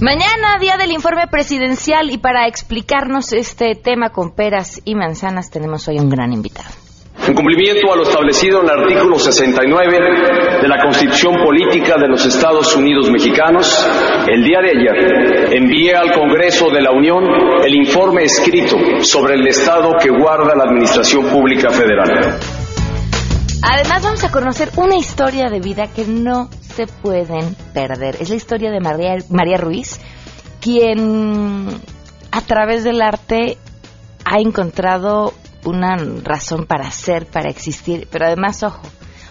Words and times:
Mañana, 0.00 0.58
día 0.60 0.76
del 0.76 0.92
informe 0.92 1.26
presidencial, 1.26 2.12
y 2.12 2.18
para 2.18 2.46
explicarnos 2.46 3.32
este 3.32 3.74
tema 3.74 4.10
con 4.10 4.30
peras 4.30 4.80
y 4.84 4.94
manzanas, 4.94 5.50
tenemos 5.50 5.88
hoy 5.88 5.98
un 5.98 6.08
gran 6.08 6.32
invitado. 6.32 6.68
En 7.26 7.34
cumplimiento 7.34 7.92
a 7.92 7.96
lo 7.96 8.04
establecido 8.04 8.60
en 8.60 8.66
el 8.70 8.78
artículo 8.78 9.18
69 9.18 9.98
de 10.62 10.68
la 10.68 10.80
Constitución 10.84 11.34
Política 11.44 11.96
de 12.00 12.06
los 12.06 12.24
Estados 12.24 12.76
Unidos 12.76 13.10
Mexicanos, 13.10 13.84
el 14.28 14.44
día 14.44 14.60
de 14.60 14.70
ayer 14.70 15.56
envié 15.56 15.96
al 15.96 16.12
Congreso 16.12 16.70
de 16.70 16.80
la 16.80 16.92
Unión 16.92 17.24
el 17.64 17.74
informe 17.74 18.22
escrito 18.22 18.76
sobre 19.00 19.34
el 19.34 19.48
estado 19.48 19.90
que 20.00 20.10
guarda 20.10 20.54
la 20.54 20.62
Administración 20.70 21.26
Pública 21.26 21.70
Federal. 21.70 22.38
Además 23.62 24.02
vamos 24.04 24.22
a 24.22 24.30
conocer 24.30 24.70
una 24.76 24.96
historia 24.96 25.50
de 25.50 25.58
vida 25.58 25.88
que 25.92 26.04
no 26.04 26.48
se 26.78 26.86
pueden 26.86 27.56
perder. 27.74 28.18
Es 28.20 28.30
la 28.30 28.36
historia 28.36 28.70
de 28.70 28.78
María, 28.78 29.16
María 29.30 29.56
Ruiz, 29.56 29.98
quien 30.60 31.66
a 32.30 32.40
través 32.42 32.84
del 32.84 33.02
arte 33.02 33.58
ha 34.24 34.38
encontrado 34.38 35.34
una 35.64 35.96
razón 36.22 36.66
para 36.66 36.88
ser, 36.92 37.26
para 37.26 37.50
existir, 37.50 38.06
pero 38.12 38.26
además, 38.26 38.62
ojo, 38.62 38.80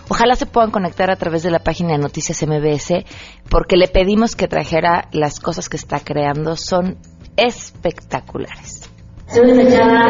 ojalá 0.09 0.35
se 0.35 0.45
puedan 0.45 0.71
conectar 0.71 1.09
a 1.09 1.15
través 1.15 1.41
de 1.41 1.51
la 1.51 1.59
página 1.59 1.93
de 1.93 1.99
Noticias 1.99 2.45
MBS, 2.45 3.05
porque 3.49 3.77
le 3.77 3.87
pedimos 3.87 4.35
que 4.35 4.49
trajera 4.49 5.07
las 5.13 5.39
cosas 5.39 5.69
que 5.69 5.77
está 5.77 6.01
creando, 6.01 6.57
son 6.57 6.97
espectaculares. 7.37 8.91
Soy 9.27 9.51
una 9.51 9.69
chava 9.69 10.03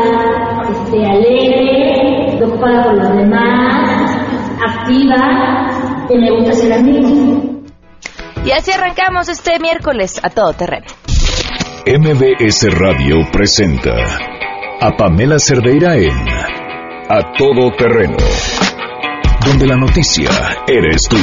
alegre, 0.92 2.36
preocupada 2.38 2.84
por 2.86 2.96
los 2.96 3.16
demás, 3.16 4.18
activa, 4.60 5.87
que 6.08 6.18
me 6.18 6.32
gusta 6.32 6.54
ser 6.54 6.74
amigo. 6.74 7.62
Y 8.46 8.52
así 8.52 8.72
arrancamos 8.72 9.30
este 9.30 9.60
miércoles 9.60 10.20
a 10.24 10.30
todo 10.30 10.54
terreno. 10.54 10.86
MBS 11.86 12.68
Radio 12.80 13.16
presenta 13.32 13.96
a 14.82 14.96
Pamela 14.96 15.40
Cerdeira 15.40 15.96
en 15.96 16.12
A 17.10 17.34
Todo 17.38 17.72
Terreno, 17.78 18.18
donde 19.46 19.68
la 19.68 19.76
noticia 19.76 20.30
eres 20.68 21.08
tú. 21.10 21.18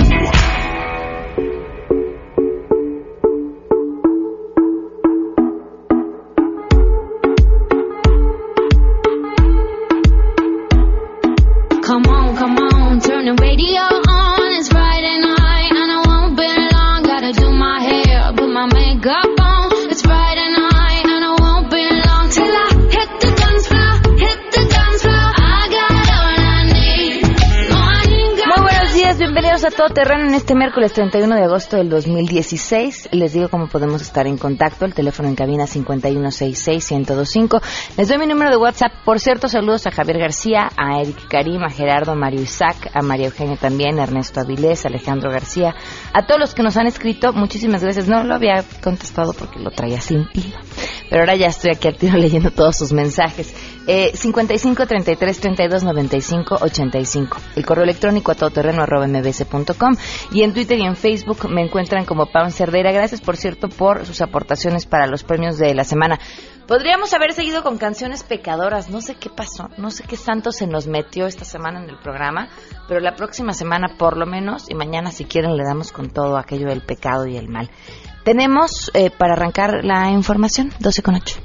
Este 30.34 30.56
miércoles 30.56 30.92
31 30.92 31.32
de 31.36 31.44
agosto 31.44 31.76
del 31.76 31.88
2016. 31.88 33.10
Les 33.12 33.32
digo 33.34 33.48
cómo 33.48 33.68
podemos 33.68 34.02
estar 34.02 34.26
en 34.26 34.36
contacto. 34.36 34.84
El 34.84 34.92
teléfono 34.92 35.28
en 35.28 35.36
cabina 35.36 35.62
5166-1025. 35.66 37.62
Les 37.96 38.08
doy 38.08 38.18
mi 38.18 38.26
número 38.26 38.50
de 38.50 38.56
WhatsApp. 38.56 38.90
Por 39.04 39.20
cierto, 39.20 39.46
saludos 39.46 39.86
a 39.86 39.92
Javier 39.92 40.18
García, 40.18 40.72
a 40.76 41.00
Eric 41.00 41.28
Karim, 41.28 41.62
a 41.62 41.70
Gerardo, 41.70 42.16
Mario 42.16 42.42
Isaac, 42.42 42.90
a 42.92 43.00
María 43.00 43.26
Eugenia 43.26 43.56
también, 43.56 44.00
a 44.00 44.02
Ernesto 44.02 44.40
Avilés, 44.40 44.84
a 44.84 44.88
Alejandro 44.88 45.30
García, 45.30 45.72
a 46.12 46.26
todos 46.26 46.40
los 46.40 46.52
que 46.52 46.64
nos 46.64 46.76
han 46.76 46.88
escrito. 46.88 47.32
Muchísimas 47.32 47.84
gracias. 47.84 48.08
No 48.08 48.24
lo 48.24 48.34
había 48.34 48.64
contestado 48.82 49.34
porque 49.34 49.60
lo 49.60 49.70
traía 49.70 50.00
sin 50.00 50.26
pila. 50.32 50.60
Pero 51.10 51.22
ahora 51.22 51.36
ya 51.36 51.46
estoy 51.46 51.70
aquí 51.70 51.86
al 51.86 51.96
tiro 51.96 52.18
leyendo 52.18 52.50
todos 52.50 52.76
sus 52.76 52.92
mensajes. 52.92 53.54
Eh, 53.86 54.12
55 54.14 54.86
33 54.86 55.40
32 55.40 55.84
95 55.84 56.58
85. 56.60 57.36
El 57.54 57.66
correo 57.66 57.84
electrónico 57.84 58.32
a 58.32 58.34
todoterreno 58.34 58.82
arroba 58.82 59.06
mbs.com 59.06 59.94
y 60.30 60.42
en 60.42 60.52
Twitter 60.52 60.78
y 60.78 60.86
en 60.86 60.96
Facebook 60.96 61.48
me 61.48 61.62
encuentran 61.62 62.04
como 62.04 62.26
Pam 62.26 62.50
Cerdera. 62.50 62.92
Gracias, 62.92 63.20
por 63.20 63.36
cierto, 63.36 63.68
por 63.68 64.06
sus 64.06 64.20
aportaciones 64.20 64.86
para 64.86 65.06
los 65.06 65.24
premios 65.24 65.58
de 65.58 65.74
la 65.74 65.84
semana. 65.84 66.18
Podríamos 66.66 67.12
haber 67.12 67.32
seguido 67.32 67.62
con 67.62 67.76
canciones 67.76 68.22
pecadoras. 68.22 68.88
No 68.88 69.02
sé 69.02 69.16
qué 69.16 69.28
pasó, 69.28 69.68
no 69.76 69.90
sé 69.90 70.04
qué 70.04 70.16
santo 70.16 70.50
se 70.50 70.66
nos 70.66 70.86
metió 70.86 71.26
esta 71.26 71.44
semana 71.44 71.82
en 71.82 71.90
el 71.90 71.98
programa, 71.98 72.48
pero 72.88 73.00
la 73.00 73.16
próxima 73.16 73.52
semana 73.52 73.96
por 73.98 74.16
lo 74.16 74.24
menos 74.24 74.70
y 74.70 74.74
mañana 74.74 75.10
si 75.10 75.24
quieren 75.24 75.56
le 75.56 75.64
damos 75.64 75.92
con 75.92 76.10
todo 76.10 76.38
aquello 76.38 76.68
del 76.68 76.80
pecado 76.80 77.26
y 77.26 77.36
el 77.36 77.48
mal. 77.48 77.70
Tenemos 78.24 78.90
eh, 78.94 79.10
para 79.10 79.34
arrancar 79.34 79.84
la 79.84 80.10
información 80.10 80.72
12 80.80 81.02
con 81.02 81.16
8. 81.16 81.36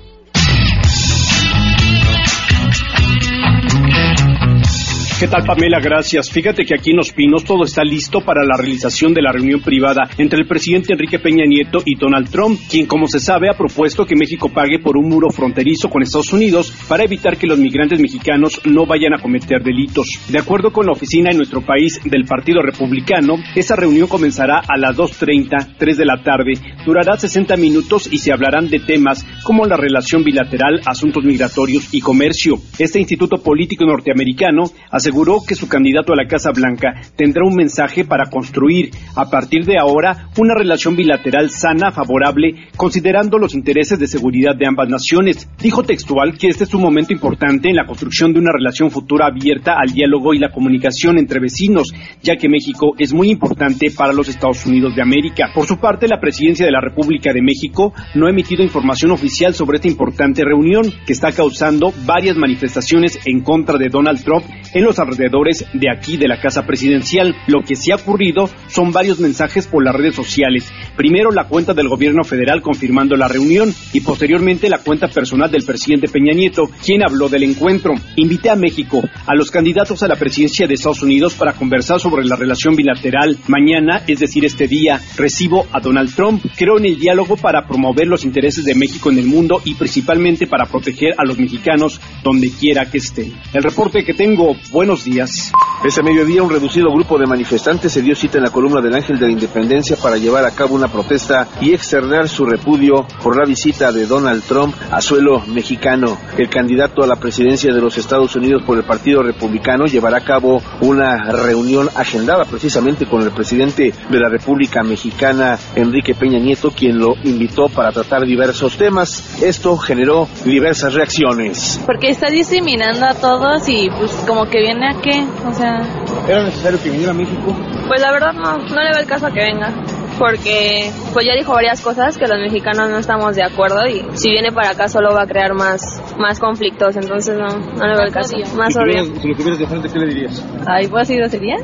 ¿Qué 5.19 5.28
tal 5.28 5.44
Pamela? 5.44 5.81
Gracias. 5.81 6.31
Fíjate 6.31 6.63
que 6.63 6.74
aquí 6.74 6.91
en 6.91 6.96
Los 6.96 7.12
Pinos 7.12 7.44
todo 7.44 7.66
está 7.66 7.84
listo 7.84 8.22
para 8.22 8.46
la 8.46 8.56
realización 8.57 9.13
de 9.13 9.22
la 9.22 9.34
reunión 9.34 9.59
privada 9.59 10.09
entre 10.18 10.40
el 10.40 10.47
presidente 10.47 10.94
Enrique 10.94 11.19
Peña 11.19 11.44
Nieto 11.46 11.80
y 11.84 11.96
Donald 11.96 12.30
Trump, 12.30 12.57
quien 12.69 12.85
como 12.85 13.06
se 13.06 13.19
sabe 13.19 13.50
ha 13.50 13.58
propuesto 13.58 14.06
que 14.06 14.16
México 14.16 14.47
pague 14.47 14.79
por 14.79 14.96
un 14.96 15.09
muro 15.09 15.29
fronterizo 15.29 15.90
con 15.90 16.03
Estados 16.03 16.31
Unidos 16.31 16.72
para 16.88 17.03
evitar 17.03 17.35
que 17.35 17.47
los 17.47 17.59
migrantes 17.59 18.00
mexicanos 18.00 18.62
no 18.63 18.85
vayan 18.85 19.13
a 19.13 19.22
cometer 19.22 19.62
delitos. 19.62 20.08
De 20.29 20.40
acuerdo 20.40 20.72
con 20.72 20.85
la 20.85 20.94
oficina 20.94 21.31
en 21.31 21.38
nuestro 21.38 21.66
país 21.66 22.00
del 22.06 22.24
Partido 22.24 22.62
Republicano, 22.62 23.35
esa 23.58 23.75
reunión 23.75 24.08
comenzará 24.08 24.59
a 24.59 24.78
las 24.78 24.96
2.30, 24.96 25.75
3 25.78 25.97
de 25.97 26.06
la 26.06 26.24
tarde, 26.24 26.53
durará 26.85 27.18
60 27.18 27.58
minutos 27.58 28.08
y 28.09 28.19
se 28.19 28.31
hablarán 28.31 28.69
de 28.69 28.79
temas 28.79 29.25
como 29.44 29.66
la 29.66 29.75
relación 29.75 30.24
bilateral, 30.24 30.79
asuntos 30.85 31.25
migratorios 31.25 31.94
y 31.94 32.00
comercio. 32.00 32.56
Este 32.78 33.00
instituto 33.00 33.44
político 33.44 33.84
norteamericano 33.84 34.63
aseguró 35.09 35.40
que 35.42 35.56
su 35.56 35.68
candidato 35.68 36.14
a 36.14 36.16
la 36.16 36.28
Casa 36.28 36.52
Blanca 36.52 36.94
tendrá 37.16 37.44
un 37.44 37.56
mensaje 37.56 38.06
para 38.06 38.30
construir 38.30 38.92
a 39.16 39.28
partir 39.28 39.66
de 39.66 39.80
ahora 39.80 40.30
una 40.38 40.53
relación 40.53 40.96
bilateral 40.96 41.50
sana, 41.50 41.92
favorable, 41.92 42.68
considerando 42.78 43.40
los 43.40 43.56
intereses 43.56 43.97
de 43.97 44.06
seguridad 44.06 44.56
de 44.56 44.68
ambas 44.68 44.88
naciones. 44.88 45.50
Dijo 45.59 45.81
textual 45.81 46.38
que 46.38 46.50
este 46.50 46.66
es 46.66 46.75
un 46.75 46.84
momento 46.84 47.12
importante 47.12 47.70
en 47.70 47.75
la 47.75 47.88
construcción 47.88 48.34
de 48.34 48.40
una 48.40 48.52
relación 48.53 48.92
futura 48.92 49.25
abierta 49.25 49.74
al 49.80 49.92
diálogo 49.92 50.36
y 50.36 50.38
la 50.38 50.52
comunicación 50.52 51.18
entre 51.18 51.40
vecinos, 51.40 51.91
ya 52.22 52.36
que 52.36 52.47
México 52.47 52.94
es 53.00 53.12
muy 53.12 53.31
importante 53.31 53.90
para 53.90 54.14
los 54.14 54.30
Estados 54.30 54.64
Unidos 54.68 54.96
de 54.96 55.02
América. 55.02 55.50
Por 55.56 55.66
su 55.66 55.80
parte, 55.80 56.08
la 56.08 56.22
presidencia 56.22 56.68
de 56.68 56.72
la 56.72 56.81
República 56.81 57.34
de 57.34 57.41
México 57.41 57.94
no 58.14 58.28
ha 58.28 58.30
emitido 58.30 58.62
información 58.62 59.09
oficial 59.09 59.56
sobre 59.56 59.78
esta 59.78 59.88
importante 59.88 60.44
reunión 60.46 60.84
que 61.08 61.14
está 61.14 61.31
causando 61.31 61.91
varias 62.06 62.38
manifestaciones 62.38 63.18
en 63.26 63.41
contra 63.41 63.80
de 63.80 63.90
Donald 63.90 64.24
Trump 64.24 64.46
en 64.74 64.84
los 64.84 64.98
alrededores 64.99 65.65
de 65.73 65.89
aquí 65.89 66.17
de 66.17 66.27
la 66.27 66.39
Casa 66.39 66.65
Presidencial. 66.65 67.35
Lo 67.47 67.61
que 67.61 67.75
sí 67.75 67.91
ha 67.91 67.95
ocurrido 67.95 68.49
son 68.67 68.91
varios 68.91 69.19
mensajes 69.19 69.67
por 69.67 69.83
las 69.83 69.95
redes 69.95 70.15
sociales. 70.15 70.71
Primero 70.95 71.31
la 71.31 71.47
cuenta 71.47 71.73
del 71.73 71.87
gobierno 71.87 72.23
federal 72.23 72.61
confirmando 72.61 73.15
la 73.15 73.27
reunión 73.27 73.73
y 73.93 74.01
posteriormente 74.01 74.69
la 74.69 74.79
cuenta 74.79 75.07
personal 75.07 75.49
del 75.49 75.63
presidente 75.63 76.07
Peña 76.07 76.33
Nieto, 76.33 76.69
quien 76.85 77.03
habló 77.03 77.29
del 77.29 77.43
encuentro. 77.43 77.93
Invité 78.15 78.49
a 78.49 78.55
México, 78.55 79.01
a 79.25 79.35
los 79.35 79.49
candidatos 79.51 80.03
a 80.03 80.07
la 80.07 80.15
presidencia 80.15 80.67
de 80.67 80.73
Estados 80.73 81.01
Unidos 81.01 81.35
para 81.35 81.53
conversar 81.53 81.99
sobre 81.99 82.25
la 82.25 82.35
relación 82.35 82.75
bilateral. 82.75 83.37
Mañana, 83.47 84.03
es 84.07 84.19
decir, 84.19 84.45
este 84.45 84.67
día, 84.67 84.99
recibo 85.17 85.67
a 85.71 85.79
Donald 85.79 86.13
Trump. 86.13 86.43
Creo 86.55 86.77
en 86.77 86.85
el 86.85 86.99
diálogo 86.99 87.37
para 87.37 87.66
promover 87.67 88.07
los 88.07 88.25
intereses 88.25 88.66
de 88.66 88.75
México 88.75 89.11
en 89.11 89.19
el 89.19 89.25
mundo 89.25 89.61
y 89.63 89.75
principalmente 89.75 90.47
para 90.47 90.66
proteger 90.66 91.13
a 91.17 91.25
los 91.25 91.37
mexicanos 91.37 92.01
donde 92.23 92.49
quiera 92.51 92.89
que 92.89 92.97
estén. 92.97 93.33
El 93.53 93.63
reporte 93.63 94.03
que 94.03 94.13
tengo, 94.13 94.55
buenos 94.89 95.05
días. 95.05 95.51
Ese 95.83 96.03
mediodía, 96.03 96.44
un 96.44 96.50
reducido 96.50 96.91
grupo 96.91 97.17
de 97.17 97.25
manifestantes 97.25 97.93
se 97.93 98.02
dio 98.02 98.14
cita 98.14 98.37
en 98.37 98.43
la 98.43 98.49
columna 98.49 98.81
del 98.81 98.96
Ángel 98.96 99.17
de 99.17 99.28
la 99.28 99.31
Independencia 99.31 99.96
para 99.96 100.17
llevar 100.17 100.43
a 100.43 100.52
cabo 100.52 100.75
una 100.75 100.90
protesta 100.90 101.47
y 101.61 101.73
externar 101.73 102.28
su 102.28 102.46
repudio 102.46 103.05
por 103.23 103.37
la 103.37 103.46
visita 103.46 103.91
de 103.91 104.05
Donald 104.05 104.43
Trump 104.43 104.75
a 104.91 104.99
suelo 104.99 105.41
mexicano. 105.46 106.17
El 106.37 106.49
candidato 106.49 107.02
a 107.02 107.08
la 107.08 107.16
presidencia 107.16 107.72
de 107.72 107.79
los 107.79 107.97
Estados 107.97 108.35
Unidos 108.35 108.64
por 108.66 108.78
el 108.78 108.84
Partido 108.84 109.22
Republicano 109.22 109.85
llevará 109.85 110.17
a 110.17 110.25
cabo 110.25 110.61
una 110.81 111.31
reunión 111.31 111.87
agendada 111.96 112.43
precisamente 112.43 113.05
con 113.05 113.22
el 113.22 113.31
presidente 113.31 113.93
de 114.09 114.19
la 114.19 114.28
República 114.28 114.84
Mexicana, 114.84 115.58
Enrique 115.75 116.14
Peña 116.14 116.40
Nieto, 116.40 116.72
quien 116.72 116.97
lo 116.97 117.14
invitó 117.23 117.69
para 117.69 117.91
tratar 117.91 118.25
diversos 118.25 118.75
temas. 118.75 119.41
Esto 119.41 119.78
generó 119.78 120.28
diversas 120.43 120.93
reacciones. 120.93 121.79
Porque 121.85 122.09
está 122.09 122.29
discriminando 122.29 123.05
a 123.05 123.14
todos 123.14 123.69
y 123.69 123.90
pues 123.97 124.11
como 124.28 124.46
que 124.49 124.59
viene 124.59 124.78
a 124.87 125.02
qué, 125.02 125.26
o 125.46 125.53
sea, 125.53 125.81
¿Era 126.28 126.43
necesario 126.43 126.81
que 126.81 126.90
viniera 126.90 127.11
a 127.11 127.16
México? 127.16 127.55
pues 127.87 128.02
la 128.02 128.11
verdad 128.11 128.34
no, 128.34 128.58
no 128.58 128.81
le 128.81 128.90
veo 128.91 128.99
el 128.99 129.08
caso 129.08 129.28
a 129.28 129.31
que 129.31 129.41
venga. 129.41 129.72
Porque 130.20 130.91
pues 131.14 131.26
ya 131.26 131.34
dijo 131.34 131.53
varias 131.53 131.79
cosas 131.79 132.17
que 132.17 132.28
los 132.28 132.37
mexicanos 132.40 132.90
no 132.90 132.97
estamos 132.97 133.37
de 133.37 133.43
acuerdo 133.43 133.87
y 133.87 134.05
si 134.16 134.29
viene 134.29 134.52
para 134.52 134.72
acá 134.72 134.90
solo 134.90 135.14
va 135.14 135.22
a 135.22 135.28
crear 135.28 135.53
más, 135.53 136.02
más 136.19 136.39
conflictos, 136.39 136.95
entonces 136.95 137.37
no, 137.37 137.47
no 137.47 137.87
le 137.87 137.93
veo 137.95 138.05
el 138.05 138.11
caso. 138.13 138.37
Más 138.55 138.73
Si, 138.73 138.79
odio. 138.79 138.85
tuvieras- 139.03 139.21
si 139.21 139.27
lo 139.29 139.35
tuvieras 139.35 139.59
de 139.59 139.67
frente, 139.67 139.89
¿qué 139.89 139.99
le 139.99 140.07
dirías? 140.07 140.45
Ay, 140.67 140.87
pues 140.87 141.03
así 141.03 141.17
no 141.17 141.29
sería. 141.29 141.55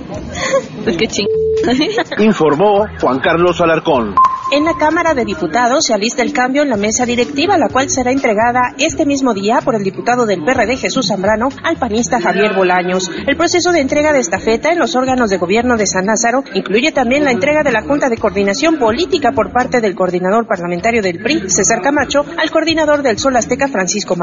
Pues 0.84 0.98
qué 0.98 1.08
ching. 1.08 1.28
Informó 2.20 2.86
Juan 3.02 3.20
Carlos 3.20 3.60
Alarcón. 3.62 4.14
En 4.52 4.64
la 4.64 4.76
Cámara 4.76 5.16
de 5.16 5.26
Diputados 5.26 5.86
se 5.86 5.94
alista 5.96 6.22
el 6.22 6.32
cambio 6.32 6.62
en 6.62 6.70
la 6.70 6.78
mesa 6.78 7.04
directiva, 7.08 7.58
la 7.58 7.68
cual 7.68 7.90
será 7.90 8.12
entregada 8.12 8.76
este 8.78 9.04
mismo 9.04 9.34
día 9.34 9.60
por 9.66 9.74
el 9.74 9.84
diputado 9.84 10.28
del 10.28 10.44
PRD 10.44 10.78
Jesús 10.78 11.08
Zambrano 11.08 11.50
al 11.64 11.78
panista 11.78 12.22
Javier 12.22 12.54
Bolaños. 12.54 13.10
El 13.26 13.38
proceso 13.38 13.72
de 13.72 13.80
entrega 13.82 14.14
de 14.14 14.20
estafeta 14.20 14.72
en 14.72 14.78
los 14.78 14.96
órganos 14.96 15.32
de 15.32 15.38
gobierno 15.40 15.78
de 15.78 15.88
San 15.88 16.06
Lázaro 16.06 16.44
incluye 16.54 16.92
también 16.92 17.24
la 17.24 17.32
entrega 17.32 17.64
de 17.64 17.72
la 17.72 17.82
Junta 17.82 18.08
de 18.08 18.18
Coordinación 18.18 18.78
Política 18.78 19.32
por 19.32 19.52
parte 19.52 19.82
del 19.82 19.96
coordinador 19.96 20.46
parlamentario 20.46 21.02
del 21.02 21.18
PRI, 21.24 21.50
César 21.50 21.82
Camacho, 21.82 22.24
al 22.38 22.52
coordinador 22.52 23.02
del 23.02 23.18
Sol 23.18 23.36
Azteca, 23.36 23.68
Francisco 23.68 24.16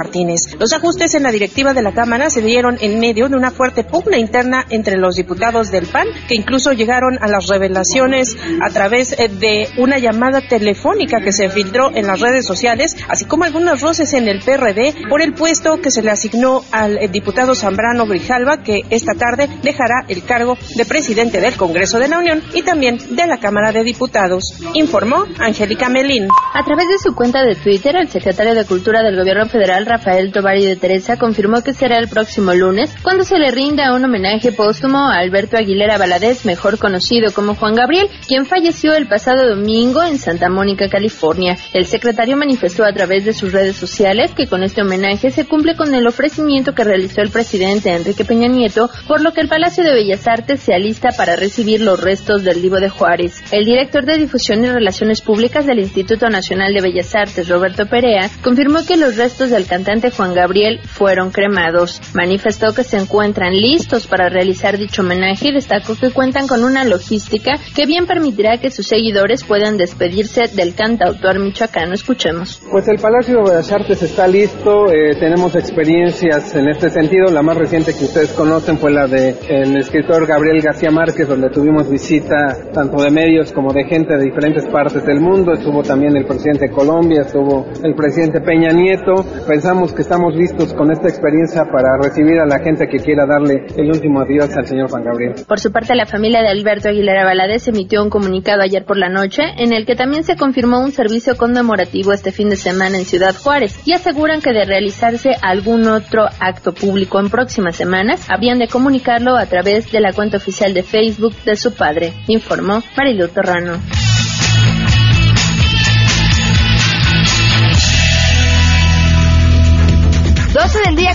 Los 0.58 0.72
ajustes 0.72 1.14
en 1.14 1.24
la 1.24 1.32
directiva 1.32 1.74
de 1.74 1.82
la 1.82 1.92
Cámara 1.92 2.30
se 2.30 2.42
dieron 2.42 2.78
en 2.80 3.00
medio 3.00 3.28
de 3.28 3.36
una 3.36 3.50
fuerte 3.50 3.82
pugna 3.82 4.18
interna 4.18 4.64
entre 4.70 4.96
los 4.96 5.16
diputados 5.16 5.70
del 5.70 5.86
PAN, 5.86 6.06
que 6.28 6.36
incluso 6.36 6.72
llegaron 6.72 7.18
a 7.20 7.26
las 7.26 7.48
revelaciones 7.48 8.36
a 8.60 8.70
través 8.70 9.12
eh, 9.18 9.28
de 9.28 9.68
una 9.78 9.98
llamada 9.98 10.40
telefónica 10.40 11.20
que 11.20 11.32
se 11.32 11.48
filtró 11.48 11.90
en 11.94 12.06
las 12.06 12.20
redes 12.20 12.46
sociales, 12.46 12.96
así 13.08 13.24
como 13.24 13.44
algunos 13.44 13.80
roces 13.80 14.12
en 14.12 14.28
el 14.28 14.40
PRD 14.40 14.94
por 15.08 15.22
el 15.22 15.34
puesto 15.34 15.78
que 15.80 15.90
se 15.90 16.02
le 16.02 16.10
asignó 16.10 16.62
al 16.70 16.98
eh, 16.98 17.08
diputado 17.08 17.54
Zambrano 17.54 18.06
Grijalva, 18.06 18.62
que 18.62 18.82
esta 18.90 19.14
tarde 19.14 19.48
dejará 19.62 20.04
el 20.08 20.24
cargo 20.24 20.56
de 20.76 20.84
presidente 20.84 21.40
del 21.40 21.56
Congreso 21.56 21.98
de 21.98 22.08
la 22.08 22.18
Unión 22.18 22.42
y 22.54 22.62
también 22.62 22.98
de 23.10 23.26
la 23.26 23.38
Cámara 23.38 23.72
de 23.72 23.82
Diputados, 23.82 24.44
informó 24.74 25.24
Angélica 25.40 25.88
Melín. 25.88 26.28
A 26.54 26.64
través 26.64 26.86
de 26.88 26.98
su 26.98 27.14
cuenta 27.14 27.42
de 27.42 27.56
Twitter, 27.56 27.96
el 27.96 28.08
secretario 28.08 28.54
de 28.54 28.64
Cultura 28.64 29.02
del 29.02 29.16
Gobierno 29.16 29.46
Federal, 29.46 29.86
Rafael 29.86 30.11
Tovari 30.32 30.64
de 30.64 30.76
Teresa, 30.76 31.16
confirmó 31.16 31.62
que 31.62 31.72
será 31.72 31.98
el 31.98 32.08
próximo 32.08 32.52
lunes 32.54 32.94
cuando 33.02 33.24
se 33.24 33.38
le 33.38 33.50
rinda 33.50 33.94
un 33.94 34.04
homenaje 34.04 34.52
póstumo 34.52 34.98
a 34.98 35.18
Alberto 35.18 35.56
Aguilera 35.56 35.98
Valadez, 35.98 36.44
mejor 36.44 36.78
conocido 36.78 37.32
como 37.32 37.54
Juan 37.54 37.74
Gabriel, 37.74 38.08
quien 38.26 38.46
falleció 38.46 38.94
el 38.94 39.08
pasado 39.08 39.48
domingo 39.48 40.02
en 40.02 40.18
Santa 40.18 40.48
Mónica, 40.48 40.88
California. 40.88 41.56
El 41.72 41.86
secretario 41.86 42.36
manifestó 42.36 42.84
a 42.84 42.92
través 42.92 43.24
de 43.24 43.32
sus 43.32 43.52
redes 43.52 43.76
sociales 43.76 44.32
que 44.32 44.46
con 44.46 44.62
este 44.62 44.82
homenaje 44.82 45.30
se 45.30 45.46
cumple 45.46 45.76
con 45.76 45.94
el 45.94 46.06
ofrecimiento 46.06 46.74
que 46.74 46.84
realizó 46.84 47.20
el 47.20 47.30
presidente 47.30 47.94
Enrique 47.94 48.24
Peña 48.24 48.48
Nieto, 48.48 48.90
por 49.06 49.22
lo 49.22 49.32
que 49.32 49.40
el 49.40 49.48
Palacio 49.48 49.84
de 49.84 49.94
Bellas 49.94 50.26
Artes 50.26 50.60
se 50.60 50.74
alista 50.74 51.10
para 51.16 51.36
recibir 51.36 51.80
los 51.80 52.00
restos 52.00 52.42
del 52.42 52.60
Divo 52.60 52.80
de 52.80 52.88
Juárez. 52.88 53.42
El 53.52 53.64
director 53.64 54.04
de 54.04 54.18
Difusión 54.18 54.64
y 54.64 54.68
Relaciones 54.68 55.20
Públicas 55.20 55.66
del 55.66 55.78
Instituto 55.78 56.28
Nacional 56.28 56.74
de 56.74 56.80
Bellas 56.80 57.14
Artes, 57.14 57.48
Roberto 57.48 57.86
Perea, 57.86 58.28
confirmó 58.42 58.84
que 58.84 58.96
los 58.96 59.16
restos 59.16 59.50
del 59.50 59.66
cantante 59.66 59.91
Juan 60.00 60.34
Gabriel 60.34 60.80
fueron 60.84 61.30
cremados. 61.30 62.00
Manifestó 62.14 62.74
que 62.74 62.84
se 62.84 62.96
encuentran 62.96 63.52
listos 63.52 64.06
para 64.06 64.28
realizar 64.28 64.78
dicho 64.78 65.02
homenaje 65.02 65.48
y 65.48 65.52
destacó 65.52 65.94
que 65.94 66.10
cuentan 66.10 66.46
con 66.48 66.64
una 66.64 66.84
logística 66.84 67.58
que 67.74 67.86
bien 67.86 68.06
permitirá 68.06 68.58
que 68.58 68.70
sus 68.70 68.86
seguidores 68.86 69.44
puedan 69.44 69.76
despedirse 69.76 70.48
del 70.54 70.74
cantautor 70.74 71.38
michoacano. 71.38 71.92
Escuchemos. 71.92 72.62
Pues 72.70 72.88
el 72.88 72.98
Palacio 72.98 73.38
de 73.38 73.50
Bellas 73.50 73.72
Artes 73.72 74.02
está 74.02 74.26
listo, 74.26 74.90
eh, 74.92 75.14
tenemos 75.18 75.54
experiencias 75.54 76.54
en 76.54 76.68
este 76.68 76.88
sentido. 76.88 77.26
La 77.30 77.42
más 77.42 77.56
reciente 77.56 77.92
que 77.94 78.04
ustedes 78.04 78.32
conocen 78.32 78.78
fue 78.78 78.92
la 78.92 79.06
de 79.06 79.36
el 79.48 79.76
escritor 79.76 80.26
Gabriel 80.26 80.62
García 80.62 80.90
Márquez, 80.90 81.28
donde 81.28 81.50
tuvimos 81.50 81.90
visita 81.90 82.70
tanto 82.72 83.02
de 83.02 83.10
medios 83.10 83.52
como 83.52 83.72
de 83.72 83.84
gente 83.84 84.16
de 84.16 84.24
diferentes 84.24 84.64
partes 84.66 85.04
del 85.04 85.20
mundo. 85.20 85.52
Estuvo 85.52 85.82
también 85.82 86.16
el 86.16 86.24
presidente 86.24 86.68
de 86.68 86.72
Colombia, 86.72 87.22
estuvo 87.22 87.66
el 87.82 87.94
presidente 87.94 88.40
Peña 88.40 88.70
Nieto. 88.70 89.24
Pensamos 89.46 89.81
que 89.90 90.02
estamos 90.02 90.36
listos 90.36 90.72
con 90.74 90.92
esta 90.92 91.08
experiencia 91.08 91.64
para 91.64 91.98
recibir 92.00 92.38
a 92.38 92.46
la 92.46 92.60
gente 92.60 92.86
que 92.86 92.98
quiera 92.98 93.26
darle 93.26 93.66
el 93.76 93.88
último 93.88 94.20
adiós 94.20 94.56
al 94.56 94.66
señor 94.66 94.88
Juan 94.88 95.02
Gabriel. 95.02 95.34
Por 95.48 95.58
su 95.58 95.72
parte, 95.72 95.96
la 95.96 96.06
familia 96.06 96.40
de 96.40 96.48
Alberto 96.48 96.88
Aguilera 96.88 97.24
Valadez 97.24 97.66
emitió 97.66 98.02
un 98.02 98.10
comunicado 98.10 98.62
ayer 98.62 98.84
por 98.84 98.96
la 98.96 99.08
noche 99.08 99.42
en 99.58 99.72
el 99.72 99.84
que 99.84 99.96
también 99.96 100.22
se 100.22 100.36
confirmó 100.36 100.78
un 100.78 100.92
servicio 100.92 101.36
conmemorativo 101.36 102.12
este 102.12 102.30
fin 102.30 102.48
de 102.50 102.56
semana 102.56 102.98
en 102.98 103.04
Ciudad 103.04 103.34
Juárez 103.34 103.80
y 103.84 103.92
aseguran 103.92 104.40
que 104.40 104.52
de 104.52 104.64
realizarse 104.64 105.34
algún 105.42 105.88
otro 105.88 106.26
acto 106.38 106.72
público 106.72 107.18
en 107.18 107.30
próximas 107.30 107.74
semanas, 107.74 108.28
habrían 108.30 108.60
de 108.60 108.68
comunicarlo 108.68 109.36
a 109.36 109.46
través 109.46 109.90
de 109.90 110.00
la 110.00 110.12
cuenta 110.12 110.36
oficial 110.36 110.74
de 110.74 110.84
Facebook 110.84 111.34
de 111.44 111.56
su 111.56 111.74
padre, 111.74 112.12
informó 112.28 112.82
Marilu 112.96 113.26
Torrano. 113.28 114.11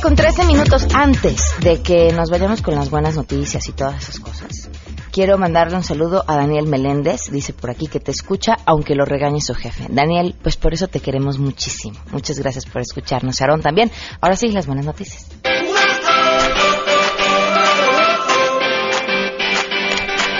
Con 0.01 0.15
13 0.15 0.45
minutos 0.45 0.87
antes 0.93 1.55
de 1.59 1.81
que 1.81 2.13
nos 2.13 2.29
vayamos 2.29 2.61
con 2.61 2.75
las 2.75 2.89
buenas 2.89 3.15
noticias 3.15 3.67
y 3.67 3.71
todas 3.71 4.03
esas 4.03 4.19
cosas. 4.19 4.69
Quiero 5.11 5.37
mandarle 5.37 5.75
un 5.75 5.83
saludo 5.83 6.23
a 6.27 6.35
Daniel 6.35 6.67
Meléndez, 6.67 7.31
dice 7.31 7.51
por 7.51 7.71
aquí 7.71 7.87
que 7.87 7.99
te 7.99 8.11
escucha, 8.11 8.57
aunque 8.65 8.95
lo 8.95 9.05
regañe 9.05 9.41
su 9.41 9.55
jefe. 9.55 9.87
Daniel, 9.89 10.35
pues 10.41 10.55
por 10.55 10.73
eso 10.73 10.87
te 10.87 10.99
queremos 10.99 11.39
muchísimo. 11.39 11.99
Muchas 12.11 12.37
gracias 12.39 12.65
por 12.65 12.81
escucharnos. 12.81 13.41
Aarón 13.41 13.61
también. 13.61 13.91
Ahora 14.21 14.35
sí, 14.35 14.49
las 14.49 14.67
buenas 14.67 14.85
noticias. 14.85 15.25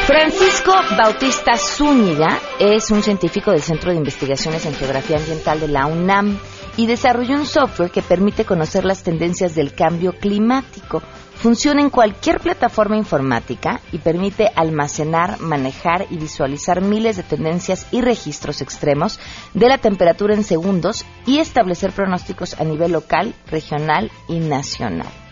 Francisco 0.05 0.73
Bautista 0.97 1.57
Zúñiga 1.57 2.39
es 2.59 2.91
un 2.91 3.03
científico 3.03 3.51
del 3.51 3.61
Centro 3.61 3.91
de 3.91 3.97
Investigaciones 3.97 4.65
en 4.65 4.75
Geografía 4.75 5.17
Ambiental 5.17 5.59
de 5.59 5.67
la 5.67 5.87
UNAM 5.87 6.39
y 6.77 6.85
desarrolló 6.85 7.35
un 7.35 7.45
software 7.45 7.91
que 7.91 8.01
permite 8.01 8.45
conocer 8.45 8.85
las 8.85 9.03
tendencias 9.03 9.55
del 9.55 9.73
cambio 9.73 10.13
climático. 10.13 11.01
Funciona 11.35 11.81
en 11.81 11.89
cualquier 11.89 12.39
plataforma 12.39 12.97
informática 12.97 13.81
y 13.91 13.97
permite 13.97 14.49
almacenar, 14.55 15.39
manejar 15.39 16.05
y 16.09 16.17
visualizar 16.17 16.81
miles 16.81 17.17
de 17.17 17.23
tendencias 17.23 17.87
y 17.91 18.01
registros 18.01 18.61
extremos 18.61 19.19
de 19.53 19.67
la 19.67 19.79
temperatura 19.79 20.33
en 20.33 20.43
segundos 20.43 21.05
y 21.25 21.39
establecer 21.39 21.91
pronósticos 21.91 22.59
a 22.59 22.63
nivel 22.63 22.91
local, 22.91 23.35
regional 23.49 24.11
y 24.27 24.39
nacional. 24.39 25.26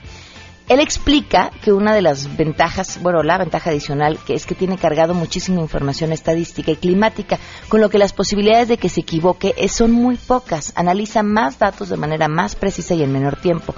Él 0.67 0.79
explica 0.79 1.51
que 1.61 1.71
una 1.71 1.93
de 1.93 2.01
las 2.01 2.37
ventajas, 2.37 2.99
bueno, 3.01 3.21
la 3.21 3.37
ventaja 3.37 3.69
adicional, 3.69 4.17
que 4.25 4.33
es 4.33 4.47
que 4.47 4.55
tiene 4.55 4.77
cargado 4.77 5.13
muchísima 5.13 5.61
información 5.61 6.11
estadística 6.11 6.71
y 6.71 6.75
climática, 6.75 7.37
con 7.69 7.81
lo 7.81 7.89
que 7.89 7.99
las 7.99 8.13
posibilidades 8.13 8.67
de 8.67 8.77
que 8.77 8.89
se 8.89 9.01
equivoque 9.01 9.53
son 9.69 9.91
muy 9.91 10.15
pocas. 10.15 10.73
Analiza 10.75 11.21
más 11.21 11.59
datos 11.59 11.89
de 11.89 11.97
manera 11.97 12.27
más 12.27 12.55
precisa 12.55 12.95
y 12.95 13.03
en 13.03 13.11
menor 13.11 13.35
tiempo. 13.35 13.75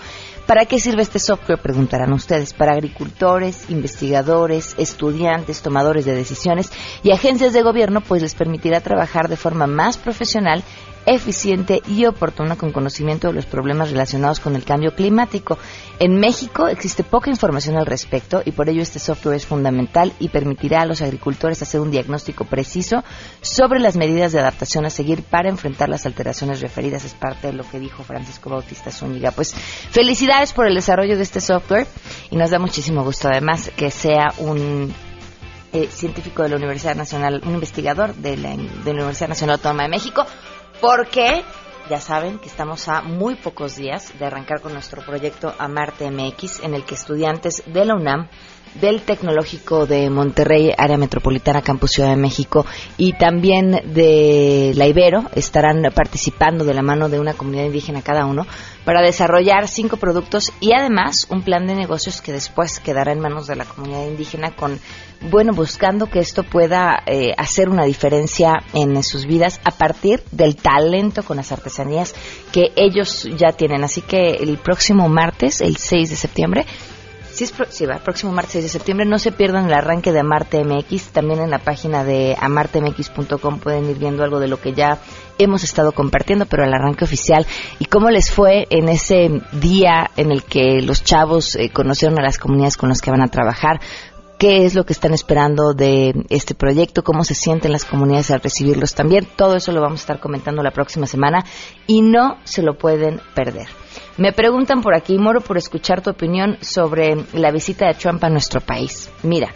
¿Para 0.48 0.66
qué 0.66 0.80
sirve 0.80 1.01
este 1.01 1.19
software? 1.19 1.60
Preguntarán 1.62 2.13
ustedes. 2.13 2.54
Para 2.54 2.72
agricultores, 2.72 3.69
investigadores, 3.69 4.75
estudiantes, 4.78 5.62
tomadores 5.62 6.06
de 6.06 6.16
decisiones 6.16 6.72
y 7.04 7.12
agencias 7.12 7.51
de 7.51 7.63
gobierno, 7.63 8.00
pues 8.00 8.22
les 8.22 8.34
permitirá 8.34 8.79
trabajar 8.79 9.27
de 9.27 9.36
forma 9.36 9.67
más 9.67 9.98
profesional 9.98 10.63
eficiente 11.07 11.81
y 11.87 12.05
oportuna 12.05 12.57
con 12.57 12.73
conocimiento 12.73 13.27
de 13.27 13.33
los 13.33 13.45
problemas 13.45 13.89
relacionados 13.89 14.41
con 14.41 14.55
el 14.55 14.65
cambio 14.65 14.93
climático. 14.93 15.57
En 15.99 16.19
México 16.19 16.67
existe 16.67 17.03
poca 17.03 17.29
información 17.29 17.77
al 17.77 17.85
respecto 17.85 18.41
y 18.43 18.51
por 18.51 18.69
ello 18.69 18.81
este 18.81 18.99
software 18.99 19.37
es 19.37 19.45
fundamental 19.45 20.11
y 20.19 20.27
permitirá 20.27 20.81
a 20.81 20.85
los 20.85 21.01
agricultores 21.01 21.61
hacer 21.61 21.79
un 21.79 21.91
diagnóstico 21.91 22.43
preciso 22.43 23.03
sobre 23.41 23.79
las 23.79 23.95
medidas 23.95 24.33
de 24.33 24.39
adaptación 24.39 24.85
a 24.85 24.89
seguir 24.89 25.23
para 25.23 25.49
enfrentar 25.49 25.87
las 25.87 26.05
alteraciones 26.05 26.59
referidas. 26.59 27.05
Es 27.05 27.13
parte 27.13 27.47
de 27.47 27.53
lo 27.53 27.63
que 27.63 27.79
dijo 27.79 28.03
Francisco 28.03 28.49
Bautista 28.49 28.91
Zúñiga. 28.91 29.31
Pues 29.31 29.53
felicidades 29.53 30.51
por 30.51 30.67
el 30.67 30.75
desarrollo 30.75 31.15
de 31.15 31.23
este 31.23 31.39
software 31.39 31.87
y 32.29 32.35
nos 32.35 32.51
da 32.51 32.59
muchísimo 32.59 33.03
gusto 33.03 33.29
además 33.29 33.71
que 33.77 33.91
sea 33.91 34.33
un 34.39 34.93
eh, 35.73 35.87
científico 35.91 36.43
de 36.43 36.49
la 36.49 36.55
Universidad 36.57 36.95
Nacional, 36.95 37.41
un 37.45 37.53
investigador 37.53 38.15
de 38.15 38.37
la, 38.37 38.55
de 38.55 38.93
la 38.93 38.99
Universidad 38.99 39.29
Nacional 39.29 39.55
Autónoma 39.57 39.83
de 39.83 39.89
México, 39.89 40.25
porque 40.81 41.43
ya 41.89 42.01
saben 42.01 42.39
que 42.39 42.48
estamos 42.48 42.88
a 42.89 43.01
muy 43.01 43.36
pocos 43.36 43.75
días 43.77 44.17
de 44.19 44.25
arrancar 44.25 44.62
con 44.62 44.74
nuestro 44.74 45.01
proyecto 45.01 45.53
Amarte 45.57 46.12
MX, 46.12 46.62
en 46.63 46.74
el 46.74 46.84
que 46.84 46.96
estudiantes 46.96 47.63
de 47.65 47.86
la 47.86 47.96
UNAM, 47.96 48.29
del 48.75 49.01
Tecnológico 49.01 49.86
de 49.86 50.09
Monterrey, 50.09 50.71
área 50.77 50.97
metropolitana, 50.97 51.62
Campus 51.62 51.91
Ciudad 51.91 52.09
de 52.09 52.17
México, 52.17 52.65
y 52.97 53.13
también 53.13 53.71
de 53.93 54.74
la 54.75 54.88
Ibero, 54.88 55.24
estarán 55.36 55.83
participando 55.93 56.65
de 56.65 56.74
la 56.74 56.81
mano 56.81 57.09
de 57.09 57.19
una 57.19 57.33
comunidad 57.33 57.65
indígena 57.65 58.01
cada 58.01 58.25
uno 58.25 58.45
para 58.88 59.01
desarrollar 59.01 59.67
cinco 59.67 59.97
productos 59.97 60.53
y 60.62 60.71
además 60.71 61.27
un 61.29 61.41
plan 61.41 61.67
de 61.67 61.75
negocios 61.75 62.21
que 62.21 62.31
después 62.31 62.79
quedará 62.79 63.12
en 63.12 63.19
manos 63.19 63.45
de 63.45 63.57
la 63.57 63.65
comunidad 63.65 64.07
indígena 64.07 64.51
con, 64.51 64.79
bueno, 65.29 65.51
buscando 65.53 66.09
que 66.09 66.19
esto 66.19 66.43
pueda 66.43 67.03
eh, 67.05 67.33
hacer 67.38 67.67
una 67.67 67.83
diferencia 67.83 68.53
en 68.74 69.03
sus 69.03 69.25
vidas 69.25 69.59
a 69.65 69.71
partir 69.71 70.24
del 70.31 70.55
talento 70.55 71.24
con 71.24 71.36
las 71.36 71.51
artesanías 71.51 72.15
que 72.53 72.71
ellos 72.77 73.27
ya 73.38 73.51
tienen. 73.51 73.83
Así 73.83 74.01
que 74.01 74.36
el 74.39 74.57
próximo 74.57 75.09
martes, 75.09 75.59
el 75.59 75.75
6 75.75 76.09
de 76.09 76.15
septiembre, 76.15 76.65
Sí, 77.38 77.44
es 77.44 77.51
pro- 77.51 77.67
va, 77.88 78.00
próximo 78.00 78.32
martes 78.32 78.53
6 78.53 78.63
de 78.63 78.70
septiembre. 78.70 79.06
No 79.06 79.20
se 79.20 79.32
pierdan 79.32 79.67
el 79.67 79.74
arranque 79.75 80.12
de 80.12 80.22
Amarte 80.22 80.63
MX. 80.63 81.10
También 81.10 81.39
en 81.39 81.51
la 81.51 81.60
página 81.60 82.03
de 82.03 82.36
amartemx.com 82.41 83.60
pueden 83.60 83.88
ir 83.91 84.00
viendo 84.00 84.24
algo 84.24 84.39
de 84.39 84.48
lo 84.48 84.60
que 84.60 84.74
ya 84.74 84.98
hemos 85.38 85.63
estado 85.63 85.91
compartiendo, 85.91 86.48
pero 86.48 86.63
el 86.63 86.74
arranque 86.74 87.06
oficial. 87.06 87.46
¿Y 87.77 87.86
cómo 87.86 88.10
les 88.10 88.32
fue 88.32 88.65
en 88.72 88.89
ese 88.89 89.29
día 89.51 90.10
en 90.17 90.32
el 90.32 90.41
que 90.46 90.82
los 90.82 91.03
chavos 91.03 91.53
eh, 91.53 91.70
conocieron 91.70 92.17
a 92.17 92.24
las 92.24 92.39
comunidades 92.39 92.75
con 92.75 92.89
las 92.89 93.01
que 93.01 93.12
van 93.12 93.22
a 93.22 93.27
trabajar? 93.27 93.79
qué 94.39 94.65
es 94.65 94.75
lo 94.75 94.86
que 94.86 94.94
están 94.94 95.15
esperando 95.15 95.74
de 95.74 96.13
este 96.29 96.53
proyecto, 96.53 97.03
cómo 97.03 97.24
se 97.24 97.34
sienten 97.34 97.72
las 97.72 97.86
comunidades 97.86 98.29
al 98.29 98.39
recibirlos 98.41 98.94
también. 98.94 99.27
Todo 99.36 99.56
eso 99.56 99.72
lo 99.72 99.82
vamos 99.82 100.00
a 100.00 100.03
estar 100.03 100.20
comentando 100.20 100.62
la 100.62 100.70
próxima 100.70 101.08
semana 101.08 101.44
y 101.88 102.01
no 102.03 102.38
se 102.44 102.62
lo 102.62 102.77
pueden 102.77 103.20
perder. 103.34 103.67
Me 104.17 104.31
preguntan 104.31 104.81
por 104.81 104.95
aquí, 104.95 105.17
Moro, 105.19 105.41
por 105.41 105.57
escuchar 105.57 106.01
tu 106.01 106.09
opinión 106.09 106.57
sobre 106.62 107.15
la 107.33 107.51
visita 107.51 107.86
de 107.86 107.93
Trump 107.93 108.24
a 108.24 108.29
nuestro 108.29 108.62
país. 108.62 109.12
Mira, 109.21 109.53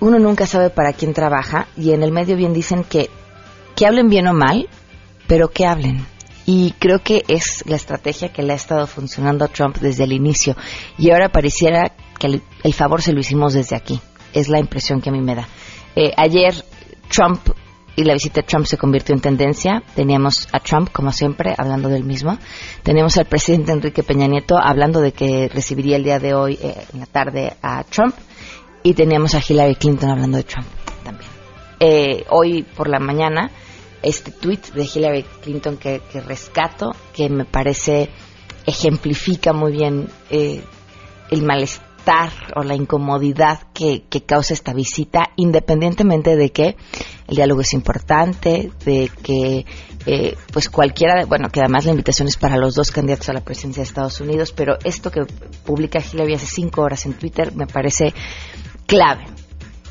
uno 0.00 0.18
nunca 0.18 0.46
sabe 0.46 0.68
para 0.68 0.92
quién 0.92 1.14
trabaja 1.14 1.68
y 1.76 1.92
en 1.92 2.02
el 2.02 2.12
medio 2.12 2.36
bien 2.36 2.52
dicen 2.52 2.84
que, 2.84 3.08
que 3.74 3.86
hablen 3.86 4.08
bien 4.08 4.26
o 4.26 4.34
mal, 4.34 4.68
pero 5.26 5.48
que 5.48 5.64
hablen. 5.64 6.06
Y 6.44 6.72
creo 6.78 7.00
que 7.00 7.24
es 7.28 7.64
la 7.66 7.76
estrategia 7.76 8.32
que 8.32 8.42
le 8.42 8.52
ha 8.52 8.56
estado 8.56 8.86
funcionando 8.86 9.44
a 9.44 9.48
Trump 9.48 9.78
desde 9.78 10.04
el 10.04 10.12
inicio. 10.12 10.54
Y 10.98 11.10
ahora 11.10 11.30
pareciera 11.30 11.92
que 12.18 12.42
el, 12.62 12.74
favor 12.74 13.00
se 13.00 13.12
lo 13.12 13.20
hicimos 13.20 13.54
desde 13.54 13.74
aquí. 13.74 14.00
Es 14.34 14.48
la 14.48 14.60
impresión 14.60 15.00
que 15.00 15.08
a 15.08 15.12
mí 15.12 15.22
me 15.22 15.34
da. 15.34 15.48
Eh, 15.96 16.12
ayer 16.16 16.54
Trump 17.08 17.40
y 17.96 18.04
la 18.04 18.12
visita 18.12 18.42
de 18.42 18.46
Trump 18.46 18.66
se 18.66 18.76
convirtió 18.76 19.14
en 19.14 19.22
tendencia. 19.22 19.82
Teníamos 19.94 20.48
a 20.52 20.60
Trump, 20.60 20.90
como 20.92 21.10
siempre, 21.12 21.54
hablando 21.56 21.88
del 21.88 22.04
mismo. 22.04 22.38
Teníamos 22.82 23.16
al 23.16 23.24
presidente 23.24 23.72
Enrique 23.72 24.02
Peña 24.02 24.26
Nieto 24.26 24.58
hablando 24.58 25.00
de 25.00 25.12
que 25.12 25.48
recibiría 25.52 25.96
el 25.96 26.04
día 26.04 26.18
de 26.18 26.34
hoy, 26.34 26.58
eh, 26.62 26.86
en 26.92 27.00
la 27.00 27.06
tarde, 27.06 27.56
a 27.62 27.82
Trump. 27.84 28.14
Y 28.82 28.92
teníamos 28.92 29.34
a 29.34 29.40
Hillary 29.46 29.76
Clinton 29.76 30.10
hablando 30.10 30.36
de 30.36 30.44
Trump 30.44 30.66
también. 31.02 31.30
Eh, 31.80 32.24
hoy 32.28 32.62
por 32.62 32.88
la 32.88 33.00
mañana, 33.00 33.50
este 34.02 34.30
tweet 34.30 34.60
de 34.74 34.84
Hillary 34.84 35.24
Clinton 35.42 35.78
que, 35.78 36.00
rescato, 36.26 36.94
que 37.14 37.30
me 37.30 37.46
parece 37.46 38.10
ejemplifica 38.66 39.54
muy 39.54 39.72
bien 39.72 40.08
eh, 40.30 40.62
el 41.30 41.42
malestar 41.42 42.30
o 42.54 42.62
la 42.62 42.74
incomodidad 42.74 43.62
que, 43.72 44.04
que 44.08 44.22
causa 44.22 44.54
esta 44.54 44.72
visita, 44.74 45.30
independientemente 45.36 46.36
de 46.36 46.50
que 46.52 46.76
el 47.28 47.36
diálogo 47.36 47.60
es 47.60 47.72
importante, 47.72 48.70
de 48.84 49.10
que 49.22 49.66
eh, 50.06 50.36
pues 50.52 50.68
cualquiera, 50.70 51.24
bueno, 51.24 51.48
que 51.48 51.60
además 51.60 51.84
la 51.84 51.90
invitación 51.90 52.28
es 52.28 52.36
para 52.36 52.56
los 52.56 52.74
dos 52.74 52.90
candidatos 52.92 53.28
a 53.28 53.32
la 53.32 53.40
presidencia 53.40 53.82
de 53.82 53.88
Estados 53.88 54.20
Unidos, 54.20 54.52
pero 54.52 54.78
esto 54.84 55.10
que 55.10 55.24
publica 55.64 55.98
Hillary 56.00 56.34
hace 56.34 56.46
cinco 56.46 56.82
horas 56.82 57.04
en 57.06 57.14
Twitter 57.14 57.54
me 57.54 57.66
parece 57.66 58.14
clave. 58.86 59.24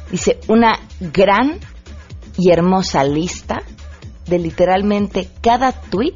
Dice, 0.09 0.39
una 0.47 0.79
gran 0.99 1.59
y 2.37 2.51
hermosa 2.51 3.03
lista 3.03 3.61
de 4.27 4.39
literalmente 4.39 5.29
cada 5.41 5.71
tweet 5.73 6.15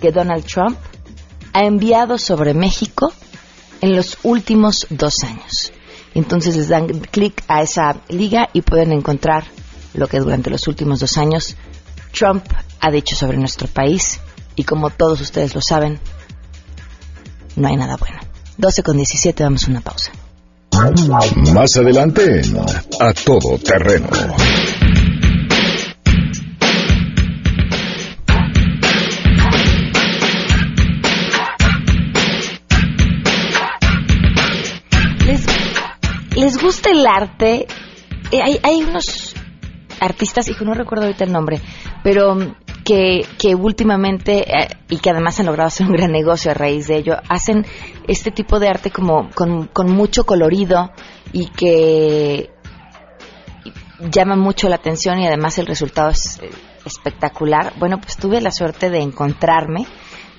que 0.00 0.10
Donald 0.10 0.44
Trump 0.44 0.76
ha 1.52 1.64
enviado 1.64 2.18
sobre 2.18 2.54
México 2.54 3.12
en 3.80 3.94
los 3.94 4.18
últimos 4.22 4.86
dos 4.90 5.22
años. 5.22 5.72
Entonces 6.14 6.56
les 6.56 6.68
dan 6.68 6.88
clic 6.88 7.42
a 7.48 7.62
esa 7.62 8.00
liga 8.08 8.48
y 8.52 8.62
pueden 8.62 8.92
encontrar 8.92 9.44
lo 9.94 10.06
que 10.08 10.18
durante 10.18 10.50
los 10.50 10.66
últimos 10.68 11.00
dos 11.00 11.16
años 11.18 11.56
Trump 12.12 12.44
ha 12.80 12.90
dicho 12.90 13.16
sobre 13.16 13.38
nuestro 13.38 13.68
país 13.68 14.20
y 14.54 14.64
como 14.64 14.90
todos 14.90 15.20
ustedes 15.20 15.54
lo 15.54 15.62
saben, 15.62 15.98
no 17.56 17.68
hay 17.68 17.76
nada 17.76 17.96
bueno. 17.96 18.18
12 18.58 18.82
con 18.82 18.96
17, 18.96 19.42
damos 19.42 19.66
una 19.66 19.80
pausa. 19.80 20.12
Más 21.52 21.76
adelante 21.76 22.40
en 22.40 22.58
A 22.58 23.12
Todo 23.12 23.58
Terreno. 23.58 24.08
¿Les, 35.26 35.46
les 36.36 36.58
gusta 36.58 36.90
el 36.90 37.06
arte? 37.06 37.66
Eh, 38.30 38.40
hay, 38.42 38.58
hay 38.62 38.82
unos 38.82 39.31
artistas, 40.00 40.48
hijo, 40.48 40.64
no 40.64 40.74
recuerdo 40.74 41.04
ahorita 41.04 41.24
el 41.24 41.32
nombre, 41.32 41.60
pero 42.02 42.34
mm, 42.34 42.54
que, 42.84 43.26
que 43.38 43.54
últimamente, 43.54 44.44
eh, 44.48 44.68
y 44.88 44.98
que 44.98 45.10
además 45.10 45.38
han 45.40 45.46
logrado 45.46 45.68
hacer 45.68 45.86
un 45.86 45.92
gran 45.92 46.12
negocio 46.12 46.50
a 46.50 46.54
raíz 46.54 46.88
de 46.88 46.96
ello, 46.96 47.16
hacen 47.28 47.66
este 48.08 48.30
tipo 48.30 48.58
de 48.58 48.68
arte 48.68 48.90
como 48.90 49.30
con, 49.30 49.66
con 49.68 49.90
mucho 49.90 50.24
colorido 50.24 50.90
y 51.32 51.48
que 51.48 52.50
llama 54.10 54.36
mucho 54.36 54.68
la 54.68 54.76
atención 54.76 55.18
y 55.20 55.26
además 55.26 55.58
el 55.58 55.66
resultado 55.66 56.10
es 56.10 56.38
eh, 56.42 56.50
espectacular. 56.84 57.72
Bueno, 57.78 57.98
pues 58.00 58.16
tuve 58.16 58.40
la 58.40 58.50
suerte 58.50 58.90
de 58.90 59.00
encontrarme 59.00 59.86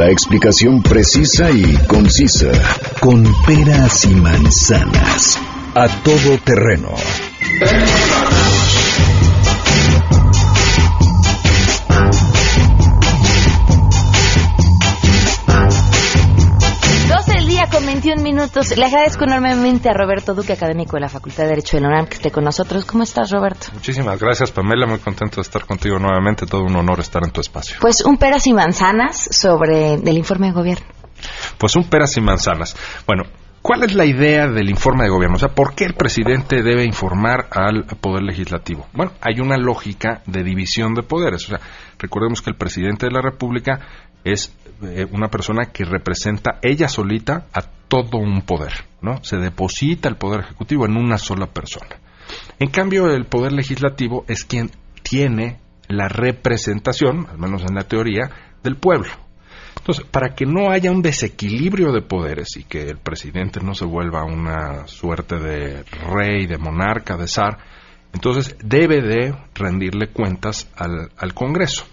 La 0.00 0.10
explicación 0.10 0.82
precisa 0.82 1.50
y 1.50 1.76
concisa, 1.86 2.50
con 3.00 3.22
peras 3.44 4.06
y 4.06 4.14
manzanas, 4.14 5.38
a 5.74 5.88
todo 6.02 6.38
terreno. 6.38 6.94
21 18.00 18.22
minutos. 18.22 18.74
Le 18.78 18.86
agradezco 18.86 19.24
enormemente 19.24 19.90
a 19.90 19.92
Roberto 19.92 20.32
Duque, 20.34 20.54
académico 20.54 20.96
de 20.96 21.00
la 21.00 21.10
Facultad 21.10 21.42
de 21.42 21.50
Derecho 21.50 21.76
de 21.76 21.82
la 21.82 21.88
UNAM, 21.88 22.06
que 22.06 22.14
esté 22.14 22.30
con 22.30 22.44
nosotros. 22.44 22.86
¿Cómo 22.86 23.02
estás, 23.02 23.30
Roberto? 23.30 23.66
Muchísimas 23.74 24.18
gracias, 24.18 24.50
Pamela. 24.50 24.86
Muy 24.86 25.00
contento 25.00 25.36
de 25.36 25.42
estar 25.42 25.66
contigo 25.66 25.98
nuevamente. 25.98 26.46
Todo 26.46 26.62
un 26.62 26.74
honor 26.76 27.00
estar 27.00 27.22
en 27.22 27.30
tu 27.30 27.42
espacio. 27.42 27.76
Pues 27.78 28.00
un 28.00 28.16
peras 28.16 28.46
y 28.46 28.54
manzanas 28.54 29.28
sobre 29.30 29.94
el 29.94 30.16
informe 30.16 30.46
de 30.46 30.52
gobierno. 30.54 30.86
Pues 31.58 31.76
un 31.76 31.90
peras 31.90 32.16
y 32.16 32.22
manzanas. 32.22 32.74
Bueno, 33.06 33.24
¿cuál 33.60 33.84
es 33.84 33.94
la 33.94 34.06
idea 34.06 34.46
del 34.46 34.70
informe 34.70 35.04
de 35.04 35.10
gobierno? 35.10 35.36
O 35.36 35.38
sea, 35.38 35.50
¿por 35.50 35.74
qué 35.74 35.84
el 35.84 35.92
presidente 35.92 36.62
debe 36.62 36.86
informar 36.86 37.48
al 37.50 37.84
Poder 38.00 38.22
Legislativo? 38.22 38.86
Bueno, 38.94 39.12
hay 39.20 39.40
una 39.40 39.58
lógica 39.58 40.22
de 40.24 40.42
división 40.42 40.94
de 40.94 41.02
poderes. 41.02 41.44
O 41.44 41.48
sea, 41.48 41.60
recordemos 41.98 42.40
que 42.40 42.48
el 42.48 42.56
presidente 42.56 43.04
de 43.04 43.12
la 43.12 43.20
República 43.20 43.78
es 44.24 44.54
eh, 44.82 45.06
una 45.10 45.28
persona 45.28 45.66
que 45.66 45.84
representa 45.84 46.58
ella 46.62 46.88
solita 46.88 47.46
a 47.52 47.62
todo 47.62 48.18
un 48.18 48.42
poder, 48.42 48.72
¿no? 49.02 49.22
Se 49.24 49.36
deposita 49.36 50.08
el 50.08 50.16
poder 50.16 50.40
ejecutivo 50.40 50.86
en 50.86 50.96
una 50.96 51.18
sola 51.18 51.46
persona. 51.46 51.96
En 52.58 52.70
cambio, 52.70 53.06
el 53.06 53.26
poder 53.26 53.52
legislativo 53.52 54.24
es 54.28 54.44
quien 54.44 54.70
tiene 55.02 55.58
la 55.88 56.08
representación, 56.08 57.26
al 57.30 57.38
menos 57.38 57.62
en 57.62 57.74
la 57.74 57.84
teoría, 57.84 58.30
del 58.62 58.76
pueblo. 58.76 59.10
Entonces, 59.76 60.04
para 60.10 60.34
que 60.34 60.46
no 60.46 60.70
haya 60.70 60.90
un 60.90 61.02
desequilibrio 61.02 61.90
de 61.92 62.02
poderes 62.02 62.56
y 62.56 62.64
que 62.64 62.82
el 62.82 62.98
presidente 62.98 63.60
no 63.60 63.74
se 63.74 63.86
vuelva 63.86 64.24
una 64.24 64.86
suerte 64.86 65.36
de 65.36 65.84
rey, 65.84 66.46
de 66.46 66.58
monarca, 66.58 67.16
de 67.16 67.26
zar, 67.26 67.58
entonces 68.12 68.56
debe 68.62 69.00
de 69.00 69.34
rendirle 69.54 70.08
cuentas 70.08 70.70
al, 70.76 71.10
al 71.16 71.34
Congreso. 71.34 71.86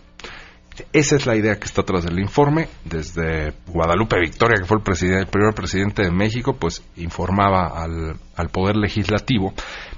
Esa 0.94 1.16
es 1.16 1.26
la 1.26 1.36
idea 1.36 1.56
que 1.56 1.66
está 1.66 1.82
atrás 1.82 2.06
del 2.06 2.20
informe. 2.20 2.68
Desde 2.84 3.54
Guadalupe 3.68 4.20
Victoria, 4.20 4.58
que 4.60 4.66
fue 4.66 4.78
el, 4.78 4.84
presidente, 4.84 5.22
el 5.22 5.28
primer 5.28 5.54
presidente 5.54 6.04
de 6.04 6.12
México, 6.12 6.56
pues 6.60 6.84
informaba 6.96 7.68
al, 7.68 8.16
al 8.36 8.50
Poder 8.50 8.76
Legislativo. 8.76 9.54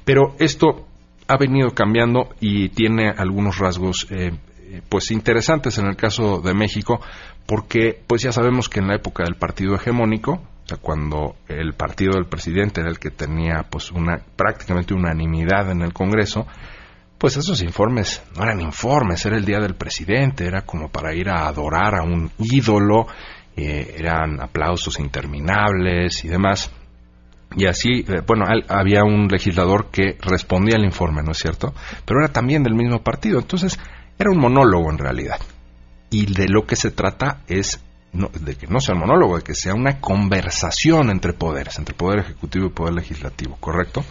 Pero 0.06 0.36
esto 0.40 0.88
ha 1.28 1.38
venido 1.38 1.70
cambiando 1.72 2.30
y 2.40 2.70
tiene 2.70 3.10
algunos 3.10 3.60
rasgos 3.60 4.08
eh, 4.10 4.32
pues 4.88 5.12
interesantes 5.12 5.78
en 5.78 5.86
el 5.86 5.96
caso 5.96 6.42
de 6.42 6.54
México, 6.54 7.02
porque 7.46 8.02
pues 8.08 8.22
ya 8.22 8.32
sabemos 8.32 8.70
que 8.70 8.80
en 8.80 8.88
la 8.88 8.96
época 8.96 9.24
del 9.24 9.36
partido 9.36 9.76
hegemónico 9.76 10.42
sea, 10.70 10.78
cuando 10.78 11.36
el 11.48 11.74
partido 11.74 12.14
del 12.14 12.26
presidente 12.26 12.82
era 12.82 12.90
el 12.90 13.00
que 13.00 13.10
tenía 13.10 13.66
pues 13.70 13.92
una 13.92 14.20
prácticamente 14.36 14.94
unanimidad 14.94 15.72
en 15.72 15.82
el 15.82 15.94
Congreso, 15.94 16.46
pues 17.20 17.36
esos 17.36 17.62
informes 17.62 18.24
no 18.36 18.44
eran 18.44 18.62
informes, 18.62 19.26
era 19.26 19.38
el 19.38 19.44
día 19.44 19.60
del 19.60 19.76
presidente, 19.76 20.46
era 20.46 20.62
como 20.62 20.90
para 20.90 21.14
ir 21.14 21.30
a 21.30 21.48
adorar 21.48 21.96
a 21.96 22.04
un 22.04 22.32
ídolo, 22.40 23.08
eh, 23.58 23.96
eran 23.98 24.42
aplausos 24.42 25.00
interminables 25.00 26.24
y 26.24 26.30
demás. 26.30 26.72
Y 27.58 27.66
así, 27.66 28.06
eh, 28.08 28.22
bueno, 28.26 28.46
había 28.70 29.04
un 29.04 29.28
legislador 29.28 29.90
que 29.92 30.18
respondía 30.22 30.78
al 30.78 30.86
informe, 30.86 31.22
¿no 31.22 31.32
es 31.32 31.40
cierto? 31.40 31.74
Pero 32.06 32.22
era 32.22 32.32
también 32.32 32.64
del 32.64 32.74
mismo 32.74 33.04
partido, 33.04 33.40
entonces 33.40 33.78
era 34.18 34.32
un 34.32 34.40
monólogo 34.40 34.90
en 34.90 34.98
realidad. 34.98 35.40
Y 36.10 36.34
de 36.34 36.48
lo 36.48 36.66
que 36.66 36.78
se 36.78 36.92
trata 36.92 37.42
es 37.48 37.84
no- 38.14 38.30
de 38.40 38.56
que 38.56 38.68
no 38.68 38.80
sea 38.80 38.96
un 38.96 39.02
monólogo, 39.02 39.38
de 39.38 39.44
que 39.44 39.56
sea 39.56 39.74
una 39.74 40.00
conversación 40.00 41.10
entre 41.10 41.34
poderes, 41.34 41.78
entre 41.78 41.94
poder 41.96 42.20
ejecutivo 42.20 42.68
y 42.68 42.70
poder 42.70 42.94
legislativo, 42.94 43.56
¿correcto? 43.60 44.04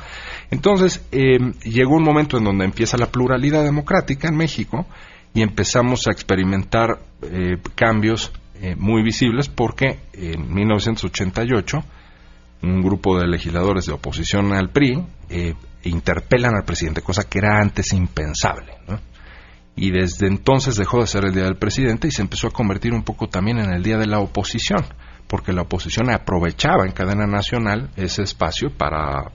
Entonces, 0.50 1.02
eh, 1.12 1.38
llegó 1.64 1.96
un 1.96 2.04
momento 2.04 2.38
en 2.38 2.44
donde 2.44 2.64
empieza 2.64 2.96
la 2.96 3.10
pluralidad 3.10 3.64
democrática 3.64 4.28
en 4.28 4.36
México 4.36 4.86
y 5.34 5.42
empezamos 5.42 6.06
a 6.06 6.12
experimentar 6.12 7.00
eh, 7.22 7.58
cambios 7.74 8.32
eh, 8.60 8.74
muy 8.76 9.02
visibles 9.02 9.48
porque 9.48 9.98
en 10.14 10.52
1988 10.52 11.78
un 12.62 12.82
grupo 12.82 13.18
de 13.20 13.28
legisladores 13.28 13.86
de 13.86 13.92
oposición 13.92 14.52
al 14.52 14.70
PRI 14.70 15.04
eh, 15.28 15.54
interpelan 15.84 16.56
al 16.56 16.64
presidente, 16.64 17.02
cosa 17.02 17.28
que 17.28 17.38
era 17.38 17.60
antes 17.60 17.92
impensable. 17.92 18.72
¿no? 18.88 18.98
Y 19.78 19.90
desde 19.90 20.26
entonces 20.26 20.76
dejó 20.76 21.00
de 21.00 21.06
ser 21.06 21.24
el 21.24 21.32
Día 21.32 21.44
del 21.44 21.56
Presidente 21.56 22.08
y 22.08 22.10
se 22.10 22.22
empezó 22.22 22.48
a 22.48 22.50
convertir 22.50 22.92
un 22.92 23.04
poco 23.04 23.28
también 23.28 23.58
en 23.58 23.70
el 23.70 23.82
Día 23.82 23.96
de 23.96 24.06
la 24.06 24.18
Oposición, 24.18 24.84
porque 25.28 25.52
la 25.52 25.62
oposición 25.62 26.10
aprovechaba 26.10 26.84
en 26.84 26.92
cadena 26.92 27.26
nacional 27.26 27.90
ese 27.96 28.22
espacio 28.22 28.70
para, 28.76 29.30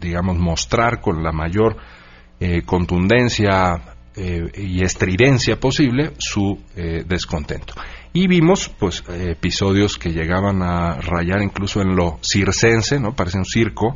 digamos, 0.00 0.38
mostrar 0.38 1.00
con 1.00 1.22
la 1.22 1.32
mayor 1.32 1.76
eh, 2.40 2.62
contundencia 2.62 3.96
eh, 4.16 4.50
y 4.56 4.82
estridencia 4.82 5.58
posible 5.58 6.12
su 6.18 6.58
eh, 6.76 7.04
descontento. 7.06 7.74
Y 8.12 8.26
vimos, 8.26 8.68
pues, 8.68 9.04
eh, 9.08 9.30
episodios 9.30 9.96
que 9.96 10.10
llegaban 10.10 10.62
a 10.62 10.96
rayar 10.96 11.40
incluso 11.42 11.80
en 11.80 11.94
lo 11.94 12.18
circense, 12.20 12.98
¿no? 12.98 13.14
Parece 13.14 13.38
un 13.38 13.44
circo. 13.44 13.94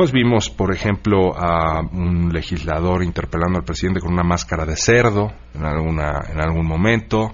Pues 0.00 0.12
vimos, 0.12 0.48
por 0.48 0.74
ejemplo, 0.74 1.36
a 1.36 1.82
un 1.82 2.32
legislador 2.32 3.04
interpelando 3.04 3.58
al 3.58 3.66
presidente 3.66 4.00
con 4.00 4.14
una 4.14 4.22
máscara 4.22 4.64
de 4.64 4.74
cerdo 4.74 5.30
en, 5.54 5.62
alguna, 5.62 6.22
en 6.32 6.40
algún 6.40 6.66
momento. 6.66 7.32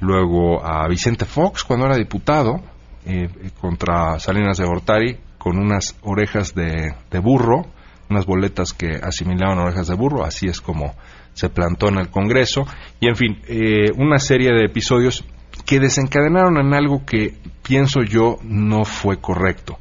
Luego 0.00 0.60
a 0.60 0.88
Vicente 0.88 1.24
Fox, 1.24 1.62
cuando 1.62 1.86
era 1.86 1.96
diputado, 1.96 2.62
eh, 3.06 3.28
contra 3.60 4.18
Salinas 4.18 4.58
de 4.58 4.66
Gortari, 4.66 5.18
con 5.38 5.56
unas 5.56 5.96
orejas 6.02 6.52
de, 6.52 6.96
de 7.12 7.18
burro, 7.20 7.66
unas 8.08 8.26
boletas 8.26 8.72
que 8.72 8.88
asimilaban 9.00 9.60
orejas 9.60 9.86
de 9.86 9.94
burro, 9.94 10.24
así 10.24 10.48
es 10.48 10.60
como 10.60 10.96
se 11.34 11.48
plantó 11.48 11.90
en 11.90 11.98
el 11.98 12.10
Congreso, 12.10 12.66
y 12.98 13.06
en 13.06 13.14
fin, 13.14 13.38
eh, 13.46 13.92
una 13.96 14.18
serie 14.18 14.50
de 14.50 14.64
episodios 14.64 15.24
que 15.64 15.78
desencadenaron 15.78 16.56
en 16.58 16.74
algo 16.74 17.06
que 17.06 17.36
pienso 17.62 18.02
yo 18.02 18.38
no 18.42 18.84
fue 18.84 19.18
correcto, 19.20 19.78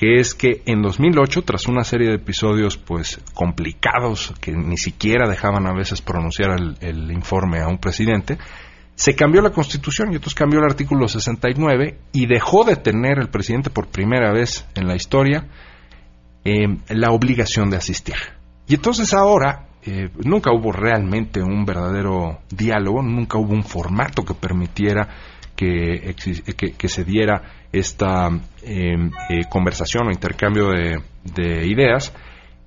que 0.00 0.18
es 0.18 0.32
que 0.32 0.62
en 0.64 0.80
2008, 0.80 1.42
tras 1.42 1.66
una 1.66 1.84
serie 1.84 2.08
de 2.08 2.14
episodios 2.14 2.78
pues 2.78 3.20
complicados 3.34 4.32
que 4.40 4.50
ni 4.50 4.78
siquiera 4.78 5.28
dejaban 5.28 5.66
a 5.66 5.74
veces 5.74 6.00
pronunciar 6.00 6.52
el, 6.58 6.78
el 6.80 7.12
informe 7.12 7.60
a 7.60 7.68
un 7.68 7.76
presidente, 7.76 8.38
se 8.94 9.14
cambió 9.14 9.42
la 9.42 9.50
constitución 9.50 10.08
y 10.10 10.14
entonces 10.14 10.34
cambió 10.34 10.60
el 10.60 10.64
artículo 10.64 11.06
69 11.06 11.98
y 12.12 12.24
dejó 12.24 12.64
de 12.64 12.76
tener 12.76 13.18
el 13.18 13.28
presidente 13.28 13.68
por 13.68 13.88
primera 13.88 14.32
vez 14.32 14.66
en 14.74 14.88
la 14.88 14.96
historia 14.96 15.48
eh, 16.46 16.78
la 16.88 17.10
obligación 17.10 17.68
de 17.68 17.76
asistir. 17.76 18.16
Y 18.68 18.76
entonces 18.76 19.12
ahora 19.12 19.68
eh, 19.82 20.08
nunca 20.24 20.50
hubo 20.50 20.72
realmente 20.72 21.42
un 21.42 21.66
verdadero 21.66 22.38
diálogo, 22.48 23.02
nunca 23.02 23.36
hubo 23.36 23.52
un 23.52 23.64
formato 23.64 24.24
que 24.24 24.32
permitiera 24.32 25.08
que, 25.56 26.14
que, 26.76 26.88
se 26.88 27.04
diera 27.04 27.42
esta 27.72 28.28
eh, 28.62 28.96
eh, 29.28 29.40
conversación 29.48 30.08
o 30.08 30.10
intercambio 30.10 30.68
de, 30.70 31.02
de 31.24 31.66
ideas 31.66 32.12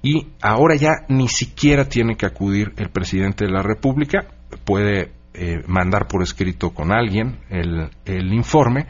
y 0.02 0.28
ahora 0.42 0.76
ya 0.76 0.92
ni 1.08 1.28
siquiera 1.28 1.88
tiene 1.88 2.16
que 2.16 2.26
acudir 2.26 2.74
el 2.78 2.90
presidente 2.90 3.46
de 3.46 3.52
la 3.52 3.64
República, 3.64 4.28
puede 4.66 5.12
eh, 5.34 5.64
mandar 5.66 6.08
por 6.08 6.22
escrito 6.22 6.72
con 6.72 6.92
alguien 6.92 7.40
el, 7.50 7.90
el 8.06 8.34
informe 8.34 8.86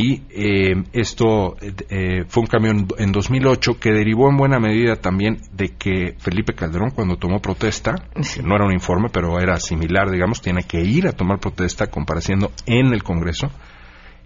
y 0.00 0.22
eh, 0.30 0.84
esto 0.92 1.56
eh, 1.60 2.24
fue 2.28 2.42
un 2.42 2.46
cambio 2.46 2.70
en, 2.70 2.86
en 2.98 3.10
2008 3.12 3.80
que 3.80 3.90
derivó 3.90 4.30
en 4.30 4.36
buena 4.36 4.60
medida 4.60 4.94
también 4.96 5.38
de 5.52 5.70
que 5.76 6.14
Felipe 6.18 6.54
Calderón 6.54 6.92
cuando 6.92 7.16
tomó 7.16 7.40
protesta, 7.40 7.96
que 8.34 8.42
no 8.44 8.54
era 8.54 8.64
un 8.64 8.72
informe 8.72 9.08
pero 9.12 9.40
era 9.40 9.58
similar 9.58 10.08
digamos, 10.10 10.40
tiene 10.40 10.62
que 10.62 10.80
ir 10.80 11.08
a 11.08 11.12
tomar 11.12 11.40
protesta 11.40 11.88
compareciendo 11.88 12.52
en 12.66 12.92
el 12.94 13.02
Congreso 13.02 13.50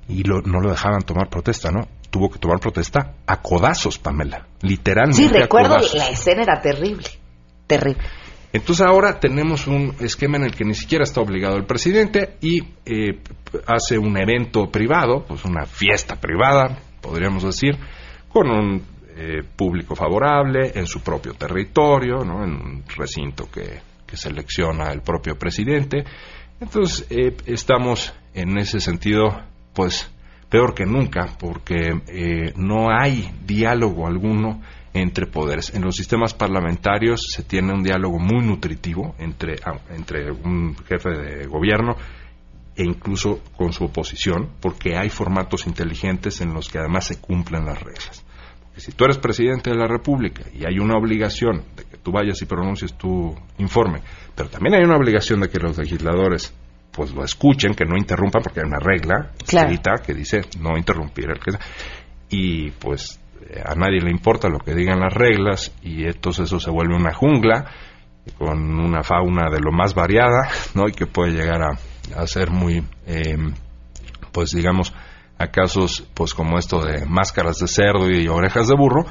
y 0.09 0.25
lo- 0.25 0.43
no 0.43 0.61
lo 0.61 0.69
dejaban 0.71 1.03
tomar 1.03 1.31
protesta, 1.31 1.71
¿no? 1.71 1.89
Tuvo 2.11 2.29
que 2.31 2.39
tomar 2.39 2.61
protesta 2.61 3.15
a 3.27 3.41
codazos, 3.41 3.99
Pamela, 3.99 4.47
literalmente 4.61 5.23
Sí, 5.27 5.35
a 5.35 5.41
recuerdo, 5.41 5.77
codazos. 5.77 5.95
la 5.95 6.11
escena 6.11 6.43
era 6.43 6.61
terrible. 6.61 7.07
Terrible. 7.67 8.03
Entonces 8.53 8.87
ahora 8.87 9.19
tenemos 9.19 9.67
un 9.67 9.95
esquema 10.01 10.37
en 10.37 10.45
el 10.45 10.55
que 10.55 10.65
ni 10.65 10.75
siquiera 10.75 11.05
está 11.05 11.21
obligado 11.21 11.57
el 11.57 11.65
presidente 11.65 12.37
y 12.41 12.63
eh, 12.85 13.19
hace 13.67 13.99
un 13.99 14.17
evento 14.17 14.71
privado, 14.71 15.25
pues 15.27 15.45
una 15.45 15.65
fiesta 15.65 16.21
privada, 16.21 16.79
podríamos 17.01 17.45
decir, 17.45 17.79
con 18.29 18.51
un 18.51 18.83
eh, 19.17 19.43
público 19.57 19.95
favorable 19.95 20.73
en 20.75 20.87
su 20.87 21.01
propio 21.01 21.35
territorio, 21.35 22.25
¿no? 22.25 22.45
en 22.45 22.51
un 22.51 22.85
recinto 22.97 23.51
que, 23.51 23.81
que 24.07 24.17
selecciona 24.17 24.93
el 24.93 25.01
propio 25.01 25.39
presidente. 25.39 26.05
Entonces 26.61 27.07
eh, 27.11 27.35
estamos 27.47 28.15
en 28.35 28.59
ese 28.59 28.81
sentido, 28.81 29.29
pues 29.75 30.11
peor 30.49 30.75
que 30.75 30.85
nunca, 30.85 31.37
porque 31.39 32.03
eh, 32.09 32.53
no 32.57 32.91
hay 32.91 33.33
diálogo 33.47 34.07
alguno 34.07 34.61
entre 34.95 35.27
poderes. 35.27 35.75
En 35.75 35.83
los 35.83 35.97
sistemas 35.97 36.35
parlamentarios 36.35 37.27
se 37.35 37.43
tiene 37.43 37.73
un 37.73 37.83
diálogo 37.83 38.19
muy 38.19 38.45
nutritivo 38.45 39.15
entre, 39.19 39.57
ah, 39.65 39.79
entre 39.95 40.31
un 40.31 40.77
jefe 40.87 41.11
de 41.11 41.47
gobierno 41.47 41.97
e 42.77 42.85
incluso 42.85 43.41
con 43.57 43.73
su 43.73 43.85
oposición, 43.85 44.51
porque 44.61 44.97
hay 44.97 45.11
formatos 45.11 45.67
inteligentes 45.67 46.41
en 46.41 46.55
los 46.55 46.69
que 46.69 46.79
además 46.79 47.07
se 47.07 47.21
cumplen 47.21 47.65
las 47.67 47.81
reglas. 47.83 48.25
Porque 48.65 48.81
si 48.81 48.93
tú 48.93 49.05
eres 49.05 49.19
presidente 49.19 49.71
de 49.71 49.77
la 49.77 49.87
República 49.87 50.45
y 50.55 50.65
hay 50.67 50.79
una 50.79 50.97
obligación 50.97 51.65
de 51.77 51.85
que 51.85 51.99
tú 51.99 52.13
vayas 52.13 52.41
y 52.41 52.47
pronuncies 52.47 52.95
tu 52.95 53.35
informe, 53.59 54.01
pero 54.35 54.49
también 54.49 54.75
hay 54.75 54.85
una 54.85 54.97
obligación 54.97 55.41
de 55.41 55.51
que 55.51 55.59
los 55.59 55.77
legisladores 55.79 56.55
pues 56.93 57.13
lo 57.13 57.25
escuchen, 57.25 57.75
que 57.75 57.87
no 57.87 57.97
interrumpan, 57.97 58.43
porque 58.43 58.61
hay 58.61 58.67
una 58.67 58.79
regla 58.79 59.33
Claro. 59.47 59.71
escrita 59.71 60.03
que 60.05 60.13
dice 60.15 60.43
no 60.61 60.77
interrumpir 60.77 61.31
el 61.31 61.39
que 61.41 61.53
y 62.29 62.71
pues 62.73 63.19
a 63.65 63.75
nadie 63.75 64.01
le 64.01 64.11
importa 64.11 64.49
lo 64.49 64.59
que 64.59 64.75
digan 64.75 65.01
las 65.01 65.13
reglas 65.13 65.75
y 65.83 66.05
entonces 66.05 66.47
eso 66.47 66.61
se 66.61 66.71
vuelve 66.71 66.97
una 66.97 67.13
jungla 67.13 67.71
con 68.39 68.79
una 68.79 69.03
fauna 69.03 69.51
de 69.51 69.61
lo 69.61 69.73
más 69.73 69.95
variada, 69.95 70.49
¿no? 70.75 70.89
Y 70.89 70.93
que 70.93 71.07
puede 71.07 71.33
llegar 71.33 71.63
a, 71.63 72.21
a 72.21 72.27
ser 72.27 72.51
muy, 72.51 72.85
eh, 73.07 73.37
pues 74.33 74.53
digamos, 74.53 74.95
a 75.39 75.49
casos 75.49 76.07
pues 76.15 76.35
como 76.35 76.59
esto 76.59 76.85
de 76.85 77.05
máscaras 77.05 77.59
de 77.59 77.67
cerdo 77.67 78.09
y 78.11 78.29
orejas 78.29 78.69
de 78.69 78.77
burro. 78.77 79.05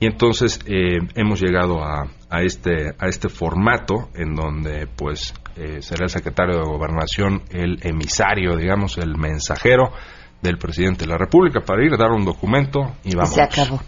Y 0.00 0.06
entonces 0.06 0.60
eh, 0.66 0.98
hemos 1.14 1.40
llegado 1.40 1.82
a, 1.84 2.08
a 2.28 2.42
este 2.42 2.94
a 2.98 3.06
este 3.06 3.28
formato 3.28 4.10
en 4.14 4.34
donde 4.34 4.86
pues 4.86 5.34
eh, 5.56 5.82
será 5.82 6.04
el 6.04 6.10
secretario 6.10 6.58
de 6.58 6.64
gobernación 6.64 7.42
el 7.50 7.78
emisario, 7.82 8.56
digamos, 8.56 8.98
el 8.98 9.16
mensajero 9.16 9.92
del 10.42 10.58
presidente 10.58 11.04
de 11.04 11.10
la 11.10 11.16
República 11.18 11.60
para 11.60 11.84
ir 11.84 11.92
a 11.94 11.96
dar 11.96 12.10
un 12.10 12.24
documento 12.24 12.92
y 13.04 13.14
vamos. 13.14 13.34
Se 13.34 13.42
acabó. 13.42 13.80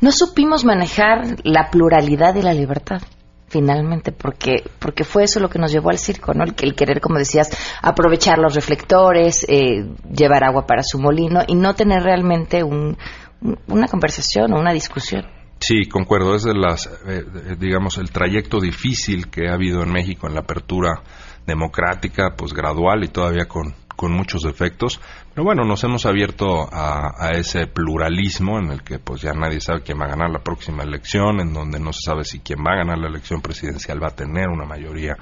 No 0.00 0.12
supimos 0.12 0.64
manejar 0.64 1.36
la 1.44 1.70
pluralidad 1.70 2.34
y 2.36 2.42
la 2.42 2.52
libertad 2.52 3.00
finalmente 3.48 4.12
porque 4.12 4.62
porque 4.78 5.04
fue 5.04 5.24
eso 5.24 5.38
lo 5.38 5.50
que 5.50 5.58
nos 5.58 5.70
llevó 5.70 5.90
al 5.90 5.98
circo 5.98 6.32
no 6.32 6.42
el, 6.44 6.54
el 6.62 6.74
querer 6.74 7.02
como 7.02 7.18
decías 7.18 7.50
aprovechar 7.82 8.38
los 8.38 8.54
reflectores 8.54 9.44
eh, 9.46 9.84
llevar 10.10 10.42
agua 10.44 10.66
para 10.66 10.82
su 10.82 10.98
molino 10.98 11.40
y 11.46 11.54
no 11.54 11.74
tener 11.74 12.02
realmente 12.02 12.62
un, 12.62 12.96
un- 13.42 13.58
una 13.68 13.88
conversación 13.88 14.54
o 14.54 14.58
una 14.60 14.72
discusión 14.72 15.26
Sí, 15.64 15.84
concuerdo. 15.88 16.34
Es 16.34 16.42
de 16.42 16.54
las, 16.54 16.86
eh, 16.86 16.90
eh, 17.24 17.56
digamos, 17.56 17.96
el 17.96 18.10
trayecto 18.10 18.58
difícil 18.58 19.30
que 19.30 19.48
ha 19.48 19.52
habido 19.54 19.84
en 19.84 19.92
México 19.92 20.26
en 20.26 20.34
la 20.34 20.40
apertura 20.40 21.02
democrática, 21.46 22.34
pues 22.36 22.52
gradual 22.52 23.04
y 23.04 23.08
todavía 23.08 23.46
con, 23.46 23.74
con 23.96 24.12
muchos 24.12 24.42
defectos. 24.42 25.00
Pero 25.34 25.44
bueno, 25.44 25.64
nos 25.64 25.82
hemos 25.84 26.06
abierto 26.06 26.68
a, 26.70 27.30
ese 27.32 27.66
pluralismo 27.66 28.58
en 28.58 28.70
el 28.70 28.82
que 28.82 28.98
pues 28.98 29.22
ya 29.22 29.32
nadie 29.32 29.60
sabe 29.60 29.82
quién 29.82 30.00
va 30.00 30.06
a 30.06 30.10
ganar 30.10 30.30
la 30.30 30.42
próxima 30.42 30.82
elección, 30.82 31.40
en 31.40 31.52
donde 31.52 31.78
no 31.78 31.92
se 31.92 32.00
sabe 32.04 32.24
si 32.24 32.40
quien 32.40 32.60
va 32.60 32.72
a 32.72 32.78
ganar 32.78 32.98
la 32.98 33.08
elección 33.08 33.40
presidencial 33.40 34.02
va 34.02 34.08
a 34.08 34.16
tener 34.16 34.48
una 34.48 34.64
mayoría 34.64 35.16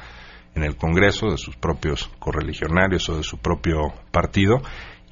en 0.54 0.64
el 0.64 0.76
Congreso 0.76 1.30
de 1.30 1.38
sus 1.38 1.56
propios 1.56 2.11
correligionarios 2.18 3.09
o 3.09 3.16
de 3.16 3.22
su 3.22 3.38
propio 3.38 3.92
partido. 4.11 4.62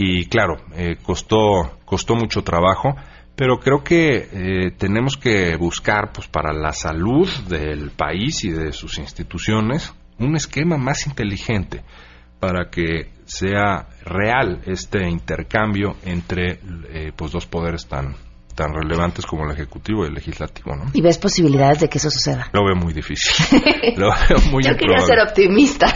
y 0.00 0.26
claro, 0.26 0.56
eh, 0.74 0.96
costó, 1.02 1.78
costó 1.84 2.14
mucho 2.14 2.42
trabajo, 2.42 2.94
pero 3.34 3.58
creo 3.58 3.84
que 3.84 4.28
eh, 4.32 4.70
tenemos 4.78 5.16
que 5.16 5.56
buscar 5.56 6.12
pues, 6.12 6.26
para 6.28 6.52
la 6.52 6.72
salud 6.72 7.28
del 7.48 7.90
país 7.90 8.44
y 8.44 8.50
de 8.50 8.72
sus 8.72 8.98
instituciones 8.98 9.94
un 10.18 10.36
esquema 10.36 10.76
más 10.76 11.06
inteligente 11.06 11.82
para 12.40 12.70
que 12.70 13.10
sea 13.24 13.88
real 14.04 14.62
este 14.66 15.08
intercambio 15.08 15.96
entre 16.04 16.60
eh, 16.90 17.12
pues 17.14 17.32
dos 17.32 17.46
poderes 17.46 17.86
tan 17.86 18.14
tan 18.54 18.74
relevantes 18.74 19.24
como 19.24 19.44
el 19.44 19.52
ejecutivo 19.52 20.04
y 20.04 20.08
el 20.08 20.14
legislativo, 20.14 20.74
¿no? 20.74 20.90
¿Y 20.92 21.00
ves 21.00 21.16
posibilidades 21.16 21.78
de 21.78 21.88
que 21.88 21.98
eso 21.98 22.10
suceda? 22.10 22.48
Lo 22.52 22.64
veo 22.64 22.74
muy 22.74 22.92
difícil. 22.92 23.62
Lo 23.96 24.08
veo 24.08 24.38
muy 24.50 24.64
Yo 24.64 24.72
quería 24.72 24.98
improbable. 24.98 25.06
ser 25.06 25.20
optimista. 25.20 25.86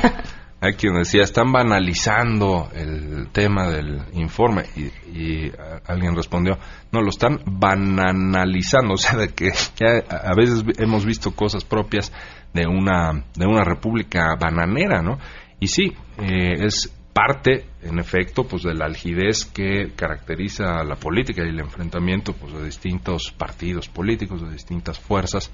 Hay 0.60 0.74
quien 0.74 0.94
decía, 0.94 1.22
están 1.22 1.50
banalizando 1.50 2.70
el 2.72 3.30
tema 3.32 3.68
del 3.68 4.00
informe 4.12 4.62
y, 4.76 5.50
alguien 5.84 6.14
respondió, 6.14 6.56
no, 6.92 7.00
lo 7.00 7.08
están 7.08 7.40
bananalizando, 7.44 8.94
o 8.94 8.96
sea, 8.96 9.18
de 9.18 9.30
que 9.30 9.48
ya 9.74 10.04
a 10.08 10.32
veces 10.36 10.64
hemos 10.78 11.04
visto 11.04 11.32
cosas 11.32 11.64
propias 11.64 12.12
de 12.52 12.66
una, 12.66 13.24
de 13.34 13.46
una 13.46 13.64
república 13.64 14.36
bananera, 14.38 15.02
¿no? 15.02 15.18
Y 15.60 15.68
sí, 15.68 15.92
eh, 16.18 16.64
es 16.64 16.92
parte, 17.12 17.66
en 17.82 17.98
efecto, 17.98 18.44
pues 18.44 18.62
de 18.62 18.74
la 18.74 18.86
algidez 18.86 19.44
que 19.44 19.92
caracteriza 19.94 20.82
la 20.84 20.96
política 20.96 21.42
y 21.44 21.50
el 21.50 21.60
enfrentamiento 21.60 22.32
pues, 22.32 22.52
de 22.52 22.64
distintos 22.64 23.32
partidos 23.32 23.88
políticos, 23.88 24.42
de 24.42 24.50
distintas 24.50 24.98
fuerzas 24.98 25.50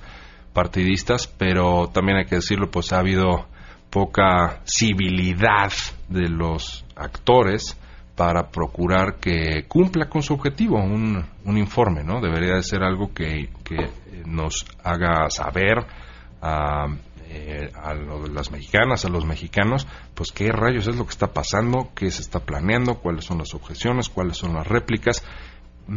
partidistas, 0.52 1.26
pero 1.26 1.88
también 1.88 2.18
hay 2.18 2.26
que 2.26 2.36
decirlo, 2.36 2.70
pues 2.70 2.92
ha 2.92 3.00
habido 3.00 3.48
poca 3.90 4.60
civilidad 4.64 5.72
de 6.08 6.28
los 6.28 6.84
actores 6.96 7.76
para 8.16 8.50
procurar 8.50 9.16
que 9.20 9.64
cumpla 9.68 10.08
con 10.08 10.22
su 10.22 10.34
objetivo 10.34 10.76
un, 10.76 11.24
un 11.44 11.58
informe, 11.58 12.02
¿no? 12.02 12.20
Debería 12.20 12.54
de 12.54 12.62
ser 12.62 12.82
algo 12.82 13.12
que, 13.14 13.50
que 13.64 13.90
nos 14.26 14.66
haga 14.82 15.30
saber 15.30 15.86
a, 16.42 16.86
eh, 17.30 17.70
a 17.74 17.94
lo- 17.94 18.26
las 18.28 18.50
mexicanas, 18.50 19.04
a 19.04 19.08
los 19.08 19.24
mexicanos, 19.26 19.86
pues 20.14 20.30
qué 20.32 20.50
rayos 20.52 20.86
es 20.88 20.96
lo 20.96 21.04
que 21.04 21.10
está 21.12 21.32
pasando, 21.32 21.90
qué 21.94 22.10
se 22.10 22.22
está 22.22 22.40
planeando, 22.40 22.96
cuáles 22.96 23.24
son 23.24 23.38
las 23.38 23.54
objeciones, 23.54 24.08
cuáles 24.08 24.36
son 24.36 24.54
las 24.54 24.66
réplicas, 24.66 25.22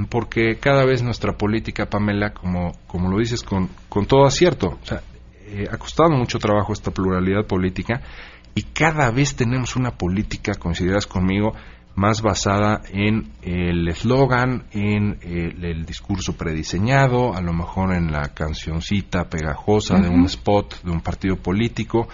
porque 0.09 0.57
cada 0.59 0.85
vez 0.85 1.03
nuestra 1.03 1.33
política, 1.37 1.85
Pamela, 1.89 2.33
como, 2.33 2.71
como 2.87 3.09
lo 3.09 3.17
dices 3.17 3.43
con, 3.43 3.69
con 3.89 4.05
todo 4.05 4.25
acierto, 4.25 4.77
o 4.81 4.85
sea, 4.85 5.01
eh, 5.47 5.67
ha 5.69 5.77
costado 5.77 6.11
mucho 6.11 6.39
trabajo 6.39 6.71
esta 6.71 6.91
pluralidad 6.91 7.45
política 7.45 8.01
y 8.55 8.63
cada 8.63 9.11
vez 9.11 9.35
tenemos 9.35 9.75
una 9.75 9.91
política, 9.91 10.53
consideras 10.55 11.07
conmigo, 11.07 11.53
más 11.95 12.21
basada 12.21 12.81
en 12.91 13.31
el 13.41 13.87
eslogan, 13.87 14.63
en 14.71 15.19
el, 15.21 15.63
el 15.65 15.85
discurso 15.85 16.33
prediseñado, 16.37 17.35
a 17.35 17.41
lo 17.41 17.53
mejor 17.53 17.93
en 17.93 18.11
la 18.11 18.29
cancioncita 18.33 19.29
pegajosa 19.29 19.99
de 19.99 20.09
un 20.09 20.25
spot 20.25 20.81
de 20.83 20.91
un 20.91 21.01
partido 21.01 21.35
político 21.35 22.07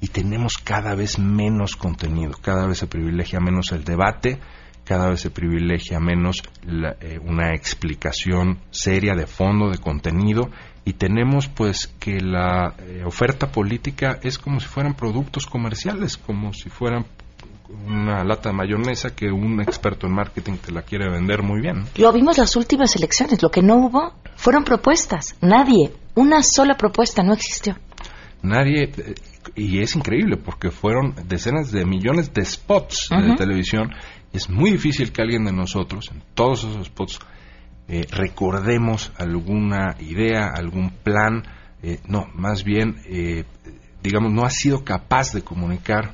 y 0.00 0.08
tenemos 0.08 0.58
cada 0.58 0.94
vez 0.94 1.18
menos 1.18 1.76
contenido, 1.76 2.32
cada 2.42 2.66
vez 2.66 2.78
se 2.78 2.86
privilegia 2.86 3.40
menos 3.40 3.72
el 3.72 3.84
debate, 3.84 4.38
cada 4.84 5.08
vez 5.08 5.20
se 5.20 5.30
privilegia 5.30 5.98
menos 5.98 6.42
la- 6.66 6.96
eh, 7.00 7.18
una 7.18 7.54
explicación 7.54 8.58
seria 8.70 9.14
de 9.14 9.26
fondo, 9.26 9.70
de 9.70 9.78
contenido, 9.78 10.50
y 10.84 10.92
tenemos 10.92 11.48
pues 11.48 11.86
que 11.98 12.20
la 12.20 12.74
eh, 12.80 13.02
oferta 13.06 13.50
política 13.50 14.18
es 14.22 14.38
como 14.38 14.60
si 14.60 14.66
fueran 14.66 14.92
productos 14.94 15.46
comerciales, 15.46 16.18
como 16.18 16.52
si 16.52 16.68
fueran 16.68 17.06
una 17.86 18.24
lata 18.24 18.50
de 18.50 18.54
mayonesa 18.54 19.14
que 19.14 19.26
un 19.26 19.60
experto 19.60 20.06
en 20.06 20.14
marketing 20.14 20.56
te 20.58 20.72
la 20.72 20.82
quiere 20.82 21.10
vender 21.10 21.42
muy 21.42 21.60
bien. 21.60 21.84
Lo 21.96 22.12
vimos 22.12 22.38
las 22.38 22.56
últimas 22.56 22.94
elecciones. 22.96 23.42
Lo 23.42 23.50
que 23.50 23.62
no 23.62 23.76
hubo 23.76 24.14
fueron 24.36 24.64
propuestas. 24.64 25.36
Nadie, 25.40 25.92
una 26.14 26.42
sola 26.42 26.76
propuesta 26.76 27.22
no 27.22 27.32
existió. 27.32 27.76
Nadie, 28.42 28.84
eh, 28.84 29.14
y 29.54 29.80
es 29.80 29.96
increíble 29.96 30.36
porque 30.36 30.70
fueron 30.70 31.14
decenas 31.26 31.70
de 31.72 31.84
millones 31.84 32.32
de 32.32 32.44
spots 32.44 33.08
de 33.10 33.36
televisión. 33.36 33.90
Es 34.32 34.50
muy 34.50 34.70
difícil 34.70 35.12
que 35.12 35.22
alguien 35.22 35.44
de 35.44 35.52
nosotros, 35.52 36.10
en 36.12 36.22
todos 36.34 36.64
esos 36.64 36.86
spots, 36.86 37.20
eh, 37.86 38.06
recordemos 38.10 39.12
alguna 39.16 39.96
idea, 40.00 40.48
algún 40.54 40.90
plan. 40.90 41.42
eh, 41.82 42.00
no, 42.08 42.26
más 42.34 42.64
bien, 42.64 42.96
eh, 43.06 43.44
digamos, 44.02 44.32
no 44.32 44.44
ha 44.44 44.50
sido 44.50 44.84
capaz 44.84 45.32
de 45.32 45.42
comunicar 45.42 46.12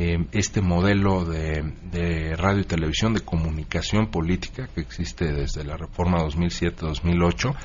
eh, 0.00 0.16
este 0.30 0.60
modelo 0.60 1.24
de, 1.24 1.74
de 1.90 2.36
radio 2.36 2.60
y 2.60 2.64
televisión, 2.64 3.14
de 3.14 3.20
comunicación 3.20 4.12
política 4.12 4.68
que 4.72 4.80
existe 4.80 5.32
desde 5.32 5.64
la 5.64 5.76
reforma 5.76 6.18
2007-2008. 6.18 7.56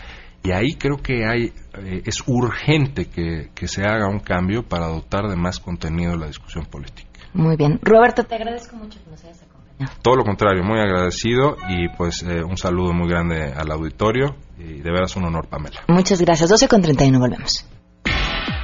Y 0.42 0.52
ahí 0.52 0.74
creo 0.74 0.98
que 0.98 1.28
hay, 1.28 1.54
eh, 1.78 2.02
es 2.04 2.24
urgente 2.26 3.06
que, 3.06 3.52
que 3.54 3.68
se 3.68 3.84
haga 3.84 4.08
un 4.08 4.20
cambio 4.20 4.64
para 4.64 4.88
dotar 4.88 5.30
de 5.30 5.36
más 5.36 5.60
contenido 5.60 6.18
la 6.18 6.26
discusión 6.26 6.66
política. 6.66 7.08
Muy 7.34 7.56
bien. 7.56 7.80
Roberto, 7.84 8.24
te 8.24 8.34
agradezco 8.34 8.78
mucho 8.78 9.00
que 9.04 9.12
nos 9.12 9.24
hayas 9.24 9.44
acompañado. 9.44 9.94
Todo 10.02 10.16
lo 10.16 10.24
contrario, 10.24 10.64
muy 10.64 10.80
agradecido 10.80 11.58
y 11.70 11.88
pues 11.96 12.24
eh, 12.24 12.44
un 12.44 12.58
saludo 12.58 12.94
muy 12.94 13.10
grande 13.10 13.54
al 13.56 13.72
auditorio 13.72 14.36
y 14.58 14.82
de 14.82 14.92
veras 14.92 15.16
un 15.16 15.26
honor, 15.26 15.48
Pamela. 15.48 15.82
Muchas 15.88 16.20
gracias. 16.20 16.50
12 16.50 16.68
con 16.68 16.82
31, 16.82 17.20
volvemos. 17.20 17.64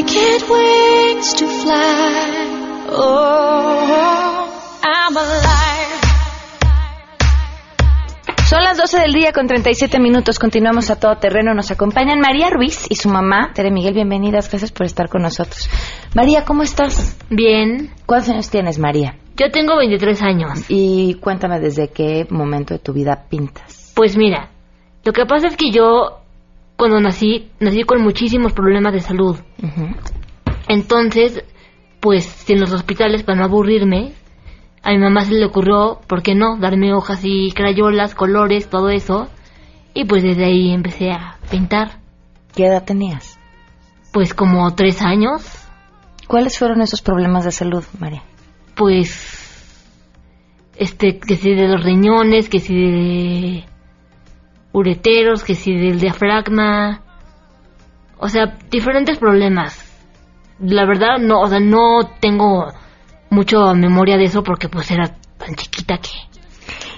I 0.00 0.02
get 0.02 0.48
wings 0.48 1.34
to 1.34 1.46
fly. 1.46 2.88
Oh, 2.88 4.48
I'm 4.82 5.14
alive. 5.14 6.00
Son 8.48 8.64
las 8.64 8.78
12 8.78 8.98
del 8.98 9.12
día 9.12 9.32
con 9.34 9.46
37 9.46 10.00
minutos. 10.00 10.38
Continuamos 10.38 10.88
a 10.88 10.98
todo 10.98 11.16
terreno. 11.16 11.52
Nos 11.52 11.70
acompañan 11.70 12.18
María 12.18 12.48
Ruiz 12.48 12.86
y 12.88 12.94
su 12.94 13.10
mamá, 13.10 13.52
Tere 13.52 13.70
Miguel. 13.70 13.92
Bienvenidas. 13.92 14.48
Gracias 14.48 14.72
por 14.72 14.86
estar 14.86 15.10
con 15.10 15.20
nosotros. 15.20 15.68
María, 16.14 16.46
¿cómo 16.46 16.62
estás? 16.62 17.18
Bien. 17.28 17.90
¿Cuántos 18.06 18.30
años 18.30 18.48
tienes, 18.48 18.78
María? 18.78 19.18
Yo 19.36 19.50
tengo 19.50 19.76
23 19.76 20.22
años. 20.22 20.64
Y 20.70 21.16
cuéntame 21.20 21.60
desde 21.60 21.88
qué 21.88 22.26
momento 22.30 22.72
de 22.72 22.80
tu 22.80 22.94
vida 22.94 23.26
pintas. 23.28 23.92
Pues 23.94 24.16
mira, 24.16 24.48
lo 25.04 25.12
que 25.12 25.26
pasa 25.26 25.48
es 25.48 25.58
que 25.58 25.70
yo, 25.70 26.19
cuando 26.80 26.98
nací, 26.98 27.50
nací 27.60 27.82
con 27.82 28.00
muchísimos 28.00 28.54
problemas 28.54 28.94
de 28.94 29.00
salud. 29.00 29.36
Entonces, 30.66 31.44
pues 32.00 32.48
en 32.48 32.58
los 32.58 32.72
hospitales, 32.72 33.22
para 33.22 33.36
no 33.36 33.44
aburrirme, 33.44 34.14
a 34.82 34.90
mi 34.92 34.96
mamá 34.96 35.26
se 35.26 35.34
le 35.34 35.44
ocurrió, 35.44 36.00
¿por 36.06 36.22
qué 36.22 36.34
no?, 36.34 36.56
darme 36.56 36.94
hojas 36.94 37.20
y 37.22 37.52
crayolas, 37.52 38.14
colores, 38.14 38.70
todo 38.70 38.88
eso. 38.88 39.28
Y 39.92 40.06
pues 40.06 40.22
desde 40.22 40.46
ahí 40.46 40.70
empecé 40.70 41.10
a 41.10 41.36
pintar. 41.50 42.00
¿Qué 42.54 42.64
edad 42.64 42.82
tenías? 42.82 43.38
Pues 44.10 44.32
como 44.32 44.74
tres 44.74 45.02
años. 45.02 45.42
¿Cuáles 46.28 46.58
fueron 46.58 46.80
esos 46.80 47.02
problemas 47.02 47.44
de 47.44 47.52
salud, 47.52 47.84
María? 47.98 48.22
Pues, 48.74 49.84
este, 50.78 51.18
que 51.18 51.36
si 51.36 51.54
de 51.54 51.68
los 51.68 51.84
riñones, 51.84 52.48
que 52.48 52.58
si 52.58 52.74
de 52.74 53.64
ureteros, 54.72 55.44
que 55.44 55.54
si 55.54 55.74
del 55.74 56.00
diafragma. 56.00 57.02
O 58.18 58.28
sea, 58.28 58.58
diferentes 58.70 59.18
problemas. 59.18 59.86
La 60.60 60.84
verdad, 60.84 61.18
no, 61.18 61.40
o 61.40 61.48
sea, 61.48 61.60
no 61.60 62.00
tengo 62.20 62.66
mucho 63.30 63.74
memoria 63.74 64.16
de 64.16 64.24
eso 64.24 64.42
porque 64.42 64.68
pues 64.68 64.90
era 64.90 65.16
tan 65.38 65.54
chiquita 65.54 65.98
que... 65.98 66.10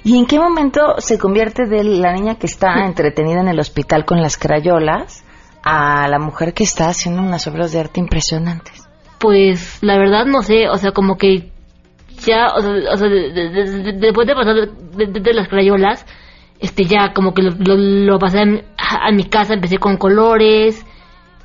¿Y 0.05 0.19
en 0.19 0.27
qué 0.27 0.39
momento 0.41 0.97
se 0.99 1.17
convierte 1.19 1.67
de 1.67 1.85
la 1.85 2.13
niña 2.13 2.35
que 2.35 2.47
está 2.47 2.85
entretenida 2.85 3.41
en 3.41 3.47
el 3.49 3.61
hospital 3.61 4.05
con 4.05 4.21
las 4.21 4.37
crayolas 4.37 5.25
a 5.63 6.09
la 6.09 6.19
mujer 6.19 6.55
que 6.55 6.65
está 6.65 6.89
haciendo 6.89 7.23
unas 7.23 7.47
obras 7.47 7.71
de 7.71 7.79
arte 7.79 8.01
impresionantes? 8.01 8.89
Pues 9.21 9.79
la 9.81 9.97
verdad 9.97 10.27
no 10.27 10.43
sé, 10.43 10.69
o 10.69 10.77
sea, 10.77 10.91
como 10.91 11.17
que 11.17 11.53
ya, 12.27 12.49
o 12.57 12.61
sea, 12.61 12.73
o 12.93 12.97
sea, 12.97 13.09
de- 13.09 13.31
de- 13.33 13.49
de- 13.51 13.83
de- 13.83 13.93
después 13.93 14.27
de 14.27 14.35
pasar 14.35 14.55
de 14.57 15.33
las 15.35 15.49
crayolas, 15.49 16.05
este 16.63 16.85
ya 16.85 17.13
como 17.13 17.35
que 17.35 17.43
lo, 17.43 17.51
lo- 17.51 17.77
lo 17.77 18.19
pasé 18.19 18.41
a 18.41 18.47
mi, 18.47 18.61
a- 18.79 19.11
mi 19.13 19.25
casa, 19.25 19.53
empecé 19.55 19.77
con 19.79 19.97
colores, 19.99 20.87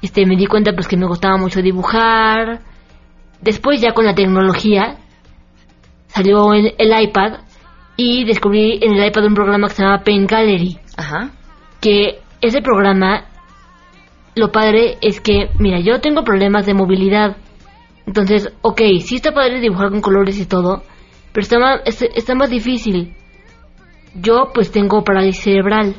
este 0.02 0.26
me 0.26 0.36
di 0.38 0.46
cuenta 0.46 0.72
pues 0.74 0.88
que 0.88 0.96
me 0.96 1.08
gustaba 1.08 1.38
mucho 1.38 1.62
dibujar 1.62 2.62
después 3.42 3.82
ya 3.82 3.94
con 3.94 4.06
la 4.06 4.16
tecnología 4.16 4.98
salió 6.08 6.54
el, 6.54 6.74
el 6.78 7.02
iPad 7.04 7.40
y 7.96 8.26
descubrí 8.26 8.80
en 8.82 8.94
el 8.96 9.08
iPad 9.08 9.26
un 9.26 9.34
programa 9.34 9.68
que 9.68 9.74
se 9.76 9.84
llama 9.84 10.04
Paint 10.04 10.30
Gallery. 10.30 10.78
Ajá. 10.98 11.32
Que 11.82 12.20
ese 12.42 12.62
programa, 12.62 13.26
lo 14.36 14.52
padre 14.52 14.98
es 15.02 15.20
que, 15.20 15.50
mira, 15.60 15.80
yo 15.80 16.00
tengo 16.00 16.24
problemas 16.24 16.66
de 16.68 16.74
movilidad. 16.76 17.38
Entonces, 18.06 18.54
ok, 18.62 18.82
sí 19.02 19.16
está 19.16 19.32
padre 19.34 19.60
dibujar 19.60 19.90
con 19.90 20.02
colores 20.02 20.40
y 20.40 20.46
todo, 20.46 20.84
pero 21.34 21.42
está 21.44 21.58
más, 21.60 21.82
es- 21.86 22.02
está 22.16 22.36
más 22.36 22.50
difícil. 22.52 23.16
Yo 24.20 24.52
pues 24.54 24.72
tengo 24.72 25.04
parálisis 25.04 25.44
cerebral. 25.44 25.96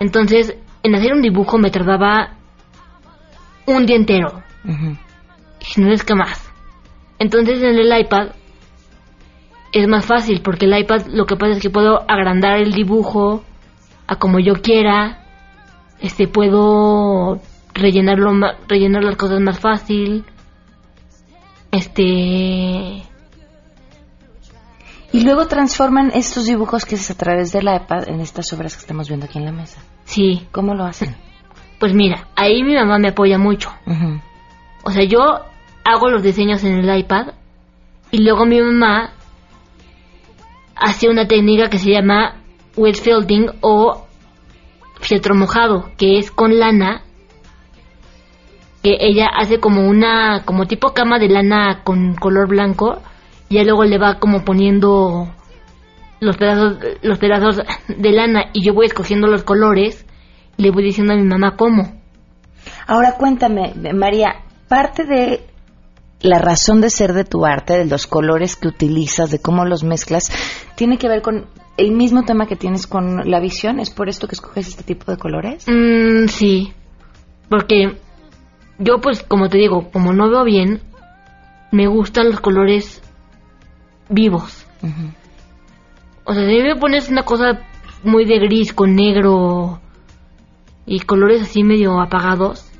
Entonces, 0.00 0.56
en 0.82 0.94
hacer 0.94 1.12
un 1.12 1.22
dibujo 1.22 1.58
me 1.58 1.70
tardaba 1.70 2.34
un 3.66 3.86
día 3.86 3.96
entero. 3.96 4.42
Ujú. 4.64 4.96
Y 5.76 5.80
no 5.80 5.92
es 5.92 6.04
que 6.04 6.14
más. 6.14 6.50
Entonces 7.18 7.62
en 7.62 7.78
el 7.78 8.00
iPad 8.00 8.30
es 9.72 9.88
más 9.88 10.04
fácil 10.04 10.40
porque 10.42 10.66
el 10.66 10.78
iPad 10.78 11.06
lo 11.06 11.26
que 11.26 11.36
pasa 11.36 11.52
es 11.52 11.62
que 11.62 11.70
puedo 11.70 12.02
agrandar 12.08 12.58
el 12.58 12.72
dibujo 12.72 13.42
a 14.06 14.16
como 14.16 14.40
yo 14.40 14.54
quiera. 14.54 15.24
Este 16.00 16.28
puedo 16.28 17.40
rellenarlo 17.72 18.32
rellenar 18.68 19.04
las 19.04 19.16
cosas 19.16 19.40
más 19.40 19.58
fácil. 19.58 20.24
Este 21.70 23.04
Y 25.14 25.20
luego 25.20 25.46
transforman 25.46 26.10
estos 26.12 26.46
dibujos 26.46 26.84
que 26.84 26.96
haces 26.96 27.12
a 27.12 27.16
través 27.16 27.52
del 27.52 27.72
iPad 27.72 28.08
en 28.08 28.18
estas 28.18 28.52
obras 28.52 28.74
que 28.74 28.80
estamos 28.80 29.06
viendo 29.06 29.26
aquí 29.26 29.38
en 29.38 29.44
la 29.44 29.52
mesa. 29.52 29.80
sí, 30.02 30.48
¿Cómo 30.50 30.74
lo 30.74 30.82
hacen? 30.84 31.14
pues 31.78 31.94
mira, 31.94 32.26
ahí 32.34 32.64
mi 32.64 32.74
mamá 32.74 32.98
me 32.98 33.10
apoya 33.10 33.38
mucho. 33.38 33.70
O 34.82 34.90
sea, 34.90 35.04
yo 35.04 35.20
hago 35.84 36.10
los 36.10 36.20
diseños 36.20 36.64
en 36.64 36.80
el 36.80 36.98
iPad 36.98 37.28
y 38.10 38.24
luego 38.24 38.44
mi 38.44 38.60
mamá 38.60 39.12
hace 40.74 41.08
una 41.08 41.28
técnica 41.28 41.70
que 41.70 41.78
se 41.78 41.92
llama 41.92 42.34
wet 42.76 42.96
felting 42.96 43.46
o 43.60 44.08
fieltro 45.00 45.36
mojado, 45.36 45.92
que 45.96 46.18
es 46.18 46.32
con 46.32 46.58
lana, 46.58 47.02
que 48.82 48.96
ella 48.98 49.28
hace 49.28 49.60
como 49.60 49.88
una, 49.88 50.42
como 50.44 50.66
tipo 50.66 50.88
cama 50.92 51.20
de 51.20 51.28
lana 51.28 51.82
con 51.84 52.16
color 52.16 52.48
blanco 52.48 53.00
y 53.48 53.56
ya 53.56 53.64
luego 53.64 53.84
le 53.84 53.98
va 53.98 54.18
como 54.18 54.44
poniendo 54.44 55.32
los 56.20 56.36
pedazos, 56.36 56.78
los 57.02 57.18
pedazos 57.18 57.60
de 57.88 58.12
lana 58.12 58.50
y 58.52 58.64
yo 58.64 58.74
voy 58.74 58.86
escogiendo 58.86 59.26
los 59.26 59.44
colores 59.44 60.06
y 60.56 60.62
le 60.62 60.70
voy 60.70 60.84
diciendo 60.84 61.12
a 61.12 61.16
mi 61.16 61.24
mamá 61.24 61.56
cómo. 61.56 62.00
Ahora 62.86 63.16
cuéntame, 63.18 63.74
María, 63.92 64.42
parte 64.68 65.04
de 65.04 65.46
la 66.20 66.38
razón 66.38 66.80
de 66.80 66.90
ser 66.90 67.12
de 67.12 67.24
tu 67.24 67.44
arte, 67.44 67.76
de 67.76 67.84
los 67.84 68.06
colores 68.06 68.56
que 68.56 68.68
utilizas, 68.68 69.30
de 69.30 69.40
cómo 69.40 69.64
los 69.66 69.84
mezclas, 69.84 70.32
tiene 70.74 70.96
que 70.96 71.08
ver 71.08 71.20
con 71.20 71.46
el 71.76 71.92
mismo 71.92 72.22
tema 72.24 72.46
que 72.46 72.56
tienes 72.56 72.86
con 72.86 73.30
la 73.30 73.40
visión. 73.40 73.78
¿Es 73.78 73.90
por 73.90 74.08
esto 74.08 74.26
que 74.26 74.34
escoges 74.34 74.68
este 74.68 74.84
tipo 74.84 75.10
de 75.10 75.18
colores? 75.18 75.66
Mm, 75.68 76.28
sí, 76.28 76.72
porque 77.50 77.98
yo 78.78 79.00
pues 79.00 79.22
como 79.22 79.48
te 79.48 79.58
digo, 79.58 79.90
como 79.92 80.12
no 80.14 80.30
veo 80.30 80.44
bien, 80.44 80.80
me 81.70 81.86
gustan 81.88 82.30
los 82.30 82.40
colores 82.40 83.02
vivos. 84.08 84.66
O 86.24 86.34
sea, 86.34 86.48
si 86.48 86.62
me 86.62 86.76
pones 86.76 87.08
una 87.08 87.22
cosa 87.22 87.60
muy 88.02 88.24
de 88.24 88.38
gris 88.38 88.72
con 88.72 88.94
negro 88.94 89.80
y 90.86 91.00
colores 91.00 91.42
así 91.42 91.62
medio 91.62 92.00
apagados, 92.00 92.70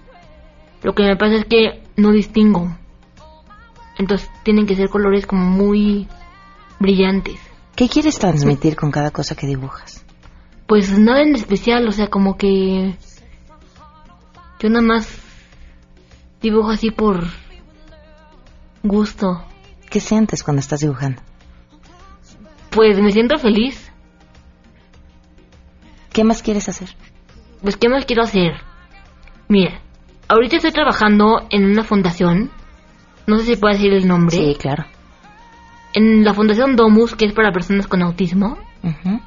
lo 0.83 0.95
que 0.95 1.05
me 1.05 1.17
pasa 1.17 1.37
es 1.37 1.45
que 1.47 1.83
no 1.97 2.13
distingo. 2.13 2.77
Entonces 3.99 4.31
tienen 4.43 4.67
que 4.67 4.77
ser 4.77 4.89
colores 4.89 5.27
como 5.27 5.45
muy 5.45 6.09
brillantes. 6.79 7.41
¿Qué 7.77 7.89
quieres 7.89 8.19
transmitir 8.19 8.77
con 8.77 8.91
cada 8.91 9.11
cosa 9.11 9.35
que 9.35 9.47
dibujas? 9.47 10.05
Pues 10.67 10.99
nada 10.99 11.23
en 11.23 11.35
especial, 11.35 11.87
o 11.89 11.93
sea, 11.93 12.09
como 12.09 12.37
que 12.37 12.97
yo 14.61 14.69
nada 14.69 14.83
más 14.83 15.09
dibujo 16.41 16.71
así 16.71 16.91
por 16.91 17.25
gusto. 18.83 19.45
¿Qué 19.95 20.01
sientes 20.01 20.43
cuando 20.43 20.59
estás 20.59 20.81
dibujando? 20.81 21.23
Pues 22.71 23.01
me 23.01 23.13
siento 23.13 23.39
feliz. 23.39 23.93
¿Qué 26.13 26.25
más 26.25 26.43
quieres 26.43 26.69
hacer? 26.69 26.89
Pues 27.63 27.77
¿qué 27.77 27.89
más 27.89 28.05
quiero 28.05 28.25
hacer? 28.25 28.55
Mira, 29.47 29.81
ahorita 30.27 30.57
estoy 30.57 30.73
trabajando 30.73 31.47
en 31.49 31.67
una 31.67 31.85
fundación. 31.85 32.51
No 33.29 33.39
sé 33.39 33.45
si 33.45 33.57
puedo 33.57 33.73
decir 33.73 33.93
el 33.93 34.09
nombre. 34.09 34.37
Sí, 34.37 34.57
claro. 34.61 34.85
En 35.93 36.25
la 36.25 36.35
fundación 36.35 36.75
Domus, 36.75 37.15
que 37.15 37.27
es 37.27 37.33
para 37.33 37.53
personas 37.53 37.87
con 37.87 38.03
autismo. 38.03 38.59
Ujú. 38.83 39.21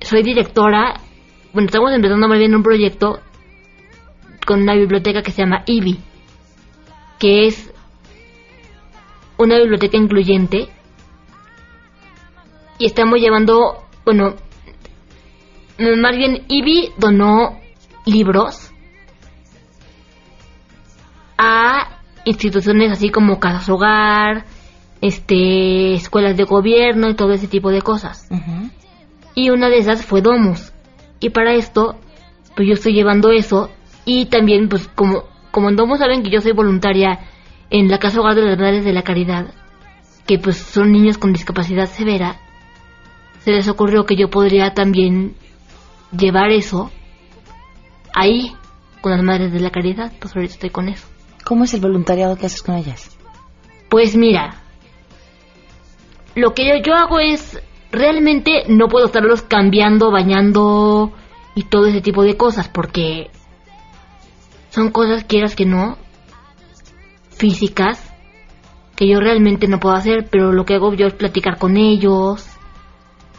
soy 0.00 0.22
directora. 0.22 0.94
Bueno, 1.52 1.66
estamos 1.66 1.92
empezando 1.92 2.26
más 2.26 2.38
bien 2.38 2.54
un 2.54 2.62
proyecto 2.62 3.20
con 4.46 4.62
una 4.62 4.72
biblioteca 4.76 5.20
que 5.20 5.30
se 5.30 5.42
llama 5.42 5.62
IBI, 5.66 6.00
que 7.18 7.48
es 7.48 7.71
una 9.44 9.58
biblioteca 9.58 9.96
incluyente. 9.96 10.68
Y 12.78 12.86
estamos 12.86 13.20
llevando, 13.20 13.84
bueno, 14.04 14.34
más 15.78 16.16
bien 16.16 16.44
IBI 16.48 16.90
donó 16.98 17.60
libros 18.06 18.70
a 21.38 21.98
instituciones 22.24 22.92
así 22.92 23.10
como 23.10 23.40
casas 23.40 23.68
hogar, 23.68 24.44
este, 25.00 25.94
escuelas 25.94 26.36
de 26.36 26.44
gobierno 26.44 27.10
y 27.10 27.14
todo 27.14 27.32
ese 27.32 27.48
tipo 27.48 27.70
de 27.70 27.82
cosas. 27.82 28.28
Y 29.34 29.50
una 29.50 29.68
de 29.68 29.78
esas 29.78 30.04
fue 30.04 30.22
Domus. 30.22 30.72
Y 31.20 31.30
para 31.30 31.54
esto, 31.54 31.96
pues 32.54 32.68
yo 32.68 32.74
estoy 32.74 32.94
llevando 32.94 33.30
eso. 33.30 33.70
Y 34.04 34.26
también, 34.26 34.68
pues 34.68 34.88
como, 34.88 35.24
como 35.50 35.68
en 35.68 35.76
Domus 35.76 35.98
saben 35.98 36.22
que 36.22 36.30
yo 36.30 36.40
soy 36.40 36.52
voluntaria 36.52 37.20
en 37.72 37.88
la 37.88 37.98
Casa 37.98 38.20
Hogar 38.20 38.34
de 38.34 38.42
las 38.42 38.58
Madres 38.58 38.84
de 38.84 38.92
la 38.92 39.02
Caridad, 39.02 39.46
que 40.26 40.38
pues 40.38 40.58
son 40.58 40.92
niños 40.92 41.16
con 41.16 41.32
discapacidad 41.32 41.86
severa, 41.86 42.38
se 43.40 43.50
les 43.50 43.66
ocurrió 43.66 44.04
que 44.04 44.14
yo 44.14 44.28
podría 44.28 44.74
también 44.74 45.34
llevar 46.16 46.50
eso 46.50 46.90
ahí 48.14 48.52
con 49.00 49.12
las 49.12 49.22
Madres 49.22 49.52
de 49.52 49.60
la 49.60 49.70
Caridad. 49.70 50.12
Pues 50.20 50.36
ahorita 50.36 50.52
estoy 50.52 50.68
con 50.68 50.88
eso. 50.90 51.08
¿Cómo 51.44 51.64
es 51.64 51.72
el 51.72 51.80
voluntariado 51.80 52.36
que 52.36 52.44
haces 52.44 52.62
con 52.62 52.76
ellas? 52.76 53.16
Pues 53.88 54.16
mira, 54.16 54.60
lo 56.34 56.52
que 56.52 56.68
yo, 56.68 56.74
yo 56.84 56.94
hago 56.94 57.18
es, 57.20 57.58
realmente 57.90 58.64
no 58.68 58.88
puedo 58.88 59.06
estarlos 59.06 59.40
cambiando, 59.40 60.10
bañando 60.10 61.10
y 61.54 61.64
todo 61.64 61.86
ese 61.86 62.02
tipo 62.02 62.22
de 62.22 62.36
cosas, 62.36 62.68
porque 62.68 63.30
son 64.68 64.90
cosas, 64.90 65.24
quieras 65.24 65.56
que 65.56 65.64
no, 65.64 65.96
físicas, 67.42 68.00
que 68.94 69.08
yo 69.08 69.18
realmente 69.18 69.66
no 69.66 69.80
puedo 69.80 69.96
hacer, 69.96 70.28
pero 70.30 70.52
lo 70.52 70.64
que 70.64 70.76
hago 70.76 70.94
yo 70.94 71.08
es 71.08 71.14
platicar 71.14 71.58
con 71.58 71.76
ellos, 71.76 72.46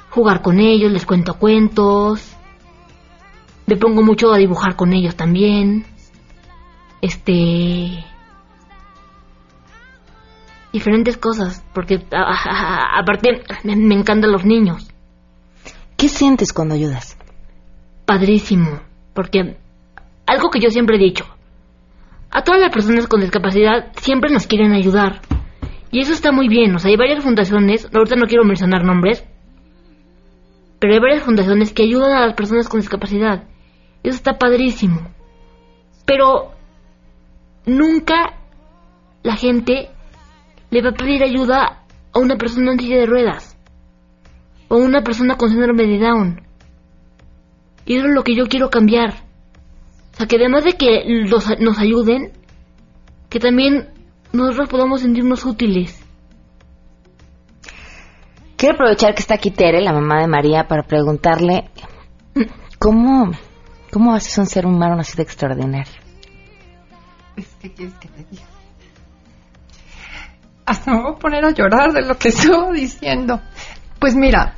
jugar 0.09 0.41
con 0.41 0.59
ellos, 0.59 0.91
les 0.91 1.05
cuento 1.05 1.35
cuentos, 1.35 2.35
me 3.65 3.77
pongo 3.77 4.03
mucho 4.03 4.33
a 4.33 4.37
dibujar 4.37 4.75
con 4.75 4.91
ellos 4.91 5.15
también, 5.15 5.85
este 7.01 8.03
diferentes 10.73 11.15
cosas, 11.15 11.63
porque 11.73 12.03
aparte 12.11 13.41
me, 13.63 13.77
me 13.77 13.95
encantan 13.95 14.33
los 14.33 14.43
niños. 14.43 14.89
¿Qué 15.95 16.09
sientes 16.09 16.51
cuando 16.51 16.75
ayudas? 16.75 17.17
Padrísimo, 18.05 18.81
porque 19.13 19.55
algo 20.25 20.49
que 20.49 20.59
yo 20.59 20.69
siempre 20.69 20.97
he 20.97 20.99
dicho, 20.99 21.23
a 22.33 22.43
todas 22.43 22.59
las 22.59 22.71
personas 22.71 23.07
con 23.07 23.21
discapacidad 23.21 23.91
siempre 24.01 24.31
nos 24.31 24.47
quieren 24.47 24.73
ayudar. 24.73 25.21
Y 25.91 25.99
eso 25.99 26.13
está 26.13 26.31
muy 26.31 26.47
bien, 26.47 26.75
o 26.75 26.79
sea, 26.79 26.89
hay 26.89 26.97
varias 26.97 27.23
fundaciones, 27.23 27.87
ahorita 27.93 28.15
no 28.15 28.25
quiero 28.25 28.43
mencionar 28.43 28.83
nombres, 28.83 29.23
pero 30.79 30.95
hay 30.95 30.99
varias 30.99 31.23
fundaciones 31.23 31.71
que 31.71 31.83
ayudan 31.83 32.11
a 32.11 32.25
las 32.25 32.35
personas 32.35 32.67
con 32.67 32.79
discapacidad. 32.79 33.43
Eso 34.01 34.15
está 34.17 34.37
padrísimo. 34.37 34.99
Pero 36.05 36.51
nunca 37.65 38.33
la 39.21 39.35
gente 39.35 39.89
le 40.71 40.81
va 40.81 40.89
a 40.89 40.93
pedir 40.93 41.23
ayuda 41.23 41.83
a 42.11 42.19
una 42.19 42.35
persona 42.35 42.71
en 42.71 42.79
silla 42.79 42.97
de 42.97 43.05
ruedas 43.05 43.57
o 44.67 44.75
a 44.75 44.79
una 44.79 45.03
persona 45.03 45.37
con 45.37 45.49
síndrome 45.49 45.85
de 45.85 45.99
Down. 45.99 46.41
Y 47.85 47.95
eso 47.95 48.07
es 48.07 48.13
lo 48.13 48.23
que 48.23 48.35
yo 48.35 48.47
quiero 48.47 48.69
cambiar. 48.69 49.22
O 50.13 50.15
sea, 50.15 50.27
que 50.27 50.35
además 50.35 50.63
de 50.63 50.73
que 50.73 51.03
los- 51.05 51.59
nos 51.59 51.77
ayuden, 51.79 52.33
que 53.29 53.39
también 53.39 53.89
nosotros 54.31 54.69
podamos 54.69 55.01
sentirnos 55.01 55.43
útiles. 55.45 55.99
Quiero 58.55 58.75
aprovechar 58.75 59.13
que 59.15 59.21
está 59.21 59.35
aquí 59.35 59.51
Tere, 59.51 59.81
la 59.81 59.91
mamá 59.91 60.21
de 60.21 60.27
María, 60.27 60.67
para 60.67 60.83
preguntarle 60.83 61.69
cómo, 62.79 63.31
cómo 63.91 64.13
haces 64.13 64.37
un 64.37 64.45
ser 64.45 64.65
humano 64.65 64.99
así 64.99 65.17
de 65.17 65.23
extraordinario. 65.23 65.93
Pues, 67.35 67.47
¿qué 67.59 67.73
quieres 67.73 67.95
que 67.95 68.07
te 68.07 68.23
diga? 68.29 68.43
hasta 70.65 70.91
me 70.93 71.01
voy 71.01 71.11
a 71.11 71.15
poner 71.19 71.43
a 71.43 71.51
llorar 71.51 71.91
de 71.91 72.03
lo 72.03 72.17
que 72.17 72.29
estoy 72.29 72.79
diciendo. 72.79 73.41
Pues 73.99 74.15
mira, 74.15 74.55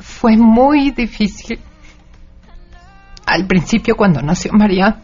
fue 0.00 0.36
muy 0.36 0.90
difícil 0.90 1.60
al 3.32 3.46
principio 3.46 3.96
cuando 3.96 4.20
nació 4.20 4.52
María, 4.52 5.00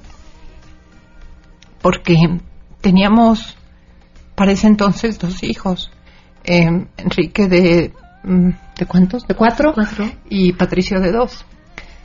porque 1.80 2.16
teníamos 2.82 3.56
para 4.34 4.52
ese 4.52 4.66
entonces 4.66 5.18
dos 5.18 5.42
hijos, 5.42 5.90
eh, 6.44 6.86
Enrique 6.98 7.48
de, 7.48 7.94
mm, 8.24 8.50
¿de 8.78 8.86
cuántos? 8.86 9.26
De 9.26 9.34
cuatro, 9.34 9.72
y 10.28 10.52
Patricio 10.52 11.00
de 11.00 11.10
dos. 11.10 11.46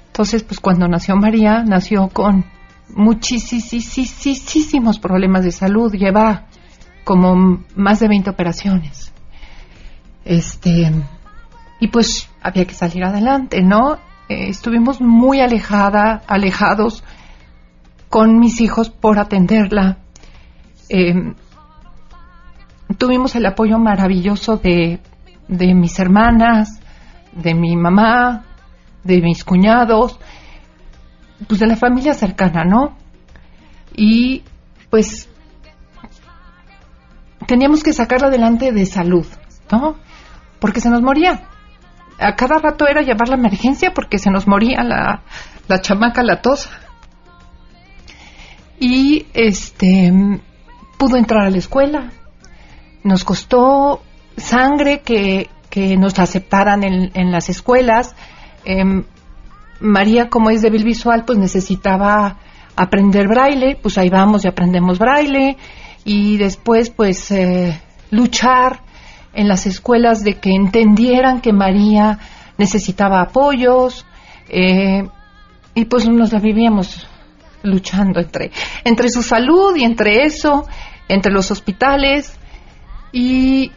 Entonces, 0.07 0.43
pues 0.43 0.61
cuando 0.61 0.87
nació 0.87 1.17
María, 1.17 1.61
nació 1.63 2.07
con 2.07 2.45
muchísimos 2.95 4.99
problemas 4.99 5.43
de 5.43 5.51
salud, 5.51 5.93
lleva 5.93 6.45
como 7.03 7.65
más 7.75 7.99
de 7.99 8.07
20 8.07 8.29
operaciones. 8.29 9.11
Este, 10.23 10.89
y 11.81 11.89
pues 11.89 12.29
había 12.41 12.63
que 12.63 12.75
salir 12.75 13.03
adelante, 13.03 13.61
¿no? 13.61 14.12
Eh, 14.29 14.49
estuvimos 14.49 15.01
muy 15.01 15.41
alejada, 15.41 16.21
alejados 16.27 17.03
con 18.09 18.39
mis 18.39 18.61
hijos 18.61 18.89
por 18.89 19.19
atenderla. 19.19 19.97
Eh, 20.89 21.33
tuvimos 22.97 23.35
el 23.35 23.45
apoyo 23.45 23.79
maravilloso 23.79 24.57
de, 24.57 24.99
de 25.47 25.73
mis 25.73 25.99
hermanas, 25.99 26.79
de 27.33 27.53
mi 27.53 27.75
mamá, 27.75 28.45
de 29.03 29.21
mis 29.21 29.43
cuñados, 29.43 30.19
pues 31.47 31.59
de 31.59 31.67
la 31.67 31.75
familia 31.75 32.13
cercana, 32.13 32.63
¿no? 32.63 32.95
Y 33.95 34.43
pues 34.89 35.29
teníamos 37.47 37.83
que 37.83 37.93
sacarla 37.93 38.27
adelante 38.27 38.71
de 38.71 38.85
salud, 38.85 39.25
¿no? 39.71 39.95
Porque 40.59 40.81
se 40.81 40.89
nos 40.89 41.01
moría. 41.01 41.49
A 42.19 42.35
cada 42.35 42.59
rato 42.59 42.87
era 42.87 43.01
llevar 43.01 43.29
la 43.29 43.35
emergencia 43.35 43.93
porque 43.93 44.17
se 44.17 44.29
nos 44.29 44.47
moría 44.47 44.83
la, 44.83 45.23
la 45.67 45.81
chamaca, 45.81 46.23
la 46.23 46.41
tos. 46.41 46.69
Y 48.79 49.27
este 49.33 50.11
pudo 50.97 51.17
entrar 51.17 51.45
a 51.45 51.49
la 51.49 51.57
escuela. 51.57 52.11
Nos 53.03 53.23
costó 53.23 54.01
sangre 54.37 55.01
que, 55.01 55.49
que 55.69 55.97
nos 55.97 56.17
aceptaran 56.19 56.83
en, 56.83 57.11
en 57.13 57.31
las 57.31 57.49
escuelas. 57.49 58.15
Em, 58.65 59.03
María, 59.79 60.29
como 60.29 60.49
es 60.49 60.61
débil 60.61 60.83
visual, 60.83 61.25
pues 61.25 61.37
necesitaba 61.37 62.37
aprender 62.75 63.27
braille, 63.27 63.77
pues 63.81 63.97
ahí 63.97 64.09
vamos 64.09 64.45
y 64.45 64.47
aprendemos 64.47 64.99
braille. 64.99 65.57
Y 66.05 66.37
después, 66.37 66.89
pues, 66.89 67.31
eh, 67.31 67.79
luchar 68.11 68.81
en 69.33 69.47
las 69.47 69.65
escuelas 69.65 70.23
de 70.23 70.35
que 70.35 70.51
entendieran 70.51 71.41
que 71.41 71.53
María 71.53 72.19
necesitaba 72.57 73.21
apoyos. 73.21 74.05
Eh, 74.49 75.07
y 75.75 75.85
pues 75.85 76.07
nos 76.07 76.31
la 76.31 76.39
vivíamos 76.39 77.07
luchando 77.63 78.19
entre, 78.19 78.51
entre 78.83 79.09
su 79.09 79.23
salud 79.23 79.75
y 79.75 79.83
entre 79.83 80.25
eso, 80.25 80.67
entre 81.07 81.31
los 81.31 81.49
hospitales. 81.49 82.37
Y 83.11 83.71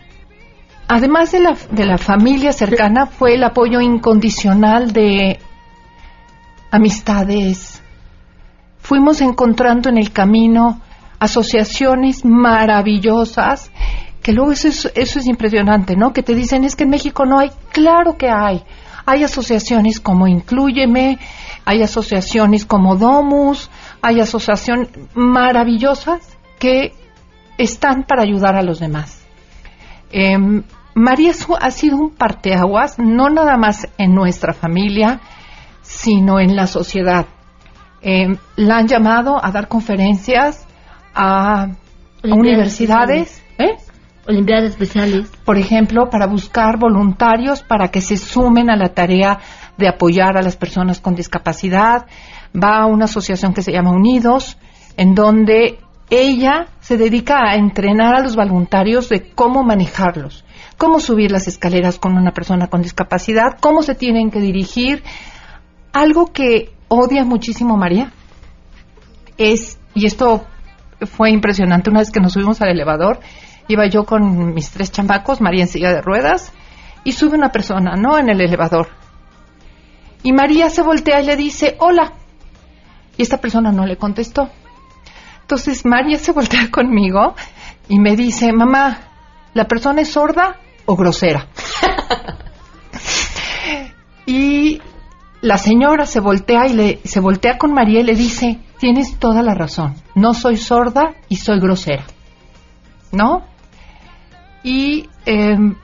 además 0.88 1.32
de 1.32 1.40
la, 1.40 1.56
de 1.70 1.86
la 1.86 1.98
familia 1.98 2.52
cercana, 2.52 3.06
fue 3.06 3.34
el 3.34 3.44
apoyo 3.44 3.80
incondicional 3.80 4.92
de 4.92 5.38
amistades. 6.70 7.82
Fuimos 8.78 9.20
encontrando 9.20 9.88
en 9.88 9.98
el 9.98 10.12
camino 10.12 10.80
asociaciones 11.18 12.24
maravillosas, 12.24 13.70
que 14.26 14.32
luego 14.32 14.50
eso 14.50 14.66
es, 14.66 14.90
eso 14.96 15.20
es 15.20 15.26
impresionante, 15.28 15.94
¿no? 15.94 16.12
Que 16.12 16.24
te 16.24 16.34
dicen, 16.34 16.64
es 16.64 16.74
que 16.74 16.82
en 16.82 16.90
México 16.90 17.24
no 17.24 17.38
hay. 17.38 17.52
Claro 17.70 18.16
que 18.18 18.28
hay. 18.28 18.64
Hay 19.06 19.22
asociaciones 19.22 20.00
como 20.00 20.26
Incluyeme, 20.26 21.20
hay 21.64 21.80
asociaciones 21.84 22.66
como 22.66 22.96
Domus, 22.96 23.70
hay 24.02 24.18
asociaciones 24.18 24.88
maravillosas 25.14 26.36
que 26.58 26.92
están 27.56 28.02
para 28.02 28.24
ayudar 28.24 28.56
a 28.56 28.64
los 28.64 28.80
demás. 28.80 29.24
Em, 30.10 30.64
María 30.92 31.30
ha 31.60 31.70
sido 31.70 31.96
un 31.96 32.10
parteaguas, 32.10 32.98
no 32.98 33.30
nada 33.30 33.56
más 33.56 33.86
en 33.96 34.12
nuestra 34.12 34.54
familia, 34.54 35.20
sino 35.82 36.40
en 36.40 36.56
la 36.56 36.66
sociedad. 36.66 37.26
Em, 38.02 38.38
la 38.56 38.78
han 38.78 38.88
llamado 38.88 39.38
a 39.40 39.52
dar 39.52 39.68
conferencias 39.68 40.66
a, 41.14 41.62
a 41.62 41.68
universidades. 42.24 43.40
¿eh? 43.58 43.76
Olimpiadas 44.28 44.70
especiales. 44.70 45.30
Por 45.44 45.56
ejemplo, 45.56 46.10
para 46.10 46.26
buscar 46.26 46.78
voluntarios 46.78 47.62
para 47.62 47.88
que 47.88 48.00
se 48.00 48.16
sumen 48.16 48.70
a 48.70 48.76
la 48.76 48.88
tarea 48.88 49.38
de 49.76 49.88
apoyar 49.88 50.36
a 50.36 50.42
las 50.42 50.56
personas 50.56 51.00
con 51.00 51.14
discapacidad. 51.14 52.06
Va 52.54 52.78
a 52.78 52.86
una 52.86 53.04
asociación 53.04 53.54
que 53.54 53.62
se 53.62 53.72
llama 53.72 53.92
Unidos, 53.92 54.58
en 54.96 55.14
donde 55.14 55.78
ella 56.10 56.68
se 56.80 56.96
dedica 56.96 57.38
a 57.48 57.56
entrenar 57.56 58.14
a 58.14 58.22
los 58.22 58.36
voluntarios 58.36 59.08
de 59.08 59.30
cómo 59.30 59.62
manejarlos, 59.64 60.44
cómo 60.76 61.00
subir 61.00 61.30
las 61.30 61.48
escaleras 61.48 61.98
con 61.98 62.16
una 62.16 62.32
persona 62.32 62.68
con 62.68 62.82
discapacidad, 62.82 63.58
cómo 63.60 63.82
se 63.82 63.94
tienen 63.94 64.30
que 64.30 64.40
dirigir. 64.40 65.02
Algo 65.92 66.32
que 66.32 66.72
odia 66.88 67.24
muchísimo 67.24 67.76
María 67.76 68.12
es, 69.36 69.78
y 69.94 70.06
esto 70.06 70.44
fue 71.04 71.30
impresionante, 71.30 71.90
una 71.90 72.00
vez 72.00 72.10
que 72.10 72.20
nos 72.20 72.32
subimos 72.32 72.62
al 72.62 72.70
elevador, 72.70 73.20
iba 73.68 73.86
yo 73.86 74.04
con 74.04 74.54
mis 74.54 74.70
tres 74.70 74.92
chamacos, 74.92 75.40
María 75.40 75.62
en 75.62 75.68
silla 75.68 75.92
de 75.92 76.02
ruedas, 76.02 76.52
y 77.04 77.12
sube 77.12 77.36
una 77.36 77.50
persona, 77.50 77.94
¿no? 77.96 78.18
En 78.18 78.28
el 78.28 78.40
elevador. 78.40 78.88
Y 80.22 80.32
María 80.32 80.70
se 80.70 80.82
voltea 80.82 81.20
y 81.20 81.26
le 81.26 81.36
dice, 81.36 81.76
hola. 81.78 82.12
Y 83.16 83.22
esta 83.22 83.38
persona 83.38 83.70
no 83.70 83.86
le 83.86 83.96
contestó. 83.96 84.50
Entonces 85.42 85.86
María 85.86 86.18
se 86.18 86.32
voltea 86.32 86.68
conmigo 86.72 87.36
y 87.88 88.00
me 88.00 88.16
dice, 88.16 88.52
mamá, 88.52 88.98
¿la 89.54 89.68
persona 89.68 90.02
es 90.02 90.10
sorda 90.10 90.56
o 90.84 90.96
grosera? 90.96 91.46
y 94.26 94.80
la 95.40 95.58
señora 95.58 96.06
se 96.06 96.18
voltea 96.18 96.66
y 96.66 96.72
le, 96.72 97.00
se 97.04 97.20
voltea 97.20 97.58
con 97.58 97.72
María 97.72 98.00
y 98.00 98.04
le 98.04 98.16
dice, 98.16 98.58
tienes 98.78 99.18
toda 99.20 99.42
la 99.42 99.54
razón, 99.54 99.94
no 100.16 100.34
soy 100.34 100.56
sorda 100.56 101.14
y 101.28 101.36
soy 101.36 101.60
grosera. 101.60 102.04
¿No? 103.12 103.44
Y 104.66 105.08
em, 105.26 105.76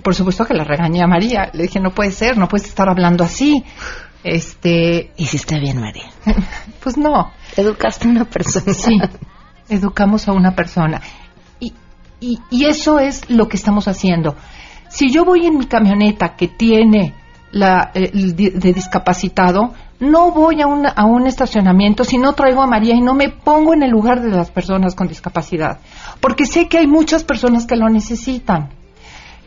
por 0.00 0.14
supuesto 0.14 0.44
que 0.44 0.54
la 0.54 0.62
regañé 0.62 1.02
a 1.02 1.08
María. 1.08 1.50
Le 1.52 1.64
dije, 1.64 1.80
no 1.80 1.90
puede 1.90 2.12
ser, 2.12 2.38
no 2.38 2.46
puedes 2.46 2.68
estar 2.68 2.88
hablando 2.88 3.24
así. 3.24 3.64
Este. 4.22 5.10
Hiciste 5.16 5.58
bien, 5.58 5.80
María. 5.80 6.08
Pues 6.80 6.96
no. 6.96 7.32
Educaste 7.56 8.06
a 8.06 8.10
una 8.12 8.24
persona. 8.24 8.72
Sí, 8.72 8.96
educamos 9.68 10.28
a 10.28 10.32
una 10.32 10.54
persona. 10.54 11.02
Y, 11.58 11.74
y, 12.20 12.38
y 12.48 12.66
eso 12.66 13.00
es 13.00 13.28
lo 13.28 13.48
que 13.48 13.56
estamos 13.56 13.88
haciendo. 13.88 14.36
Si 14.88 15.10
yo 15.10 15.24
voy 15.24 15.46
en 15.46 15.58
mi 15.58 15.66
camioneta 15.66 16.36
que 16.36 16.46
tiene 16.48 17.14
la, 17.52 17.90
eh, 17.94 18.10
de 18.12 18.72
discapacitado, 18.72 19.74
no 19.98 20.30
voy 20.30 20.60
a, 20.62 20.66
una- 20.66 20.88
a 20.90 21.04
un 21.04 21.26
estacionamiento 21.26 22.04
si 22.04 22.16
no 22.18 22.32
traigo 22.32 22.62
a 22.62 22.66
María 22.66 22.94
y 22.94 23.00
no 23.00 23.12
me 23.14 23.28
pongo 23.28 23.74
en 23.74 23.82
el 23.82 23.90
lugar 23.90 24.22
de 24.22 24.30
las 24.30 24.50
personas 24.50 24.94
con 24.94 25.08
discapacidad, 25.08 25.78
porque 26.20 26.46
sé 26.46 26.68
que 26.68 26.78
hay 26.78 26.86
muchas 26.86 27.24
personas 27.24 27.66
que 27.66 27.76
lo 27.76 27.88
necesitan. 27.88 28.70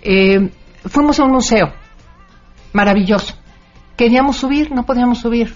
Eh, 0.02 0.52
fuimos 0.86 1.20
a 1.20 1.24
un 1.24 1.32
museo, 1.32 1.72
maravilloso. 2.74 3.36
Queríamos 3.96 4.38
subir, 4.38 4.72
no 4.72 4.86
podíamos 4.86 5.20
subir. 5.20 5.56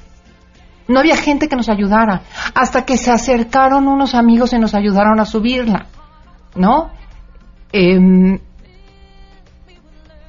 No 0.88 1.00
había 1.00 1.18
gente 1.18 1.50
que 1.50 1.56
nos 1.58 1.68
ayudara, 1.70 2.22
hasta 2.56 2.86
que 2.86 2.98
se 2.98 3.12
acercaron 3.12 3.88
unos 3.88 4.16
amigos 4.16 4.54
y 4.54 4.58
nos 4.60 4.74
ayudaron 4.74 5.20
a 5.20 5.26
subirla, 5.26 5.88
¿no? 6.56 6.92
Em, 7.74 8.40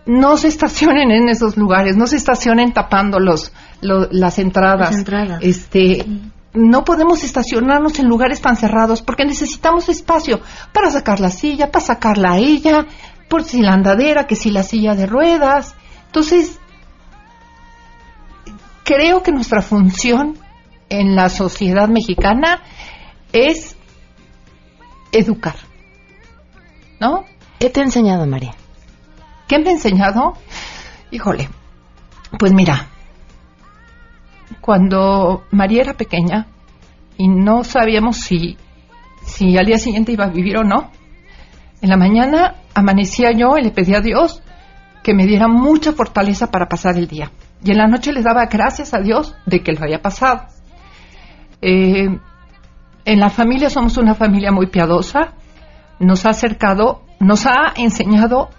no 0.09 0.39
se 0.39 0.49
estacionen 0.49 1.11
en 1.11 1.29
esos 1.29 1.57
lugares, 1.59 1.97
no 1.97 2.07
se 2.07 2.17
estacionen 2.17 2.73
tapando 2.73 3.21
los, 3.21 3.53
lo- 3.83 4.09
las 4.11 4.39
entradas. 4.39 4.91
Las 4.91 4.99
entradas. 5.01 5.39
Este, 5.43 6.07
no 6.55 6.83
podemos 6.85 7.23
estacionarnos 7.25 7.99
en 7.99 8.09
lugares 8.09 8.41
tan 8.41 8.57
cerrados 8.57 9.03
porque 9.03 9.27
necesitamos 9.27 9.89
espacio 9.91 10.41
para 10.73 10.91
sacar 10.91 11.21
la 11.21 11.31
silla, 11.31 11.71
para 11.71 11.85
sacarla 11.85 12.33
a 12.33 12.39
ella, 12.39 12.87
por 13.29 13.45
si 13.45 13.61
la 13.61 13.75
andadera, 13.75 14.27
que 14.27 14.35
si 14.35 14.51
la 14.51 14.63
silla 14.63 14.95
de 14.95 15.05
ruedas. 15.07 15.75
Entonces, 16.07 16.59
creo 18.85 19.23
que 19.23 19.31
nuestra 19.31 19.61
función 19.61 20.39
en 20.89 21.15
la 21.15 21.29
sociedad 21.29 21.87
mexicana 21.89 22.63
es 23.35 23.77
educar. 25.13 25.57
¿No? 26.99 27.25
¿Qué 27.59 27.69
te 27.71 27.81
ha 27.81 27.85
enseñado 27.85 28.27
María? 28.27 28.55
¿Qué 29.49 29.59
me 29.59 29.71
ha 29.71 29.73
enseñado? 29.73 30.35
Híjole, 31.11 31.49
pues 32.39 32.53
mira, 32.53 32.89
cuando 34.61 35.45
María 35.51 35.81
era 35.81 35.95
pequeña 35.95 36.47
y 37.17 37.29
no 37.29 37.65
sabíamos 37.65 38.19
si, 38.19 38.59
si 39.25 39.57
al 39.57 39.65
día 39.65 39.79
siguiente 39.79 40.13
iba 40.13 40.27
a 40.27 40.31
vivir 40.31 40.59
o 40.59 40.65
no. 40.65 40.91
En 41.81 41.89
la 41.89 41.97
mañana 41.97 42.57
amanecía 42.75 43.33
yo 43.33 43.57
y 43.57 43.63
le 43.63 43.71
pedía 43.71 43.99
a 43.99 44.03
Dios 44.03 44.43
que 45.03 45.15
me 45.15 45.27
diera 45.27 45.49
mucha 45.49 45.93
fortaleza 45.93 46.51
para 46.51 46.69
pasar 46.69 46.99
el 46.99 47.09
día. 47.09 47.33
Y 47.65 47.71
en 47.71 47.79
la 47.79 47.87
noche 47.87 48.13
le 48.13 48.23
daba 48.23 48.45
gracias 48.47 48.93
a 48.93 48.99
Dios 48.99 49.35
de 49.47 49.63
que 49.63 49.73
lo 49.73 49.83
haya 49.83 50.03
pasado. 50.03 50.43
Eh, 51.63 52.09
en 53.05 53.21
la 53.21 53.31
familia 53.31 53.71
somos 53.71 53.97
una 53.97 54.15
familia 54.15 54.53
muy 54.53 54.67
piadosa. 54.67 55.33
Nos 55.99 56.27
ha 56.27 56.31
acercado, 56.31 57.03
nos 57.19 57.47
ha 57.47 57.73
enseñado 57.77 58.51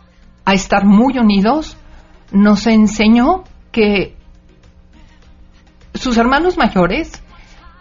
a 0.49 0.53
estar 0.53 0.83
muy 0.83 1.17
unidos. 1.19 1.77
Nos 2.31 2.65
enseñó 2.65 3.43
que 3.71 4.15
sus 5.93 6.17
hermanos 6.17 6.57
mayores, 6.57 7.21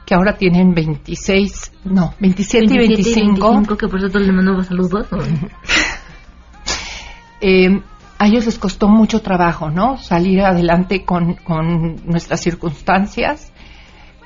que 0.05 0.15
ahora 0.15 0.37
tienen 0.37 0.75
26, 0.75 1.73
no, 1.85 2.15
27, 2.19 2.75
y 2.75 2.79
25, 2.79 3.77
que 3.77 3.89
por 3.89 4.01
cierto 4.01 4.19
le 4.19 4.33
mando 4.33 4.63
saludos. 4.63 5.07
eh, 7.41 7.81
a 8.19 8.27
ellos 8.27 8.45
les 8.45 8.59
costó 8.59 8.89
mucho 8.89 9.23
trabajo, 9.23 9.71
¿no? 9.71 9.97
Salir 9.97 10.43
adelante 10.43 11.05
con, 11.05 11.37
con 11.37 11.97
nuestras 12.05 12.41
circunstancias. 12.41 13.51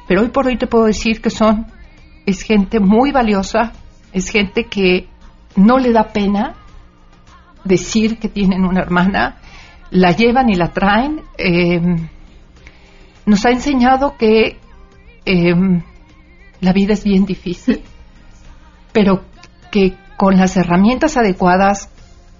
Pero 0.09 0.23
hoy 0.23 0.31
por 0.31 0.47
hoy 0.47 0.57
te 0.57 0.67
puedo 0.67 0.87
decir 0.87 1.21
que 1.21 1.31
son, 1.31 1.67
es 2.27 2.43
gente 2.43 2.81
muy 2.81 3.13
valiosa, 3.13 3.73
es 4.13 4.31
gente 4.31 4.65
que 4.65 5.07
no 5.55 5.79
le 5.79 5.93
da 5.93 6.09
pena 6.09 6.57
decir 7.65 8.19
que 8.19 8.29
tienen 8.29 8.65
una 8.65 8.81
hermana, 8.81 9.39
la 9.91 10.13
llevan 10.13 10.49
y 10.51 10.55
la 10.55 10.73
traen. 10.73 11.21
Eh, 11.39 11.81
nos 13.27 13.45
ha 13.47 13.51
enseñado 13.51 14.17
que 14.17 14.59
eh, 15.25 15.55
la 16.61 16.73
vida 16.73 16.95
es 16.95 17.05
bien 17.05 17.25
difícil, 17.25 17.83
pero 18.93 19.25
que 19.71 19.95
con 20.17 20.37
las 20.37 20.57
herramientas 20.57 21.17
adecuadas, 21.17 21.89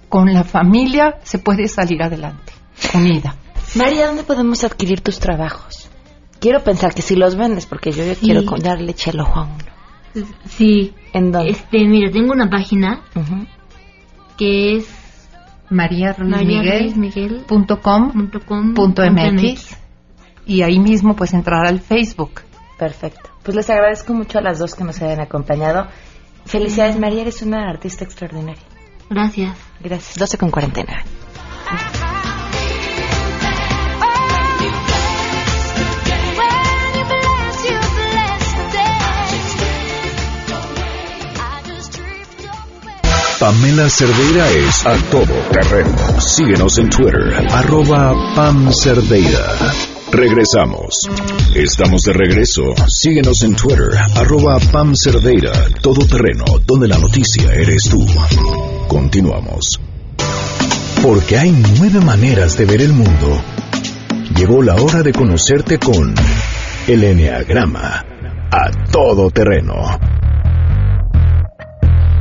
con 0.09 0.33
la 0.33 0.43
familia, 0.43 1.15
se 1.23 1.39
puede 1.39 1.67
salir 1.67 2.03
adelante, 2.03 2.53
unida. 2.93 3.35
María, 3.75 4.07
¿dónde 4.07 4.23
podemos 4.23 4.63
adquirir 4.63 5.01
tus 5.01 5.19
trabajos? 5.19 5.89
Quiero 6.39 6.61
pensar 6.63 6.93
que 6.93 7.01
si 7.01 7.15
los 7.15 7.35
vendes, 7.35 7.65
porque 7.65 7.91
yo 7.91 8.03
ya 8.05 8.13
Sí. 8.15 8.25
quiero 8.25 8.45
con- 8.45 8.59
darle 8.59 8.91
eche 8.91 9.11
el 9.11 9.21
ojo 9.21 9.39
a 9.39 9.43
uno. 9.45 10.27
Sí. 10.45 10.93
¿En 11.13 11.31
dónde? 11.31 11.51
Este, 11.51 11.85
mira, 11.87 12.11
tengo 12.11 12.33
una 12.33 12.49
página 12.49 13.01
que 14.37 14.75
es 14.77 14.87
María 15.69 16.13
Ruiz 16.13 16.29
María 16.29 16.61
Miguel 16.61 16.79
Ruiz 16.83 16.97
Miguel 16.97 17.43
punto 17.47 17.81
com 17.81 18.11
punto 18.11 18.39
com 18.45 18.73
punto 18.73 19.01
punto 19.03 19.11
MX 19.11 19.77
y 20.45 20.61
ahí 20.61 20.79
mismo 20.79 21.15
pues 21.15 21.33
entrar 21.33 21.65
al 21.65 21.79
Facebook. 21.79 22.41
Perfecto. 22.77 23.29
Pues 23.43 23.55
les 23.55 23.69
agradezco 23.69 24.13
mucho 24.13 24.39
a 24.39 24.41
las 24.41 24.59
dos 24.59 24.75
que 24.75 24.83
nos 24.83 25.01
hayan 25.01 25.21
acompañado. 25.21 25.87
Felicidades, 26.45 26.99
María, 26.99 27.21
eres 27.21 27.41
una 27.41 27.69
artista 27.69 28.03
extraordinaria. 28.03 28.63
Gracias. 29.09 29.57
Gracias. 29.79 30.17
12 30.17 30.37
con 30.37 30.51
49. 30.51 31.03
Pamela 43.43 43.89
Cerdeira 43.89 44.49
es 44.51 44.85
a 44.85 44.95
todo 45.11 45.33
terreno. 45.51 45.97
Síguenos 46.17 46.77
en 46.77 46.89
Twitter, 46.89 47.45
arroba 47.51 48.15
Pam 48.33 48.71
Cerdeira. 48.71 49.57
Regresamos. 50.13 51.09
Estamos 51.53 52.03
de 52.03 52.13
regreso. 52.13 52.61
Síguenos 52.87 53.43
en 53.43 53.53
Twitter, 53.53 53.89
arroba 54.15 54.59
Pam 54.71 54.95
Cerdeira, 54.95 55.51
todo 55.81 56.07
terreno, 56.07 56.45
donde 56.65 56.87
la 56.87 56.97
noticia 56.97 57.53
eres 57.53 57.83
tú. 57.89 58.07
Continuamos. 58.87 59.77
Porque 61.01 61.37
hay 61.37 61.51
nueve 61.77 61.99
maneras 61.99 62.57
de 62.57 62.63
ver 62.63 62.81
el 62.81 62.93
mundo. 62.93 63.41
Llegó 64.37 64.63
la 64.63 64.75
hora 64.75 65.03
de 65.03 65.11
conocerte 65.11 65.79
con 65.79 66.15
el 66.87 67.03
Enneagrama. 67.03 68.05
A 68.51 68.71
todo 68.89 69.29
terreno. 69.31 70.22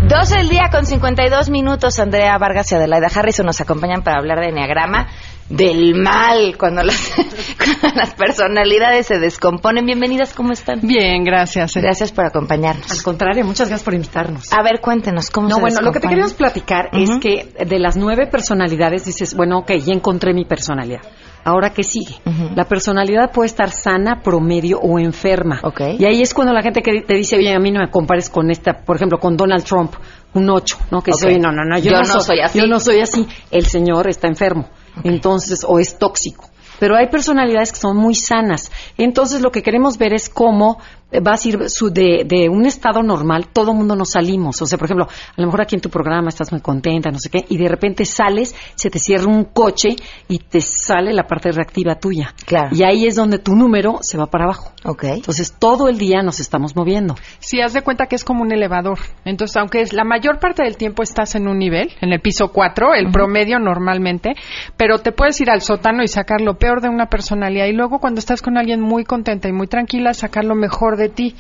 12 0.08 0.36
del 0.36 0.48
día 0.48 0.68
con 0.70 0.84
52 0.84 1.48
minutos. 1.50 1.98
Andrea 2.00 2.36
Vargas 2.36 2.70
y 2.72 2.74
Adelaida 2.74 3.06
Harrison 3.14 3.46
nos 3.46 3.60
acompañan 3.60 4.02
para 4.02 4.18
hablar 4.18 4.40
de 4.40 4.48
Enneagrama, 4.48 5.08
del 5.48 5.94
mal, 5.94 6.56
cuando 6.58 6.82
las, 6.82 7.12
cuando 7.56 7.96
las 7.96 8.12
personalidades 8.14 9.06
se 9.06 9.18
descomponen. 9.18 9.86
Bienvenidas, 9.86 10.34
¿cómo 10.34 10.52
están? 10.52 10.80
Bien, 10.82 11.22
gracias. 11.22 11.74
Gracias 11.76 12.10
por 12.10 12.26
acompañarnos. 12.26 12.90
Al 12.90 13.02
contrario, 13.02 13.44
muchas 13.44 13.68
gracias 13.68 13.84
por 13.84 13.94
invitarnos. 13.94 14.52
A 14.52 14.62
ver, 14.62 14.80
cuéntenos, 14.80 15.30
¿cómo 15.30 15.48
No, 15.48 15.56
se 15.56 15.60
bueno, 15.60 15.80
lo 15.80 15.92
que 15.92 16.00
te 16.00 16.08
queremos 16.08 16.34
platicar 16.34 16.90
es 16.92 17.10
que 17.20 17.52
de 17.64 17.78
las 17.78 17.96
nueve 17.96 18.26
personalidades 18.26 19.04
dices, 19.04 19.34
bueno, 19.34 19.58
ok, 19.58 19.72
ya 19.76 19.94
encontré 19.94 20.34
mi 20.34 20.44
personalidad. 20.44 21.02
Ahora, 21.44 21.70
¿qué 21.70 21.82
sigue? 21.82 22.14
La 22.54 22.64
personalidad 22.64 23.32
puede 23.32 23.46
estar 23.46 23.70
sana, 23.70 24.22
promedio 24.22 24.78
o 24.78 24.98
enferma. 24.98 25.60
Y 25.98 26.04
ahí 26.04 26.22
es 26.22 26.34
cuando 26.34 26.52
la 26.52 26.62
gente 26.62 26.82
que 26.82 27.02
te 27.02 27.14
dice, 27.14 27.36
oye, 27.36 27.52
a 27.52 27.58
mí 27.58 27.70
no 27.70 27.80
me 27.80 27.90
compares 27.90 28.30
con 28.30 28.50
esta, 28.50 28.84
por 28.84 28.96
ejemplo, 28.96 29.18
con 29.18 29.36
Donald 29.36 29.64
Trump, 29.64 29.94
un 30.34 30.48
8, 30.48 30.78
¿no? 30.90 31.02
Que 31.02 31.10
dice, 31.12 31.26
oye, 31.26 31.38
no, 31.38 31.50
no, 31.50 31.64
no, 31.64 31.78
yo, 31.78 31.90
Yo 31.90 32.02
no, 32.02 32.14
no 32.14 32.20
soy 32.20 32.40
así. 32.40 32.58
Yo 32.58 32.66
no 32.66 32.78
soy 32.78 33.00
así. 33.00 33.26
El 33.50 33.66
señor 33.66 34.08
está 34.08 34.28
enfermo. 34.28 34.68
Entonces, 35.02 35.64
o 35.66 35.78
es 35.78 35.98
tóxico. 35.98 36.48
Pero 36.78 36.96
hay 36.96 37.08
personalidades 37.08 37.72
que 37.72 37.78
son 37.78 37.96
muy 37.96 38.14
sanas. 38.14 38.72
Entonces, 38.98 39.40
lo 39.40 39.52
que 39.52 39.62
queremos 39.62 39.98
ver 39.98 40.12
es 40.14 40.28
cómo 40.28 40.78
vas 41.20 41.44
a 41.44 41.48
ir 41.48 41.70
su- 41.70 41.90
de, 41.92 42.24
de 42.26 42.48
un 42.48 42.64
estado 42.66 43.02
normal, 43.02 43.48
todo 43.52 43.72
el 43.72 43.76
mundo 43.76 43.94
nos 43.96 44.10
salimos. 44.12 44.60
O 44.62 44.66
sea, 44.66 44.78
por 44.78 44.86
ejemplo, 44.86 45.06
a 45.06 45.40
lo 45.40 45.46
mejor 45.46 45.62
aquí 45.62 45.74
en 45.74 45.80
tu 45.80 45.90
programa 45.90 46.28
estás 46.28 46.50
muy 46.52 46.60
contenta, 46.60 47.10
no 47.10 47.18
sé 47.18 47.28
qué, 47.30 47.44
y 47.48 47.56
de 47.58 47.68
repente 47.68 48.04
sales, 48.04 48.54
se 48.74 48.90
te 48.90 48.98
cierra 48.98 49.26
un 49.26 49.44
coche 49.44 49.96
y 50.28 50.38
te 50.38 50.60
sale 50.60 51.12
la 51.12 51.26
parte 51.26 51.52
reactiva 51.52 51.96
tuya. 51.96 52.34
Claro. 52.46 52.74
Y 52.74 52.82
ahí 52.82 53.06
es 53.06 53.16
donde 53.16 53.38
tu 53.38 53.54
número 53.54 53.98
se 54.00 54.16
va 54.18 54.26
para 54.26 54.44
abajo. 54.44 54.71
Ok. 54.84 55.04
Entonces, 55.04 55.54
todo 55.58 55.88
el 55.88 55.98
día 55.98 56.22
nos 56.22 56.40
estamos 56.40 56.74
moviendo. 56.74 57.14
Sí, 57.38 57.60
haz 57.60 57.72
de 57.72 57.82
cuenta 57.82 58.06
que 58.06 58.16
es 58.16 58.24
como 58.24 58.42
un 58.42 58.52
elevador. 58.52 58.98
Entonces, 59.24 59.56
aunque 59.56 59.80
es- 59.80 59.92
la 59.92 60.04
mayor 60.04 60.40
parte 60.40 60.64
del 60.64 60.76
tiempo 60.76 61.02
estás 61.02 61.34
en 61.36 61.46
un 61.46 61.58
nivel, 61.58 61.90
en 62.00 62.12
el 62.12 62.20
piso 62.20 62.48
4, 62.48 62.94
el 62.94 63.10
promedio 63.12 63.58
normalmente, 63.60 64.34
pero 64.76 64.98
te 64.98 65.12
puedes 65.12 65.40
ir 65.40 65.50
al 65.50 65.60
sótano 65.60 66.02
y 66.02 66.08
sacar 66.08 66.40
lo 66.40 66.58
peor 66.58 66.80
de 66.80 66.88
una 66.88 67.06
personalidad 67.06 67.66
y 67.66 67.72
luego 67.72 68.00
cuando 68.00 68.18
estás 68.18 68.42
con 68.42 68.58
alguien 68.58 68.80
muy 68.80 69.04
contenta 69.04 69.48
y 69.48 69.52
muy 69.52 69.68
tranquila, 69.68 70.14
sacar 70.14 70.44
lo 70.44 70.54
mejor 70.56 70.96
de 70.96 71.08
ti. 71.08 71.36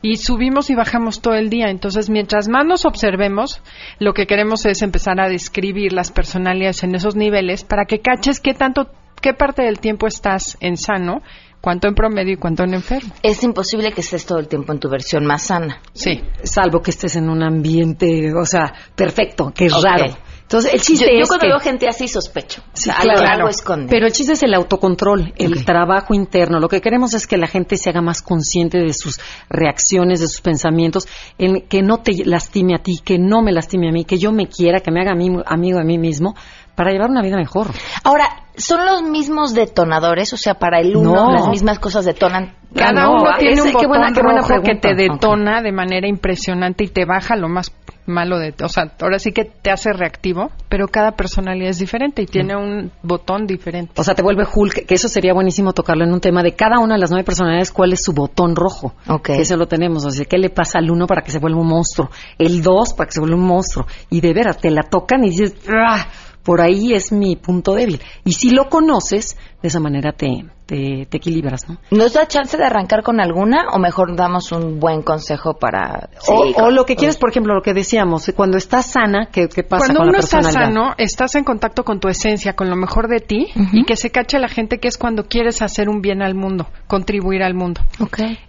Y 0.00 0.16
subimos 0.16 0.68
y 0.68 0.74
bajamos 0.74 1.22
todo 1.22 1.34
el 1.34 1.48
día. 1.48 1.70
Entonces, 1.70 2.10
mientras 2.10 2.46
más 2.46 2.66
nos 2.66 2.84
observemos, 2.84 3.62
lo 3.98 4.12
que 4.12 4.26
queremos 4.26 4.66
es 4.66 4.82
empezar 4.82 5.18
a 5.18 5.28
describir 5.30 5.94
las 5.94 6.12
personalidades 6.12 6.84
en 6.84 6.94
esos 6.94 7.16
niveles 7.16 7.64
para 7.64 7.86
que 7.86 8.00
caches 8.00 8.38
qué 8.38 8.52
tanto, 8.52 8.88
qué 9.22 9.32
parte 9.32 9.62
del 9.62 9.80
tiempo 9.80 10.06
estás 10.06 10.58
en 10.60 10.76
sano, 10.76 11.22
cuánto 11.64 11.88
en 11.88 11.94
promedio 11.94 12.34
y 12.34 12.36
cuánto 12.36 12.62
en 12.64 12.74
enfermo. 12.74 13.14
Es 13.22 13.42
imposible 13.42 13.90
que 13.92 14.02
estés 14.02 14.26
todo 14.26 14.38
el 14.38 14.48
tiempo 14.48 14.70
en 14.74 14.78
tu 14.80 14.90
versión 14.90 15.24
más 15.24 15.44
sana. 15.44 15.80
Sí. 15.94 16.20
Salvo 16.42 16.82
que 16.82 16.90
estés 16.90 17.16
en 17.16 17.30
un 17.30 17.42
ambiente, 17.42 18.34
o 18.34 18.44
sea, 18.44 18.74
perfecto, 18.94 19.50
que 19.54 19.64
es 19.66 19.82
raro. 19.82 20.14
Entonces, 20.42 20.74
el 20.74 20.80
chiste 20.82 21.06
yo, 21.06 21.10
yo 21.16 21.22
es 21.22 21.28
cuando 21.28 21.44
que- 21.44 21.48
veo 21.48 21.58
gente 21.58 21.88
así 21.88 22.06
sospecho. 22.06 22.60
O 22.66 22.70
Sí, 22.74 22.82
sea, 22.84 22.96
claro. 22.96 23.20
algo, 23.22 23.32
algo 23.32 23.48
esconde. 23.48 23.86
Pero 23.88 24.04
el 24.06 24.12
chiste 24.12 24.34
es 24.34 24.42
el 24.42 24.52
autocontrol, 24.52 25.32
el 25.38 25.64
trabajo 25.64 26.12
interno. 26.12 26.60
Lo 26.60 26.68
que 26.68 26.82
queremos 26.82 27.14
es 27.14 27.26
que 27.26 27.38
la 27.38 27.46
gente 27.46 27.78
se 27.78 27.88
haga 27.88 28.02
más 28.02 28.20
consciente 28.20 28.78
de 28.78 28.92
sus 28.92 29.18
reacciones, 29.48 30.20
de 30.20 30.28
sus 30.28 30.42
pensamientos, 30.42 31.08
en 31.38 31.62
que 31.66 31.80
no 31.82 32.02
te 32.02 32.12
lastime 32.26 32.74
a 32.74 32.82
ti, 32.82 33.00
que 33.02 33.18
no 33.18 33.40
me 33.40 33.52
lastime 33.52 33.88
a 33.88 33.92
mí, 33.92 34.04
que 34.04 34.18
yo 34.18 34.32
me 34.32 34.46
quiera, 34.46 34.80
que 34.80 34.90
me 34.90 35.00
haga 35.00 35.12
a 35.12 35.14
mí- 35.14 35.42
amigo 35.46 35.78
de 35.78 35.84
mí 35.84 35.96
mismo, 35.96 36.34
para 36.74 36.90
llevar 36.92 37.10
una 37.10 37.22
vida 37.22 37.36
mejor. 37.36 37.68
Ahora, 38.02 38.24
¿son 38.56 38.84
los 38.84 39.02
mismos 39.02 39.54
detonadores? 39.54 40.32
O 40.32 40.36
sea, 40.36 40.54
para 40.54 40.80
el 40.80 40.96
uno 40.96 41.14
No. 41.14 41.32
las 41.32 41.48
mismas 41.48 41.78
cosas 41.78 42.04
detonan. 42.04 42.54
Cada 42.74 43.04
no, 43.04 43.12
uno 43.22 43.30
tiene 43.38 43.62
un 43.62 43.68
qué 43.68 43.72
botón 43.74 43.88
buena- 43.88 44.12
qué 44.12 44.20
buena 44.22 44.40
rojo 44.40 44.62
que 44.62 44.74
te 44.74 44.94
detona 44.96 45.62
de 45.62 45.70
manera 45.70 46.08
impresionante 46.08 46.82
y 46.84 46.88
te 46.88 47.04
baja 47.04 47.36
lo 47.36 47.48
más 47.48 47.72
malo 48.06 48.38
de... 48.38 48.52
O 48.62 48.68
sea, 48.68 48.92
ahora 49.00 49.18
sí 49.20 49.30
que 49.32 49.44
te 49.44 49.70
hace 49.70 49.92
reactivo, 49.92 50.50
pero 50.68 50.88
cada 50.88 51.12
personalidad 51.12 51.70
es 51.70 51.78
diferente 51.78 52.20
y 52.22 52.26
tiene 52.26 52.56
un 52.56 52.90
botón 53.02 53.46
diferente. 53.46 53.92
O 53.96 54.02
sea, 54.02 54.14
te 54.16 54.22
vuelve 54.22 54.44
Hulk, 54.52 54.86
que 54.86 54.94
eso 54.94 55.08
sería 55.08 55.32
buenísimo 55.32 55.72
tocarlo 55.72 56.04
en 56.04 56.12
un 56.12 56.20
tema 56.20 56.42
de 56.42 56.54
cada 56.56 56.80
una 56.80 56.94
de 56.96 57.00
las 57.00 57.10
nueve 57.10 57.24
personalidades, 57.24 57.70
cuál 57.70 57.92
es 57.92 58.02
su 58.04 58.12
botón 58.12 58.56
rojo. 58.56 58.94
Que 59.22 59.40
eso 59.42 59.56
lo 59.56 59.66
tenemos. 59.68 60.04
O 60.04 60.10
sea, 60.10 60.24
¿qué 60.26 60.36
le 60.36 60.50
pasa 60.50 60.78
al 60.80 60.90
uno 60.90 61.06
para 61.06 61.22
que 61.22 61.30
se 61.30 61.38
vuelva 61.38 61.60
un 61.60 61.68
monstruo? 61.68 62.10
El 62.38 62.60
dos 62.60 62.92
para 62.92 63.06
que 63.06 63.12
se 63.12 63.20
vuelva 63.20 63.36
un 63.36 63.46
monstruo. 63.46 63.86
Y 64.10 64.20
de 64.20 64.34
veras, 64.34 64.58
te 64.58 64.70
la 64.72 64.82
tocan 64.82 65.24
y 65.24 65.30
dices, 65.30 65.54
¡ah! 65.72 66.06
Por 66.44 66.60
ahí 66.60 66.92
es 66.92 67.10
mi 67.10 67.36
punto 67.36 67.74
débil. 67.74 68.00
Y 68.24 68.32
si 68.32 68.50
lo 68.50 68.68
conoces, 68.68 69.36
de 69.62 69.68
esa 69.68 69.80
manera 69.80 70.12
te, 70.12 70.44
te, 70.66 71.06
te 71.08 71.16
equilibras, 71.16 71.66
¿no? 71.68 71.78
¿Nos 71.90 72.12
da 72.12 72.26
chance 72.28 72.56
de 72.58 72.64
arrancar 72.64 73.02
con 73.02 73.18
alguna 73.18 73.68
o 73.72 73.78
mejor 73.78 74.14
damos 74.14 74.52
un 74.52 74.78
buen 74.78 75.00
consejo 75.00 75.54
para... 75.58 76.10
o, 76.28 76.44
Sí, 76.44 76.52
o 76.54 76.64
con- 76.64 76.74
lo 76.74 76.84
que 76.84 76.96
quieres, 76.96 77.16
por 77.16 77.30
ejemplo, 77.30 77.54
lo 77.54 77.62
que 77.62 77.72
decíamos, 77.72 78.30
cuando 78.36 78.58
estás 78.58 78.92
sana, 78.92 79.28
¿qué, 79.32 79.48
qué 79.48 79.62
pasa 79.62 79.86
Cuando 79.86 80.00
con 80.00 80.08
uno 80.08 80.18
la 80.18 80.24
está 80.24 80.38
personalidad? 80.40 80.74
sano, 80.82 80.94
estás 80.98 81.34
en 81.34 81.44
contacto 81.44 81.82
con 81.82 81.98
tu 81.98 82.08
esencia, 82.08 82.52
con 82.54 82.68
lo 82.68 82.76
mejor 82.76 83.08
de 83.08 83.20
ti 83.20 83.46
y 83.72 83.84
que 83.86 83.96
se 83.96 84.10
cache 84.10 84.38
la 84.38 84.48
gente 84.48 84.78
que 84.78 84.88
es 84.88 84.98
cuando 84.98 85.24
quieres 85.24 85.62
hacer 85.62 85.88
un 85.88 86.02
bien 86.02 86.20
al 86.20 86.34
mundo, 86.34 86.66
contribuir 86.86 87.42
al 87.42 87.54
mundo. 87.54 87.80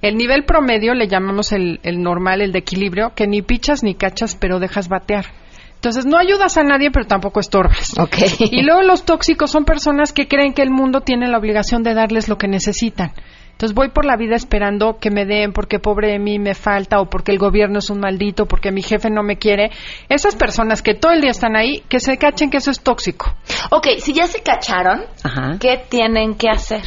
El 0.01 0.17
nivel 0.17 0.43
promedio 0.43 0.93
le 0.95 1.07
llamamos 1.07 1.53
el, 1.53 1.79
el 1.83 2.01
normal, 2.01 2.41
el 2.41 2.51
de 2.51 2.59
equilibrio, 2.59 3.13
que 3.15 3.25
ni 3.25 3.41
pichas 3.41 3.83
ni 3.83 3.95
cachas, 3.95 4.35
pero 4.35 4.59
dejas 4.59 4.89
batear. 4.89 5.27
Entonces 5.85 6.07
no 6.07 6.17
ayudas 6.17 6.57
a 6.57 6.63
nadie, 6.63 6.89
pero 6.89 7.05
tampoco 7.05 7.39
estorbas. 7.39 7.93
Y 8.39 8.63
luego 8.63 8.81
los 8.81 9.05
tóxicos 9.05 9.51
son 9.51 9.65
personas 9.65 10.13
que 10.13 10.27
creen 10.27 10.53
que 10.53 10.63
el 10.63 10.71
mundo 10.71 11.01
tiene 11.01 11.27
la 11.27 11.37
obligación 11.37 11.83
de 11.83 11.93
darles 11.93 12.27
lo 12.27 12.39
que 12.39 12.47
necesitan. 12.47 13.11
Entonces 13.51 13.75
voy 13.75 13.89
por 13.89 14.03
la 14.03 14.17
vida 14.17 14.35
esperando 14.35 14.97
que 14.99 15.11
me 15.11 15.25
den 15.25 15.53
porque 15.53 15.77
pobre 15.77 16.13
de 16.13 16.17
mí 16.17 16.39
me 16.39 16.55
falta 16.55 16.99
o 16.99 17.05
porque 17.07 17.31
el 17.31 17.37
gobierno 17.37 17.77
es 17.77 17.91
un 17.91 17.99
maldito, 17.99 18.47
porque 18.47 18.71
mi 18.71 18.81
jefe 18.81 19.11
no 19.11 19.21
me 19.21 19.37
quiere. 19.37 19.69
Esas 20.09 20.35
personas 20.35 20.81
que 20.81 20.95
todo 20.95 21.11
el 21.11 21.21
día 21.21 21.29
están 21.29 21.55
ahí, 21.55 21.83
que 21.87 21.99
se 21.99 22.17
cachen 22.17 22.49
que 22.49 22.57
eso 22.57 22.71
es 22.71 22.81
tóxico. 22.81 23.35
Ok, 23.69 23.89
si 23.99 24.11
ya 24.11 24.25
se 24.25 24.41
cacharon, 24.41 25.03
¿qué 25.59 25.85
tienen 25.87 26.33
que 26.33 26.49
hacer? 26.49 26.81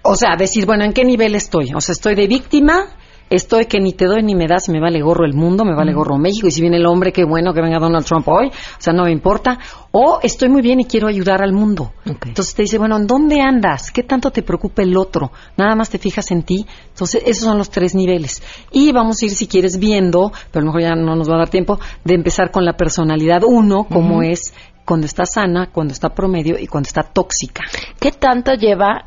O 0.00 0.14
sea, 0.14 0.36
decir, 0.38 0.64
bueno, 0.64 0.84
¿en 0.84 0.94
qué 0.94 1.04
nivel 1.04 1.34
estoy? 1.34 1.74
O 1.74 1.82
sea, 1.82 1.92
estoy 1.92 2.14
de 2.14 2.28
víctima, 2.28 2.96
estoy 3.30 3.66
que 3.66 3.80
ni 3.80 3.92
te 3.92 4.06
doy 4.06 4.22
ni 4.22 4.34
me 4.34 4.46
das, 4.46 4.68
me 4.68 4.80
vale 4.80 5.00
gorro 5.00 5.24
el 5.24 5.34
mundo, 5.34 5.64
me 5.64 5.74
vale 5.74 5.92
gorro 5.92 6.18
México, 6.18 6.46
y 6.46 6.50
si 6.50 6.60
viene 6.60 6.76
el 6.76 6.86
hombre, 6.86 7.12
qué 7.12 7.24
bueno 7.24 7.52
que 7.52 7.60
venga 7.60 7.78
Donald 7.78 8.06
Trump 8.06 8.28
hoy, 8.28 8.48
o 8.48 8.80
sea, 8.80 8.92
no 8.92 9.04
me 9.04 9.12
importa. 9.12 9.58
O 9.92 10.20
estoy 10.22 10.50
muy 10.50 10.60
bien 10.60 10.80
y 10.80 10.84
quiero 10.84 11.08
ayudar 11.08 11.42
al 11.42 11.52
mundo. 11.52 11.92
Entonces 12.04 12.54
te 12.54 12.62
dice, 12.62 12.76
bueno, 12.76 12.96
¿en 12.96 13.06
dónde 13.06 13.40
andas? 13.40 13.90
¿Qué 13.90 14.02
tanto 14.02 14.30
te 14.30 14.42
preocupa 14.42 14.82
el 14.82 14.94
otro? 14.96 15.32
Nada 15.56 15.74
más 15.74 15.88
te 15.88 15.98
fijas 15.98 16.30
en 16.32 16.42
ti. 16.42 16.66
Entonces, 16.88 17.22
esos 17.24 17.44
son 17.44 17.56
los 17.56 17.70
tres 17.70 17.94
niveles. 17.94 18.42
Y 18.72 18.92
vamos 18.92 19.22
a 19.22 19.24
ir, 19.24 19.30
si 19.30 19.46
quieres, 19.46 19.78
viendo, 19.78 20.32
pero 20.50 20.62
a 20.62 20.66
lo 20.66 20.66
mejor 20.66 20.82
ya 20.82 20.94
no 20.94 21.16
nos 21.16 21.30
va 21.30 21.36
a 21.36 21.38
dar 21.38 21.48
tiempo, 21.48 21.78
de 22.04 22.14
empezar 22.14 22.50
con 22.50 22.66
la 22.66 22.74
personalidad 22.76 23.42
uno, 23.42 23.84
como 23.84 24.22
es 24.22 24.52
cuando 24.84 25.06
está 25.06 25.24
sana, 25.24 25.70
cuando 25.72 25.92
está 25.92 26.10
promedio 26.10 26.58
y 26.58 26.66
cuando 26.66 26.86
está 26.88 27.02
tóxica. 27.02 27.64
¿Qué 27.98 28.12
tanto 28.12 28.52
lleva, 28.52 29.06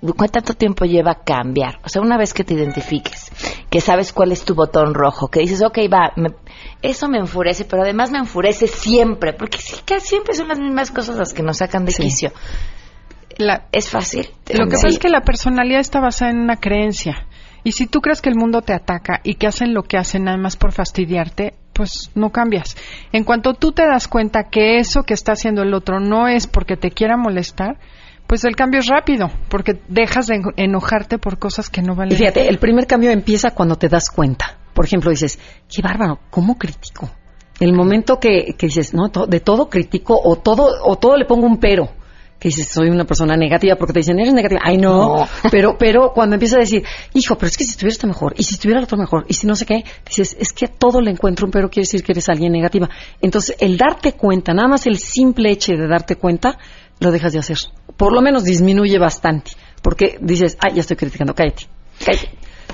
cuánto 0.00 0.54
tiempo 0.54 0.84
lleva 0.84 1.22
cambiar? 1.24 1.80
O 1.84 1.88
sea, 1.88 2.02
una 2.02 2.16
vez 2.16 2.32
que 2.34 2.44
te 2.44 2.54
identifiques, 2.54 3.30
que 3.70 3.80
sabes 3.80 4.12
cuál 4.12 4.32
es 4.32 4.44
tu 4.44 4.54
botón 4.54 4.94
rojo, 4.94 5.28
que 5.28 5.40
dices, 5.40 5.62
ok, 5.62 5.78
va, 5.92 6.12
me- 6.16 6.34
eso 6.82 7.08
me 7.08 7.18
enfurece, 7.18 7.64
pero 7.64 7.82
además 7.82 8.10
me 8.10 8.18
enfurece 8.18 8.66
siempre, 8.68 9.32
porque 9.32 9.58
sí, 9.58 9.74
casi 9.84 10.06
siempre 10.06 10.34
son 10.34 10.48
las 10.48 10.58
mismas 10.60 10.90
cosas 10.90 11.16
las 11.16 11.32
que 11.34 11.42
nos 11.42 11.58
sacan 11.58 11.84
de 11.84 11.92
quicio. 11.92 12.32
es 13.72 13.88
fácil. 13.90 14.28
Lo 14.52 14.66
que 14.66 14.76
Sí. 14.76 14.82
pasa 14.82 14.88
es 14.88 14.98
que 14.98 15.08
la 15.08 15.20
personalidad 15.20 15.80
está 15.80 16.00
basada 16.00 16.30
en 16.32 16.38
una 16.40 16.56
creencia. 16.56 17.26
Y 17.64 17.72
si 17.72 17.86
tú 17.86 18.00
crees 18.00 18.20
que 18.22 18.30
el 18.30 18.36
mundo 18.36 18.62
te 18.62 18.72
ataca 18.72 19.20
y 19.22 19.34
que 19.34 19.46
hacen 19.46 19.74
lo 19.74 19.82
que 19.82 19.96
hacen 19.96 20.24
nada 20.24 20.38
más 20.38 20.56
por 20.56 20.72
fastidiarte, 20.72 21.54
pues 21.72 22.10
no 22.16 22.30
cambias. 22.30 22.76
En 23.12 23.22
cuanto 23.24 23.54
tú 23.54 23.72
te 23.72 23.86
das 23.86 24.08
cuenta 24.08 24.44
que 24.50 24.78
eso 24.78 25.02
que 25.04 25.14
está 25.14 25.32
haciendo 25.32 25.62
el 25.62 25.74
otro 25.74 26.00
no 26.00 26.26
es 26.28 26.46
porque 26.48 26.76
te 26.76 26.90
quiera 26.90 27.16
molestar, 27.16 27.78
pues 28.28 28.44
el 28.44 28.54
cambio 28.54 28.78
es 28.78 28.86
rápido, 28.86 29.28
porque 29.48 29.80
dejas 29.88 30.26
de 30.28 30.36
eno- 30.36 30.52
enojarte 30.56 31.18
por 31.18 31.38
cosas 31.40 31.68
que 31.68 31.82
no 31.82 31.96
valen. 31.96 32.14
Y 32.14 32.16
fíjate, 32.16 32.48
el 32.48 32.58
primer 32.58 32.86
cambio 32.86 33.10
empieza 33.10 33.50
cuando 33.50 33.74
te 33.76 33.88
das 33.88 34.08
cuenta. 34.10 34.56
Por 34.74 34.84
ejemplo, 34.84 35.10
dices, 35.10 35.38
qué 35.68 35.82
bárbaro, 35.82 36.20
¿cómo 36.30 36.56
critico? 36.56 37.10
El 37.58 37.72
momento 37.72 38.20
que, 38.20 38.54
que 38.56 38.66
dices, 38.68 38.94
no, 38.94 39.08
to- 39.08 39.26
de 39.26 39.40
todo 39.40 39.68
critico 39.68 40.20
o 40.22 40.36
todo, 40.36 40.68
o 40.84 40.94
todo 40.96 41.16
le 41.16 41.24
pongo 41.24 41.46
un 41.46 41.58
pero. 41.58 41.88
Que 42.38 42.50
dices, 42.50 42.68
soy 42.68 42.88
una 42.88 43.02
persona 43.04 43.36
negativa 43.36 43.74
porque 43.74 43.94
te 43.94 43.98
dicen, 43.98 44.20
eres 44.20 44.32
negativa. 44.32 44.60
Ay, 44.62 44.76
no. 44.78 45.16
No. 45.16 45.28
Pero, 45.50 45.76
pero 45.76 46.12
cuando 46.14 46.34
empiezas 46.36 46.58
a 46.58 46.60
decir, 46.60 46.84
hijo, 47.14 47.34
pero 47.36 47.48
es 47.48 47.56
que 47.56 47.64
si 47.64 47.70
estuviera 47.72 47.90
esto 47.92 48.06
mejor, 48.06 48.32
y 48.38 48.44
si 48.44 48.54
estuviera 48.54 48.78
el 48.78 48.84
otro 48.84 48.96
mejor, 48.96 49.24
y 49.26 49.34
si 49.34 49.48
no 49.48 49.56
sé 49.56 49.66
qué, 49.66 49.82
dices, 50.06 50.36
es 50.38 50.52
que 50.52 50.66
a 50.66 50.68
todo 50.68 51.00
le 51.00 51.10
encuentro 51.10 51.46
un 51.46 51.50
pero, 51.50 51.68
quiere 51.68 51.82
decir 51.86 52.04
que 52.04 52.12
eres 52.12 52.28
alguien 52.28 52.52
negativa. 52.52 52.88
Entonces, 53.20 53.56
el 53.58 53.76
darte 53.76 54.12
cuenta, 54.12 54.54
nada 54.54 54.68
más 54.68 54.86
el 54.86 54.98
simple 54.98 55.50
hecho 55.50 55.72
de 55.72 55.88
darte 55.88 56.14
cuenta, 56.14 56.58
lo 57.00 57.10
dejas 57.10 57.32
de 57.32 57.38
hacer. 57.38 57.58
Por 57.96 58.12
lo 58.12 58.20
menos 58.20 58.44
disminuye 58.44 58.98
bastante. 58.98 59.52
Porque 59.82 60.18
dices, 60.20 60.56
ay, 60.60 60.74
ya 60.74 60.80
estoy 60.80 60.96
criticando, 60.96 61.34
cállate. 61.34 61.66
Cállate. 62.04 62.30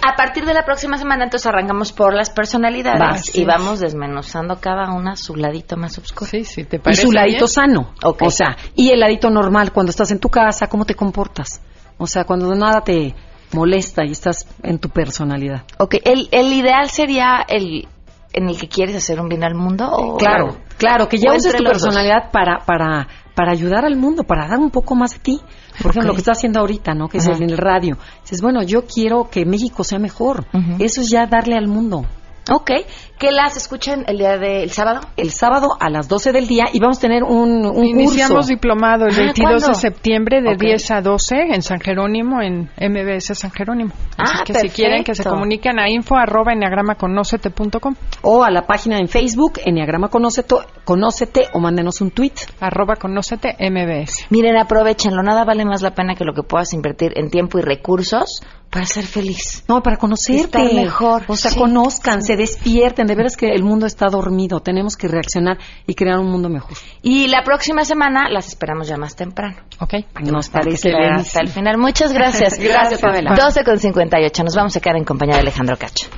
A 0.06 0.16
partir 0.16 0.44
de 0.44 0.52
la 0.52 0.64
próxima 0.64 0.98
semana, 0.98 1.24
entonces 1.24 1.46
arrancamos 1.46 1.92
por 1.92 2.14
las 2.14 2.28
personalidades 2.28 2.98
Vas. 3.00 3.34
y 3.34 3.44
vamos 3.44 3.80
desmenuzando 3.80 4.58
cada 4.60 4.92
una 4.92 5.16
su 5.16 5.36
ladito 5.36 5.76
más 5.76 5.96
oscuro. 5.98 6.30
Sí, 6.30 6.44
sí, 6.44 6.64
te 6.64 6.80
Y 6.90 6.94
su 6.94 7.12
ladito 7.12 7.46
sano. 7.46 7.94
O 8.02 8.30
sea, 8.30 8.56
y 8.74 8.90
el 8.90 9.00
ladito 9.00 9.30
normal, 9.30 9.72
cuando 9.72 9.90
estás 9.90 10.10
en 10.10 10.18
tu 10.18 10.28
casa, 10.28 10.66
¿cómo 10.66 10.84
te 10.84 10.94
comportas? 10.94 11.62
O 11.96 12.06
sea, 12.06 12.24
cuando 12.24 12.52
nada 12.54 12.82
te 12.82 13.14
molesta 13.52 14.04
y 14.04 14.10
estás 14.10 14.46
en 14.62 14.78
tu 14.78 14.88
personalidad. 14.88 15.62
Ok, 15.78 15.94
¿el, 16.04 16.28
el 16.32 16.52
ideal 16.52 16.90
sería 16.90 17.44
el 17.48 17.86
en 18.32 18.48
el 18.48 18.58
que 18.58 18.68
quieres 18.68 18.96
hacer 18.96 19.20
un 19.20 19.28
bien 19.28 19.44
al 19.44 19.54
mundo? 19.54 19.88
O, 19.90 20.16
Claro, 20.16 20.56
claro, 20.76 21.08
que 21.08 21.18
ya 21.18 21.32
uses 21.32 21.54
tu 21.54 21.62
dos. 21.62 21.72
personalidad 21.74 22.32
para, 22.32 22.58
para, 22.66 23.06
para 23.34 23.52
ayudar 23.52 23.84
al 23.84 23.96
mundo, 23.96 24.24
para 24.24 24.46
dar 24.46 24.58
un 24.58 24.70
poco 24.70 24.94
más 24.94 25.12
de 25.12 25.18
ti. 25.18 25.40
Por 25.82 25.90
ejemplo, 25.90 26.08
lo 26.08 26.14
que 26.14 26.20
estás 26.20 26.38
haciendo 26.38 26.60
ahorita, 26.60 26.94
¿no? 26.94 27.08
Que 27.08 27.18
es 27.18 27.26
en 27.26 27.42
el 27.42 27.58
radio. 27.58 27.98
Dices, 28.22 28.40
bueno, 28.40 28.62
yo 28.62 28.84
quiero 28.86 29.28
que 29.30 29.44
México 29.44 29.82
sea 29.82 29.98
mejor. 29.98 30.46
Eso 30.78 31.00
es 31.00 31.10
ya 31.10 31.26
darle 31.26 31.56
al 31.56 31.66
mundo. 31.66 32.06
Ok, 32.50 32.70
¿qué 33.18 33.30
las 33.32 33.56
escuchan 33.56 34.04
el 34.06 34.18
día 34.18 34.36
del 34.36 34.70
sábado? 34.70 35.00
El 35.16 35.30
sábado 35.30 35.68
a 35.80 35.88
las 35.88 36.08
12 36.08 36.32
del 36.32 36.46
día 36.46 36.64
y 36.72 36.78
vamos 36.78 36.98
a 36.98 37.00
tener 37.00 37.22
un, 37.22 37.64
un 37.64 37.84
Iniciamos 37.86 38.34
curso. 38.34 38.48
diplomado 38.50 39.06
el 39.06 39.14
Ah, 39.14 39.16
22 39.16 39.36
de 39.36 39.58
¿cuándo? 39.60 39.74
septiembre 39.80 40.42
de 40.42 40.50
Ok. 40.50 40.60
10 40.60 40.90
a 40.90 41.00
12 41.00 41.36
en 41.54 41.62
San 41.62 41.80
Jerónimo, 41.80 42.42
en 42.42 42.68
MBS 42.78 43.34
San 43.34 43.50
Jerónimo. 43.50 43.92
Así 44.18 44.36
Ah, 44.40 44.42
que 44.44 44.54
si 44.54 44.68
quieren 44.68 45.04
que 45.04 45.14
se 45.14 45.24
comuniquen 45.24 45.78
a 45.78 45.88
info 45.88 46.16
arroba 46.16 46.52
enneagramaconócete.com. 46.52 47.94
O 48.22 48.44
a 48.44 48.50
la 48.50 48.66
página 48.66 48.98
en 48.98 49.08
Facebook, 49.08 49.54
Enneagrama 49.64 50.08
conócete 50.08 51.48
o 51.54 51.58
mándenos 51.60 52.00
un 52.02 52.10
tweet. 52.10 52.32
Arroba 52.60 52.96
conócete 52.96 53.56
MBS. 53.58 54.26
Miren, 54.30 54.56
aprovechenlo, 54.58 55.22
nada 55.22 55.44
vale 55.44 55.64
más 55.64 55.80
la 55.80 55.94
pena 55.94 56.14
que 56.14 56.24
lo 56.24 56.34
que 56.34 56.42
puedas 56.42 56.74
invertir 56.74 57.12
en 57.16 57.30
tiempo 57.30 57.58
y 57.58 57.62
recursos 57.62 58.42
para 58.74 58.86
ser 58.86 59.04
feliz. 59.06 59.62
No, 59.68 59.84
para 59.84 59.96
conocerte. 59.96 60.42
Estar 60.58 60.74
mejor. 60.74 61.22
O 61.28 61.36
sea, 61.36 61.52
Sí. 61.52 61.58
conozcan, 61.60 62.22
se 62.22 62.34
despierten. 62.36 63.06
De 63.06 63.14
veras 63.14 63.36
que 63.36 63.46
el 63.52 63.62
mundo 63.62 63.86
está 63.86 64.08
dormido. 64.08 64.58
Tenemos 64.58 64.96
que 64.96 65.06
reaccionar 65.06 65.58
y 65.86 65.94
crear 65.94 66.18
un 66.18 66.28
mundo 66.28 66.48
mejor. 66.48 66.76
Y 67.00 67.28
la 67.28 67.44
próxima 67.44 67.84
semana 67.84 68.28
las 68.28 68.48
esperamos 68.48 68.88
ya 68.88 68.96
más 68.96 69.14
temprano. 69.14 69.58
Ok. 69.78 69.94
Nos 70.24 70.48
Para 70.48 70.64
que 70.64 70.70
parece 70.70 70.88
bien. 70.88 71.12
hasta 71.12 71.40
el 71.40 71.48
final. 71.50 71.78
Muchas 71.78 72.12
gracias. 72.12 72.58
Gracias, 72.58 73.00
Pamela. 73.00 73.36
12 73.36 73.62
con 73.62 73.78
58. 73.78 74.42
Nos 74.42 74.56
vamos 74.56 74.74
a 74.76 74.80
quedar 74.80 74.96
en 74.96 75.04
compañía 75.04 75.36
de 75.36 75.42
Alejandro 75.42 75.76
Cacho. 75.76 76.08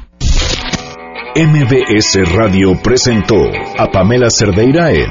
MBS 1.36 2.24
Radio 2.34 2.80
presentó 2.82 3.36
a 3.78 3.86
Pamela 3.90 4.30
Cerdeira 4.30 4.90
en 4.90 5.10